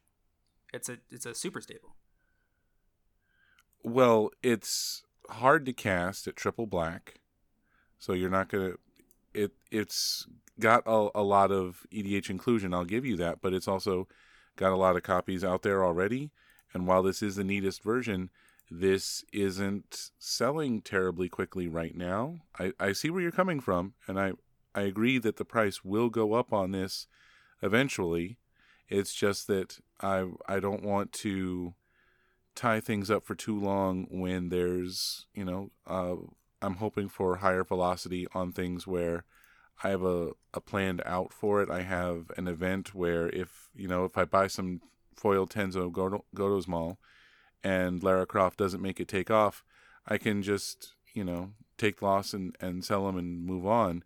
It's 0.72 0.88
a 0.88 0.98
it's 1.10 1.26
a 1.26 1.34
super 1.34 1.60
stable. 1.60 1.96
Well, 3.82 4.30
it's 4.42 5.04
hard 5.30 5.66
to 5.66 5.72
cast 5.72 6.26
at 6.26 6.36
triple 6.36 6.66
black, 6.66 7.20
so 7.98 8.12
you're 8.12 8.30
not 8.30 8.48
gonna. 8.48 8.72
It 9.32 9.52
it's 9.70 10.26
got 10.58 10.82
a, 10.86 11.10
a 11.14 11.22
lot 11.22 11.52
of 11.52 11.86
EDH 11.92 12.30
inclusion. 12.30 12.74
I'll 12.74 12.84
give 12.84 13.04
you 13.04 13.16
that, 13.16 13.40
but 13.40 13.52
it's 13.52 13.68
also 13.68 14.08
got 14.56 14.72
a 14.72 14.76
lot 14.76 14.96
of 14.96 15.02
copies 15.02 15.44
out 15.44 15.62
there 15.62 15.84
already. 15.84 16.30
And 16.72 16.86
while 16.86 17.02
this 17.02 17.22
is 17.22 17.36
the 17.36 17.44
neatest 17.44 17.82
version, 17.82 18.30
this 18.70 19.24
isn't 19.32 20.10
selling 20.18 20.80
terribly 20.80 21.28
quickly 21.28 21.68
right 21.68 21.96
now. 21.96 22.40
I, 22.58 22.72
I 22.80 22.92
see 22.92 23.10
where 23.10 23.22
you're 23.22 23.30
coming 23.30 23.60
from, 23.60 23.94
and 24.08 24.18
I, 24.18 24.32
I 24.74 24.82
agree 24.82 25.18
that 25.18 25.37
the 25.37 25.44
price 25.44 25.84
will 25.84 26.08
go 26.08 26.34
up 26.34 26.52
on 26.52 26.72
this 26.72 27.06
eventually. 27.62 28.38
It's 28.88 29.14
just 29.14 29.46
that 29.46 29.78
I 30.00 30.26
I 30.46 30.60
don't 30.60 30.82
want 30.82 31.12
to 31.12 31.74
tie 32.54 32.80
things 32.80 33.10
up 33.10 33.24
for 33.24 33.34
too 33.34 33.58
long 33.58 34.06
when 34.10 34.48
there's 34.48 35.26
you 35.34 35.44
know 35.44 35.70
uh, 35.87 36.16
I'm 36.62 36.76
hoping 36.76 37.08
for 37.08 37.37
higher 37.37 37.64
velocity 37.64 38.26
on 38.34 38.52
things 38.52 38.87
where 38.87 39.24
I 39.82 39.90
have 39.90 40.02
a, 40.02 40.30
a 40.52 40.60
planned 40.60 41.02
out 41.04 41.32
for 41.32 41.62
it. 41.62 41.70
I 41.70 41.82
have 41.82 42.30
an 42.37 42.46
event 42.46 42.94
where 42.94 43.28
if 43.28 43.68
you 43.74 43.88
know 43.88 44.04
if 44.04 44.16
I 44.16 44.24
buy 44.24 44.46
some 44.46 44.80
foil 45.16 45.46
Tenzo 45.46 45.90
Goto's 46.34 46.68
Mall 46.68 46.98
and 47.62 48.02
Lara 48.02 48.26
Croft 48.26 48.58
doesn't 48.58 48.82
make 48.82 49.00
it 49.00 49.08
take 49.08 49.30
off, 49.30 49.64
I 50.06 50.18
can 50.18 50.42
just 50.42 50.94
you 51.12 51.24
know 51.24 51.50
take 51.78 52.02
loss 52.02 52.33
and, 52.33 52.56
and 52.60 52.85
sell 52.85 53.06
them 53.06 53.16
and 53.16 53.44
move 53.44 53.66
on. 53.66 54.04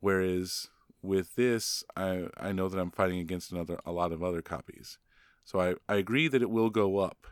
Whereas 0.00 0.68
with 1.02 1.34
this, 1.34 1.84
I 1.96 2.28
I 2.36 2.52
know 2.52 2.68
that 2.68 2.78
I'm 2.78 2.90
fighting 2.90 3.18
against 3.18 3.52
another 3.52 3.78
a 3.84 3.92
lot 3.92 4.12
of 4.12 4.22
other 4.22 4.42
copies. 4.42 4.98
So 5.44 5.60
I, 5.60 5.74
I 5.88 5.96
agree 5.96 6.28
that 6.28 6.42
it 6.42 6.50
will 6.50 6.70
go 6.70 6.98
up. 6.98 7.26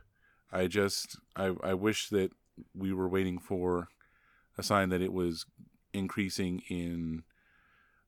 I 0.52 0.66
just 0.68 1.18
I, 1.34 1.54
I 1.62 1.74
wish 1.74 2.08
that 2.08 2.32
we 2.74 2.92
were 2.92 3.08
waiting 3.08 3.38
for 3.38 3.88
a 4.56 4.62
sign 4.62 4.88
that 4.88 5.02
it 5.02 5.12
was 5.12 5.44
increasing 5.92 6.62
in 6.68 7.24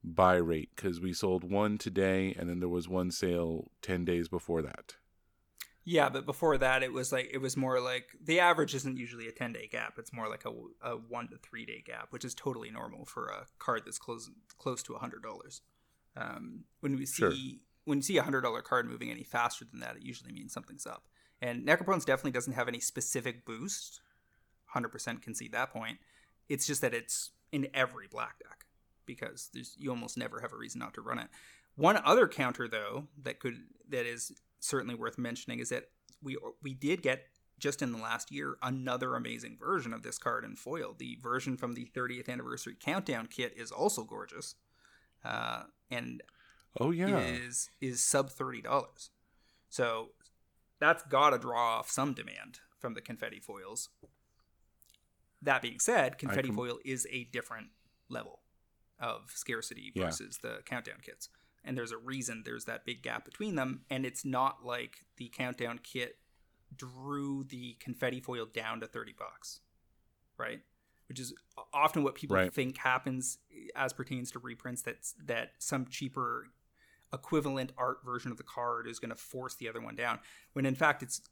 buy 0.03 0.37
rate 0.37 0.71
because 0.75 1.01
we 1.01 1.13
sold 1.13 1.51
one 1.51 1.77
today 1.77 2.35
and 2.39 2.49
then 2.49 2.61
there 2.61 2.69
was 2.69 2.89
one 2.89 3.11
sale 3.11 3.71
10 3.83 4.05
days 4.05 4.29
before 4.29 4.63
that. 4.63 4.95
Yeah, 5.91 6.11
but 6.11 6.27
before 6.27 6.59
that, 6.59 6.83
it 6.83 6.93
was 6.93 7.13
like 7.13 7.31
it 7.33 7.39
was 7.39 7.57
more 7.57 7.81
like 7.81 8.15
the 8.23 8.41
average 8.41 8.75
isn't 8.75 8.99
usually 8.99 9.27
a 9.27 9.33
ten 9.33 9.55
day 9.55 9.71
gap. 9.73 9.95
It's 9.99 10.13
more 10.13 10.29
like 10.29 10.45
a, 10.45 10.51
a 10.87 10.97
one 10.97 11.29
to 11.29 11.39
three 11.39 11.65
day 11.65 11.83
gap, 11.83 12.09
which 12.11 12.27
is 12.27 12.35
totally 12.35 12.71
normal 12.71 13.07
for 13.07 13.29
a 13.29 13.47
card 13.59 13.85
that's 13.87 13.97
close 13.99 14.31
close 14.59 14.83
to 14.83 14.93
a 14.93 14.99
hundred 14.99 15.23
dollars. 15.23 15.63
Um, 16.15 16.65
when 16.81 16.97
we 16.97 17.07
see 17.07 17.17
sure. 17.17 17.33
when 17.87 17.99
you 17.99 18.03
see 18.03 18.19
a 18.19 18.23
hundred 18.23 18.43
dollar 18.43 18.61
card 18.61 18.87
moving 18.87 19.11
any 19.11 19.23
faster 19.23 19.65
than 19.65 19.81
that, 19.81 19.97
it 19.97 20.03
usually 20.03 20.31
means 20.31 20.53
something's 20.53 20.87
up. 20.87 21.05
And 21.41 21.67
Necropotence 21.67 22.05
definitely 22.05 22.33
doesn't 22.33 22.53
have 22.53 22.69
any 22.69 22.81
specific 22.81 23.47
boost. 23.47 24.03
Hundred 24.67 24.91
percent 24.91 25.23
concede 25.23 25.53
that 25.53 25.73
point. 25.73 26.01
It's 26.51 26.67
just 26.67 26.83
that 26.83 26.93
it's 26.93 27.31
in 27.51 27.67
every 27.73 28.09
black 28.11 28.41
deck 28.41 28.67
because 29.07 29.49
there's 29.55 29.75
you 29.79 29.89
almost 29.89 30.19
never 30.19 30.41
have 30.41 30.53
a 30.53 30.57
reason 30.59 30.81
not 30.81 30.93
to 30.95 31.01
run 31.01 31.19
it. 31.19 31.29
One 31.77 31.97
other 32.05 32.29
counter 32.29 32.69
though 32.69 33.07
that 33.23 33.41
could 33.41 33.55
that 33.89 34.05
is 34.05 34.33
certainly 34.61 34.95
worth 34.95 35.19
mentioning 35.19 35.61
is 35.61 35.69
that 35.69 35.85
we 36.23 36.37
we 36.63 36.75
did 36.75 37.03
get 37.03 37.27
just 37.59 37.83
in 37.83 37.93
the 37.93 37.99
last 37.99 38.31
year 38.31 38.57
another 38.63 39.15
amazing 39.15 39.57
version 39.59 39.93
of 39.93 40.03
this 40.03 40.19
card 40.19 40.45
in 40.45 40.55
foil. 40.57 40.95
The 40.97 41.19
version 41.21 41.57
from 41.57 41.75
the 41.75 41.89
30th 41.95 42.29
anniversary 42.29 42.77
countdown 42.79 43.27
kit 43.27 43.53
is 43.57 43.71
also 43.73 44.05
gorgeous, 44.05 44.55
uh, 45.25 45.65
and 45.91 46.23
oh 46.81 46.91
yeah, 46.91 47.19
is 47.19 47.71
is 47.81 48.03
sub 48.03 48.31
thirty 48.31 48.63
dollars. 48.63 49.11
So 49.69 50.11
that's 50.81 51.03
got 51.05 51.31
to 51.31 51.39
draw 51.39 51.79
off 51.79 51.91
some 51.91 52.15
demand 52.15 52.61
from 52.79 52.95
the 52.95 53.01
confetti 53.01 53.41
foils. 53.41 53.89
That 55.43 55.63
being 55.63 55.81
said, 55.81 56.19
confetti 56.19 56.49
com- 56.49 56.57
foil 56.57 56.79
is 56.85 57.07
a 57.11 57.25
different 57.25 57.69
level 58.09 58.41
of 59.01 59.31
scarcity 59.35 59.93
versus 59.97 60.39
yeah. 60.43 60.51
the 60.51 60.63
countdown 60.63 60.99
kits. 61.03 61.29
And 61.69 61.77
there's 61.77 61.93
a 61.93 61.99
reason 61.99 62.43
there's 62.45 62.65
that 62.65 62.85
big 62.85 63.03
gap 63.03 63.25
between 63.25 63.55
them. 63.55 63.83
And 63.91 64.07
it's 64.07 64.25
not 64.25 64.65
like 64.65 65.05
the 65.19 65.29
countdown 65.29 65.81
kit 65.83 66.17
drew 66.75 67.45
the 67.45 67.77
confetti 67.79 68.21
foil 68.21 68.47
down 68.47 68.81
to 68.81 68.87
30 68.87 69.15
bucks, 69.19 69.61
right? 70.39 70.61
Which 71.09 71.21
is 71.21 71.35
often 71.73 72.03
what 72.03 72.15
people 72.15 72.37
right. 72.37 72.53
think 72.53 72.79
happens 72.79 73.39
eh, 73.53 73.69
as 73.77 73.93
pertains 73.93 74.31
to 74.33 74.39
reprints 74.39 74.83
that 74.83 74.97
that 75.27 75.53
some 75.59 75.87
cheaper 75.87 76.47
equivalent 77.13 77.73
art 77.79 77.99
version 78.05 78.31
of 78.31 78.37
the 78.37 78.43
card 78.43 78.87
is 78.87 78.99
going 78.99 79.11
to 79.11 79.17
force 79.17 79.55
the 79.55 79.69
other 79.69 79.81
one 79.81 79.97
down 79.97 80.19
when 80.53 80.67
in 80.67 80.75
fact 80.75 81.03
it's 81.03 81.23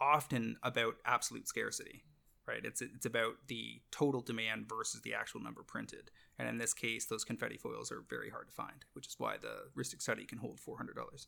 often 0.00 0.56
about 0.62 0.94
absolute 1.04 1.48
scarcity 1.48 2.04
right 2.48 2.64
it's 2.64 2.80
it's 2.80 3.06
about 3.06 3.34
the 3.46 3.80
total 3.90 4.20
demand 4.20 4.68
versus 4.68 5.00
the 5.02 5.14
actual 5.14 5.40
number 5.40 5.62
printed 5.62 6.10
and 6.38 6.48
in 6.48 6.58
this 6.58 6.74
case 6.74 7.04
those 7.06 7.24
confetti 7.24 7.56
foils 7.56 7.92
are 7.92 8.02
very 8.08 8.30
hard 8.30 8.48
to 8.48 8.54
find 8.54 8.84
which 8.94 9.06
is 9.06 9.14
why 9.18 9.36
the 9.36 9.68
Rhystic 9.80 10.00
Study 10.00 10.24
can 10.24 10.38
hold 10.38 10.58
$400 10.58 11.26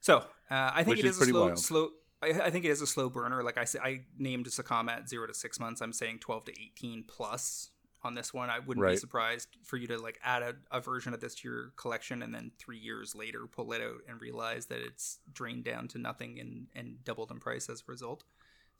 so 0.00 0.18
uh, 0.18 0.22
i 0.50 0.82
think 0.82 0.96
which 0.96 1.00
it 1.00 1.08
is, 1.08 1.16
is 1.16 1.28
a 1.28 1.30
slow 1.30 1.46
wild. 1.46 1.58
slow 1.58 1.88
I, 2.22 2.28
I, 2.28 2.50
think 2.50 2.64
it 2.64 2.70
is 2.70 2.82
a 2.82 2.86
slow 2.86 3.10
burner 3.10 3.42
like 3.42 3.58
i 3.58 3.64
said 3.64 3.82
i 3.84 4.00
named 4.18 4.46
Zacama 4.46 4.90
at 4.90 5.08
0 5.08 5.26
to 5.26 5.34
6 5.34 5.60
months 5.60 5.80
i'm 5.80 5.92
saying 5.92 6.18
12 6.20 6.46
to 6.46 6.52
18 6.52 7.04
plus 7.06 7.70
on 8.02 8.14
this 8.14 8.32
one. 8.32 8.50
I 8.50 8.58
wouldn't 8.58 8.82
right. 8.82 8.92
be 8.92 8.96
surprised 8.96 9.48
for 9.62 9.76
you 9.76 9.86
to 9.88 9.98
like 9.98 10.18
add 10.24 10.42
a, 10.42 10.54
a, 10.70 10.80
version 10.80 11.14
of 11.14 11.20
this 11.20 11.34
to 11.36 11.48
your 11.48 11.72
collection 11.76 12.22
and 12.22 12.34
then 12.34 12.50
three 12.58 12.78
years 12.78 13.14
later 13.14 13.46
pull 13.46 13.72
it 13.72 13.82
out 13.82 14.00
and 14.08 14.20
realize 14.20 14.66
that 14.66 14.80
it's 14.80 15.18
drained 15.32 15.64
down 15.64 15.88
to 15.88 15.98
nothing 15.98 16.38
and, 16.40 16.66
and 16.74 17.04
doubled 17.04 17.30
in 17.30 17.38
price 17.38 17.68
as 17.68 17.80
a 17.80 17.90
result. 17.90 18.24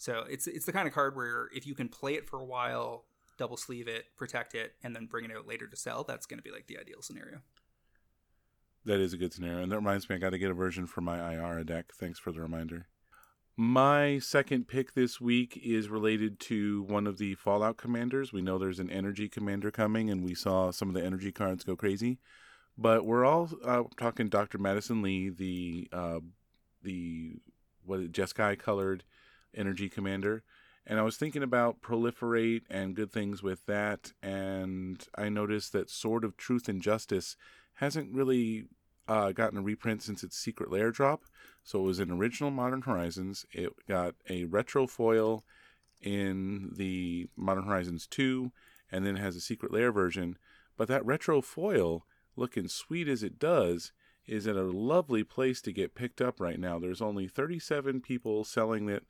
So 0.00 0.24
it's 0.30 0.46
it's 0.46 0.64
the 0.64 0.72
kind 0.72 0.88
of 0.88 0.94
card 0.94 1.14
where 1.14 1.50
if 1.54 1.66
you 1.66 1.74
can 1.74 1.90
play 1.90 2.14
it 2.14 2.26
for 2.26 2.40
a 2.40 2.44
while, 2.44 3.04
double 3.36 3.58
sleeve 3.58 3.86
it, 3.86 4.06
protect 4.16 4.54
it, 4.54 4.72
and 4.82 4.96
then 4.96 5.04
bring 5.04 5.26
it 5.26 5.30
out 5.30 5.46
later 5.46 5.66
to 5.66 5.76
sell, 5.76 6.04
that's 6.04 6.24
going 6.24 6.38
to 6.38 6.42
be 6.42 6.50
like 6.50 6.68
the 6.68 6.78
ideal 6.78 7.02
scenario. 7.02 7.40
That 8.86 8.98
is 8.98 9.12
a 9.12 9.18
good 9.18 9.34
scenario, 9.34 9.62
and 9.62 9.70
that 9.70 9.76
reminds 9.76 10.08
me, 10.08 10.16
I 10.16 10.18
got 10.18 10.30
to 10.30 10.38
get 10.38 10.50
a 10.50 10.54
version 10.54 10.86
for 10.86 11.02
my 11.02 11.18
Ayara 11.18 11.66
deck. 11.66 11.92
Thanks 11.92 12.18
for 12.18 12.32
the 12.32 12.40
reminder. 12.40 12.86
My 13.58 14.18
second 14.20 14.68
pick 14.68 14.94
this 14.94 15.20
week 15.20 15.60
is 15.62 15.90
related 15.90 16.40
to 16.40 16.82
one 16.84 17.06
of 17.06 17.18
the 17.18 17.34
Fallout 17.34 17.76
commanders. 17.76 18.32
We 18.32 18.40
know 18.40 18.56
there's 18.56 18.80
an 18.80 18.88
energy 18.88 19.28
commander 19.28 19.70
coming, 19.70 20.08
and 20.08 20.24
we 20.24 20.34
saw 20.34 20.70
some 20.70 20.88
of 20.88 20.94
the 20.94 21.04
energy 21.04 21.30
cards 21.30 21.62
go 21.62 21.76
crazy. 21.76 22.20
But 22.78 23.04
we're 23.04 23.26
all 23.26 23.50
uh, 23.62 23.82
talking 23.98 24.30
Dr. 24.30 24.56
Madison 24.56 25.02
Li, 25.02 25.28
the 25.28 25.90
uh, 25.92 26.20
the 26.82 27.34
what 27.84 28.12
Jeskai 28.12 28.58
colored 28.58 29.04
energy 29.54 29.88
commander, 29.88 30.42
and 30.86 30.98
I 30.98 31.02
was 31.02 31.16
thinking 31.16 31.42
about 31.42 31.82
proliferate 31.82 32.62
and 32.70 32.96
good 32.96 33.12
things 33.12 33.42
with 33.42 33.66
that, 33.66 34.12
and 34.22 35.06
I 35.16 35.28
noticed 35.28 35.72
that 35.72 35.90
Sword 35.90 36.24
of 36.24 36.36
Truth 36.36 36.68
and 36.68 36.82
Justice 36.82 37.36
hasn't 37.74 38.14
really 38.14 38.64
uh, 39.06 39.32
gotten 39.32 39.58
a 39.58 39.62
reprint 39.62 40.02
since 40.02 40.22
its 40.22 40.36
Secret 40.36 40.70
Lair 40.70 40.90
drop. 40.90 41.24
So 41.64 41.80
it 41.80 41.84
was 41.84 42.00
in 42.00 42.10
original 42.10 42.50
Modern 42.50 42.82
Horizons. 42.82 43.44
It 43.52 43.72
got 43.88 44.14
a 44.28 44.44
retro 44.44 44.86
foil 44.86 45.44
in 46.00 46.70
the 46.76 47.28
Modern 47.36 47.64
Horizons 47.64 48.06
2, 48.06 48.50
and 48.90 49.04
then 49.04 49.16
has 49.16 49.36
a 49.36 49.40
Secret 49.40 49.72
Lair 49.72 49.92
version. 49.92 50.38
But 50.76 50.88
that 50.88 51.04
retro 51.04 51.42
foil, 51.42 52.06
looking 52.36 52.68
sweet 52.68 53.08
as 53.08 53.22
it 53.22 53.38
does, 53.38 53.92
is 54.26 54.46
at 54.46 54.56
a 54.56 54.62
lovely 54.62 55.24
place 55.24 55.60
to 55.62 55.72
get 55.72 55.94
picked 55.94 56.20
up 56.20 56.40
right 56.40 56.58
now. 56.58 56.78
There's 56.78 57.02
only 57.02 57.26
37 57.28 58.00
people 58.00 58.44
selling 58.44 58.88
it 58.88 59.04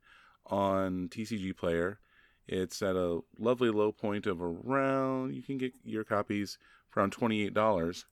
on 0.51 1.09
TCG 1.09 1.57
Player. 1.57 1.99
It's 2.47 2.83
at 2.83 2.97
a 2.97 3.21
lovely 3.39 3.71
low 3.71 3.93
point 3.93 4.27
of 4.27 4.43
around, 4.43 5.35
you 5.35 5.43
can 5.43 5.57
get 5.57 5.73
your 5.85 6.05
copies 6.05 6.59
for 6.89 7.01
around 7.01 7.15
$28 7.15 8.05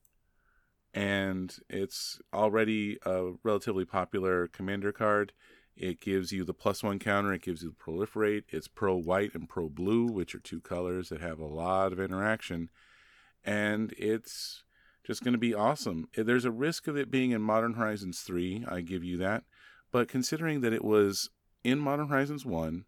and 0.94 1.56
it's 1.68 2.20
already 2.32 2.98
a 3.04 3.32
relatively 3.42 3.84
popular 3.84 4.48
commander 4.48 4.92
card. 4.92 5.32
It 5.76 6.00
gives 6.00 6.32
you 6.32 6.44
the 6.44 6.54
plus 6.54 6.82
one 6.82 6.98
counter, 6.98 7.32
it 7.32 7.42
gives 7.42 7.62
you 7.62 7.70
the 7.70 7.92
proliferate. 7.92 8.44
It's 8.48 8.68
pro 8.68 8.96
white 8.96 9.34
and 9.34 9.48
pro 9.48 9.68
blue, 9.68 10.06
which 10.06 10.34
are 10.34 10.40
two 10.40 10.60
colors 10.60 11.08
that 11.10 11.20
have 11.20 11.38
a 11.38 11.46
lot 11.46 11.92
of 11.92 12.00
interaction. 12.00 12.70
And 13.44 13.94
it's 13.96 14.64
just 15.04 15.22
going 15.22 15.32
to 15.32 15.38
be 15.38 15.54
awesome. 15.54 16.08
Eh, 16.16 16.22
there's 16.22 16.44
a 16.44 16.50
risk 16.50 16.88
of 16.88 16.96
it 16.96 17.10
being 17.10 17.30
in 17.30 17.42
Modern 17.42 17.74
Horizons 17.74 18.20
3, 18.20 18.64
I 18.68 18.80
give 18.80 19.04
you 19.04 19.16
that. 19.18 19.44
But 19.92 20.08
considering 20.08 20.62
that 20.62 20.72
it 20.72 20.84
was 20.84 21.30
in 21.64 21.78
Modern 21.78 22.08
Horizons 22.08 22.44
1, 22.44 22.84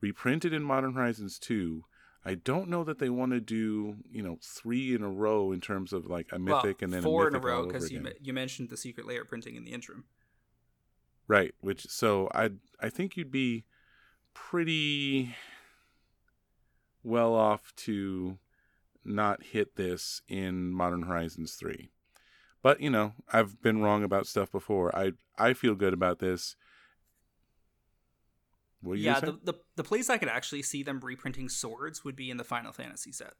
reprinted 0.00 0.52
in 0.52 0.62
Modern 0.62 0.94
Horizons 0.94 1.38
2, 1.38 1.84
I 2.24 2.34
don't 2.34 2.68
know 2.68 2.84
that 2.84 2.98
they 2.98 3.10
want 3.10 3.32
to 3.32 3.40
do 3.40 3.96
you 4.10 4.22
know 4.22 4.38
three 4.40 4.94
in 4.94 5.02
a 5.02 5.08
row 5.08 5.50
in 5.50 5.60
terms 5.60 5.92
of 5.92 6.06
like 6.06 6.28
a 6.30 6.38
mythic 6.38 6.80
well, 6.80 6.84
and 6.84 6.92
then 6.92 7.02
four 7.02 7.24
a 7.24 7.28
in 7.28 7.34
a 7.34 7.40
row 7.40 7.66
because 7.66 7.90
you 7.90 8.06
you 8.20 8.32
mentioned 8.32 8.68
the 8.68 8.76
Secret 8.76 9.06
Lair 9.06 9.24
printing 9.24 9.56
in 9.56 9.64
the 9.64 9.72
interim. 9.72 10.04
Right, 11.26 11.52
which 11.60 11.86
so 11.88 12.30
I 12.32 12.50
I 12.80 12.90
think 12.90 13.16
you'd 13.16 13.32
be 13.32 13.64
pretty 14.34 15.34
well 17.02 17.34
off 17.34 17.74
to 17.76 18.38
not 19.04 19.42
hit 19.42 19.76
this 19.76 20.22
in 20.28 20.72
Modern 20.72 21.02
Horizons 21.02 21.54
3. 21.54 21.90
But, 22.62 22.80
you 22.80 22.90
know, 22.90 23.14
I've 23.32 23.60
been 23.60 23.82
wrong 23.82 24.04
about 24.04 24.26
stuff 24.26 24.52
before. 24.52 24.94
I 24.96 25.12
I 25.36 25.52
feel 25.54 25.74
good 25.74 25.92
about 25.92 26.20
this 26.20 26.54
yeah, 28.84 29.20
the, 29.20 29.38
the 29.42 29.54
the 29.76 29.84
place 29.84 30.10
I 30.10 30.18
could 30.18 30.28
actually 30.28 30.62
see 30.62 30.82
them 30.82 31.00
reprinting 31.00 31.48
swords 31.48 32.04
would 32.04 32.16
be 32.16 32.30
in 32.30 32.36
the 32.36 32.44
Final 32.44 32.72
Fantasy 32.72 33.12
set. 33.12 33.34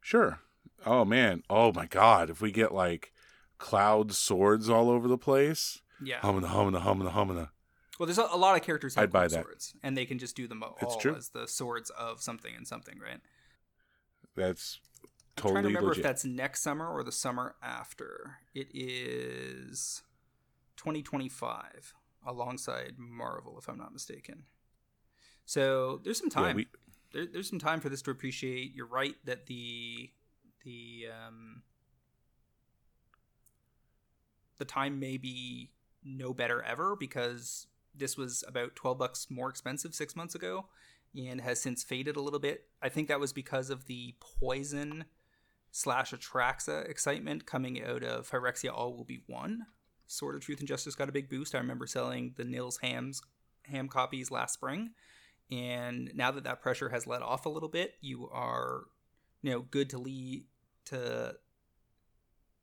Sure. 0.00 0.40
Oh 0.84 1.04
man. 1.04 1.42
Oh 1.48 1.72
my 1.72 1.86
god. 1.86 2.30
If 2.30 2.40
we 2.40 2.52
get 2.52 2.72
like 2.72 3.12
cloud 3.58 4.12
swords 4.12 4.68
all 4.68 4.90
over 4.90 5.08
the 5.08 5.18
place. 5.18 5.80
Yeah. 6.02 6.20
Humana, 6.20 6.48
humana, 6.48 6.80
humana, 6.80 7.10
humana. 7.10 7.50
Well, 7.98 8.06
there's 8.06 8.18
a, 8.18 8.28
a 8.30 8.36
lot 8.36 8.56
of 8.56 8.62
characters 8.62 8.96
have 8.96 9.04
I'd 9.04 9.12
buy 9.12 9.28
swords, 9.28 9.72
that. 9.72 9.86
and 9.86 9.96
they 9.96 10.04
can 10.04 10.18
just 10.18 10.34
do 10.34 10.48
them 10.48 10.62
all 10.62 10.76
it's 10.82 10.96
true. 10.96 11.14
as 11.14 11.28
the 11.28 11.46
swords 11.46 11.90
of 11.90 12.20
something 12.20 12.52
and 12.56 12.66
something, 12.66 12.98
right? 12.98 13.20
That's 14.34 14.80
totally. 15.36 15.50
I'm 15.50 15.54
trying 15.54 15.62
to 15.62 15.68
remember 15.68 15.88
legit. 15.90 16.00
if 16.00 16.02
that's 16.02 16.24
next 16.24 16.62
summer 16.62 16.88
or 16.88 17.04
the 17.04 17.12
summer 17.12 17.54
after. 17.62 18.38
It 18.52 18.68
is 18.74 20.02
2025 20.76 21.94
alongside 22.26 22.94
Marvel, 22.98 23.56
if 23.58 23.68
I'm 23.68 23.78
not 23.78 23.92
mistaken. 23.92 24.44
So 25.44 26.00
there's 26.04 26.18
some 26.18 26.30
time. 26.30 26.58
Yeah, 26.58 26.64
we... 26.64 26.66
there, 27.12 27.26
there's 27.32 27.48
some 27.48 27.58
time 27.58 27.80
for 27.80 27.88
this 27.88 28.02
to 28.02 28.10
appreciate. 28.10 28.74
You're 28.74 28.86
right 28.86 29.14
that 29.24 29.46
the 29.46 30.10
the 30.64 31.06
um, 31.26 31.62
the 34.58 34.64
time 34.64 34.98
may 34.98 35.16
be 35.16 35.70
no 36.04 36.34
better 36.34 36.62
ever 36.62 36.96
because 36.96 37.66
this 37.94 38.16
was 38.16 38.44
about 38.46 38.74
12 38.74 38.98
bucks 38.98 39.26
more 39.30 39.48
expensive 39.48 39.94
six 39.94 40.16
months 40.16 40.34
ago 40.34 40.66
and 41.16 41.40
has 41.40 41.60
since 41.60 41.82
faded 41.82 42.16
a 42.16 42.20
little 42.20 42.40
bit. 42.40 42.66
I 42.82 42.88
think 42.88 43.08
that 43.08 43.20
was 43.20 43.32
because 43.32 43.70
of 43.70 43.86
the 43.86 44.14
poison 44.20 45.04
slash 45.70 46.12
Atraxa 46.12 46.88
excitement 46.88 47.46
coming 47.46 47.82
out 47.82 48.02
of 48.02 48.30
Phyrexia 48.30 48.72
All 48.72 48.94
Will 48.94 49.04
Be 49.04 49.22
One, 49.26 49.66
Sword 50.06 50.34
of 50.34 50.40
Truth 50.42 50.60
and 50.60 50.68
Justice 50.68 50.94
got 50.94 51.08
a 51.08 51.12
big 51.12 51.28
boost. 51.28 51.54
I 51.54 51.58
remember 51.58 51.86
selling 51.86 52.34
the 52.36 52.44
Nils 52.44 52.78
Hams 52.78 53.22
ham 53.64 53.88
copies 53.88 54.30
last 54.30 54.54
spring, 54.54 54.90
and 55.50 56.10
now 56.14 56.30
that 56.30 56.44
that 56.44 56.60
pressure 56.60 56.90
has 56.90 57.06
let 57.06 57.22
off 57.22 57.46
a 57.46 57.48
little 57.48 57.68
bit, 57.68 57.94
you 58.00 58.28
are, 58.32 58.82
you 59.42 59.50
know, 59.50 59.60
good 59.60 59.90
to 59.90 59.98
lead 59.98 60.44
to 60.86 61.36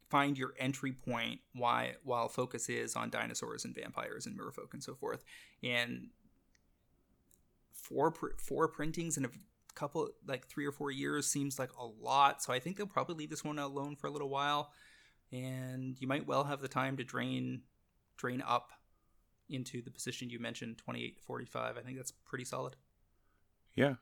find 0.10 0.38
your 0.38 0.54
entry 0.60 0.92
point 0.92 1.40
why 1.54 1.94
while 2.04 2.28
focus 2.28 2.68
is 2.68 2.96
on 2.96 3.10
dinosaurs 3.10 3.64
and 3.64 3.74
vampires 3.74 4.26
and 4.26 4.38
merfolk 4.38 4.74
and 4.74 4.84
so 4.84 4.94
forth. 4.94 5.24
And 5.64 6.10
four 7.74 8.14
four 8.38 8.68
printings 8.68 9.18
in 9.18 9.26
a 9.26 9.30
couple 9.74 10.10
like 10.28 10.48
three 10.48 10.66
or 10.66 10.72
four 10.72 10.92
years 10.92 11.28
seems 11.28 11.58
like 11.58 11.72
a 11.80 11.86
lot. 11.86 12.44
So 12.44 12.52
i 12.52 12.60
think 12.60 12.78
they'll 12.78 12.86
probably 12.86 13.16
leave 13.16 13.30
this 13.30 13.44
one 13.44 13.58
alone 13.58 13.96
for 13.96 14.08
a 14.08 14.12
little 14.12 14.30
while 14.30 14.72
and 15.32 15.96
you 16.00 16.08
might 16.08 16.28
well 16.28 16.44
have 16.46 16.62
the 16.62 16.68
time 16.68 16.98
to 16.98 17.04
drain 17.04 17.62
drain 18.18 18.44
up 18.46 18.72
into 19.50 19.82
the 19.82 19.92
position 19.92 20.30
you 20.30 20.40
mentioned 20.40 20.78
28 20.78 21.18
to 21.18 21.24
45 21.24 21.78
i 21.78 21.82
think 21.82 21.98
that's 21.98 22.12
pretty 22.26 22.46
solid 22.46 22.76
yeah 23.76 23.96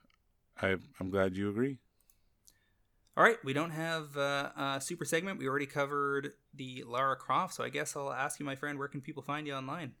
I, 0.60 0.76
i'm 0.98 1.10
glad 1.10 1.36
you 1.36 1.48
agree 1.48 1.78
All 3.16 3.24
right, 3.24 3.38
we 3.44 3.52
don't 3.52 3.72
have 3.72 4.16
uh, 4.16 4.50
a 4.56 4.80
super 4.80 5.04
segment. 5.04 5.38
We 5.38 5.48
already 5.48 5.66
covered 5.66 6.32
the 6.54 6.84
Lara 6.86 7.16
Croft, 7.16 7.54
so 7.54 7.64
I 7.64 7.68
guess 7.68 7.96
I'll 7.96 8.12
ask 8.12 8.38
you, 8.38 8.46
my 8.46 8.54
friend, 8.54 8.78
where 8.78 8.88
can 8.88 9.00
people 9.00 9.22
find 9.22 9.46
you 9.46 9.54
online? 9.54 9.92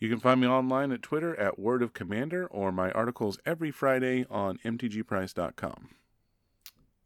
You 0.00 0.08
can 0.08 0.18
find 0.18 0.40
me 0.40 0.46
online 0.46 0.90
at 0.90 1.02
Twitter 1.02 1.38
at 1.38 1.58
Word 1.58 1.82
of 1.82 1.92
Commander 1.92 2.46
or 2.46 2.72
my 2.72 2.90
articles 2.92 3.38
every 3.46 3.70
Friday 3.70 4.26
on 4.28 4.58
mtgprice.com. 4.64 5.90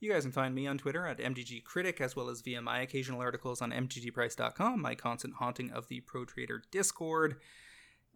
You 0.01 0.13
guys 0.13 0.23
can 0.23 0.33
find 0.33 0.55
me 0.55 0.67
on 0.69 0.79
Twitter 0.79 1.07
at 1.07 1.19
MTG 1.19 1.65
Critic, 1.65 2.01
as 2.01 2.15
well 2.15 2.29
as 2.29 2.41
via 2.41 2.63
my 2.63 2.81
occasional 2.81 3.21
articles 3.21 3.61
on 3.61 3.73
MTGPrice.com, 3.73 4.81
my 4.81 4.95
constant 4.95 5.35
haunting 5.35 5.73
of 5.73 5.89
the 5.89 6.01
Pro 6.01 6.25
Trader 6.25 6.63
Discord. 6.71 7.37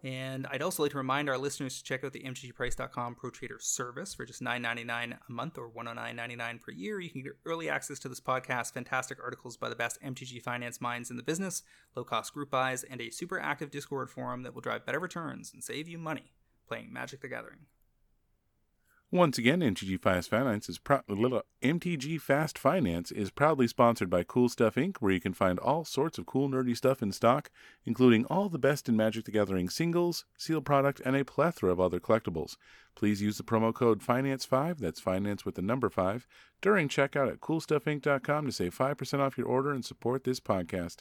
And 0.05 0.47
I'd 0.49 0.63
also 0.63 0.83
like 0.83 0.93
to 0.93 0.99
remind 0.99 1.29
our 1.29 1.39
listeners 1.39 1.79
to 1.79 1.85
check 1.85 2.05
out 2.05 2.13
the 2.13 2.23
MTGPrice.com 2.23 3.17
Pro 3.17 3.31
Trader 3.31 3.59
service 3.61 4.15
for 4.15 4.25
just 4.25 4.43
$9.99 4.43 5.19
a 5.29 5.33
month 5.33 5.59
or 5.59 5.71
$109.99 5.71 6.61
per 6.61 6.71
year. 6.71 7.01
You 7.01 7.11
can 7.11 7.23
get 7.23 7.33
early 7.47 7.69
access 7.69 7.99
to 8.01 8.09
this 8.09 8.21
podcast, 8.21 8.75
fantastic 8.75 9.19
articles 9.23 9.57
by 9.57 9.69
the 9.69 9.77
best 9.77 10.01
MTG 10.03 10.41
finance 10.41 10.81
minds 10.81 11.11
in 11.11 11.17
the 11.17 11.23
business, 11.25 11.63
low 11.97 12.05
cost 12.05 12.33
group 12.33 12.51
buys, 12.51 12.85
and 12.85 13.01
a 13.01 13.11
super 13.11 13.41
active 13.41 13.73
Discord 13.73 14.09
forum 14.09 14.45
that 14.45 14.55
will 14.55 14.61
drive 14.61 14.87
better 14.87 15.01
returns 15.01 15.53
and 15.53 15.65
save 15.65 15.89
you 15.89 15.99
money 15.99 16.33
playing 16.67 16.93
Magic 16.93 17.21
the 17.21 17.29
Gathering. 17.29 17.67
Once 19.15 19.37
again, 19.37 19.61
MTG 19.61 20.01
Fast 20.01 20.31
Finance 20.31 20.71
is 20.71 20.79
pro- 20.79 21.03
MTG 21.63 22.19
Fast 22.19 22.59
Finance 22.59 23.13
is 23.13 23.31
proudly 23.31 23.69
sponsored 23.69 24.09
by 24.09 24.23
Cool 24.23 24.49
Stuff 24.49 24.77
Inc., 24.77 24.97
where 25.01 25.13
you 25.13 25.21
can 25.21 25.35
find 25.35 25.59
all 25.59 25.85
sorts 25.85 26.17
of 26.17 26.25
cool 26.25 26.49
nerdy 26.49 26.75
stuff 26.75 27.03
in 27.03 27.13
stock, 27.13 27.51
including 27.85 28.25
all 28.31 28.49
the 28.49 28.59
best 28.59 28.89
in 28.89 28.97
Magic 28.97 29.27
the 29.27 29.31
Gathering 29.31 29.69
singles, 29.69 30.25
sealed 30.39 30.65
product, 30.65 31.03
and 31.05 31.15
a 31.15 31.27
plethora 31.27 31.71
of 31.71 31.79
other 31.79 32.01
collectibles. 32.01 32.57
Please 32.95 33.21
use 33.21 33.37
the 33.37 33.43
promo 33.43 33.75
code 33.75 34.01
Finance5, 34.01 34.79
that's 34.79 34.99
finance 34.99 35.45
with 35.45 35.57
the 35.57 35.63
number 35.63 35.91
5, 35.91 36.27
during 36.63 36.89
checkout 36.89 37.31
at 37.31 37.41
coolstuffinc.com 37.41 38.47
to 38.47 38.51
save 38.51 38.75
5% 38.75 39.19
off 39.21 39.37
your 39.37 39.47
order 39.47 39.73
and 39.73 39.85
support 39.85 40.25
this 40.25 40.41
podcast. 40.41 41.01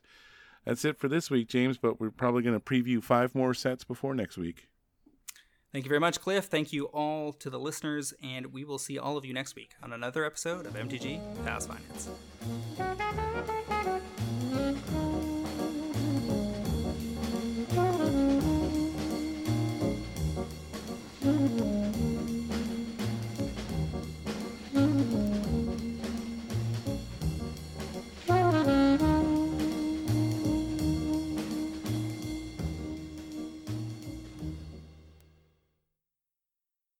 That's 0.66 0.84
it 0.84 1.00
for 1.00 1.08
this 1.08 1.32
week, 1.32 1.48
James, 1.48 1.78
but 1.78 2.02
we're 2.02 2.12
probably 2.12 2.44
going 2.44 2.60
to 2.60 2.66
preview 2.66 3.02
five 3.02 3.34
more 3.34 3.54
sets 3.54 3.86
before 3.86 4.14
next 4.14 4.38
week. 4.38 4.68
Thank 5.72 5.86
you 5.86 5.90
very 5.90 6.02
much, 6.02 6.20
Cliff. 6.20 6.46
Thank 6.46 6.74
you 6.74 6.86
all 6.86 7.32
to 7.34 7.50
the 7.50 7.60
listeners, 7.60 8.14
and 8.22 8.48
we 8.48 8.66
will 8.66 8.78
see 8.78 9.00
all 9.00 9.16
of 9.16 9.24
you 9.24 9.34
next 9.34 9.56
week 9.56 9.76
on 9.82 9.94
another 9.94 10.26
episode 10.26 10.66
of 10.66 10.74
MTG 10.74 11.22
Fast 11.46 11.70
Finance. 11.70 12.10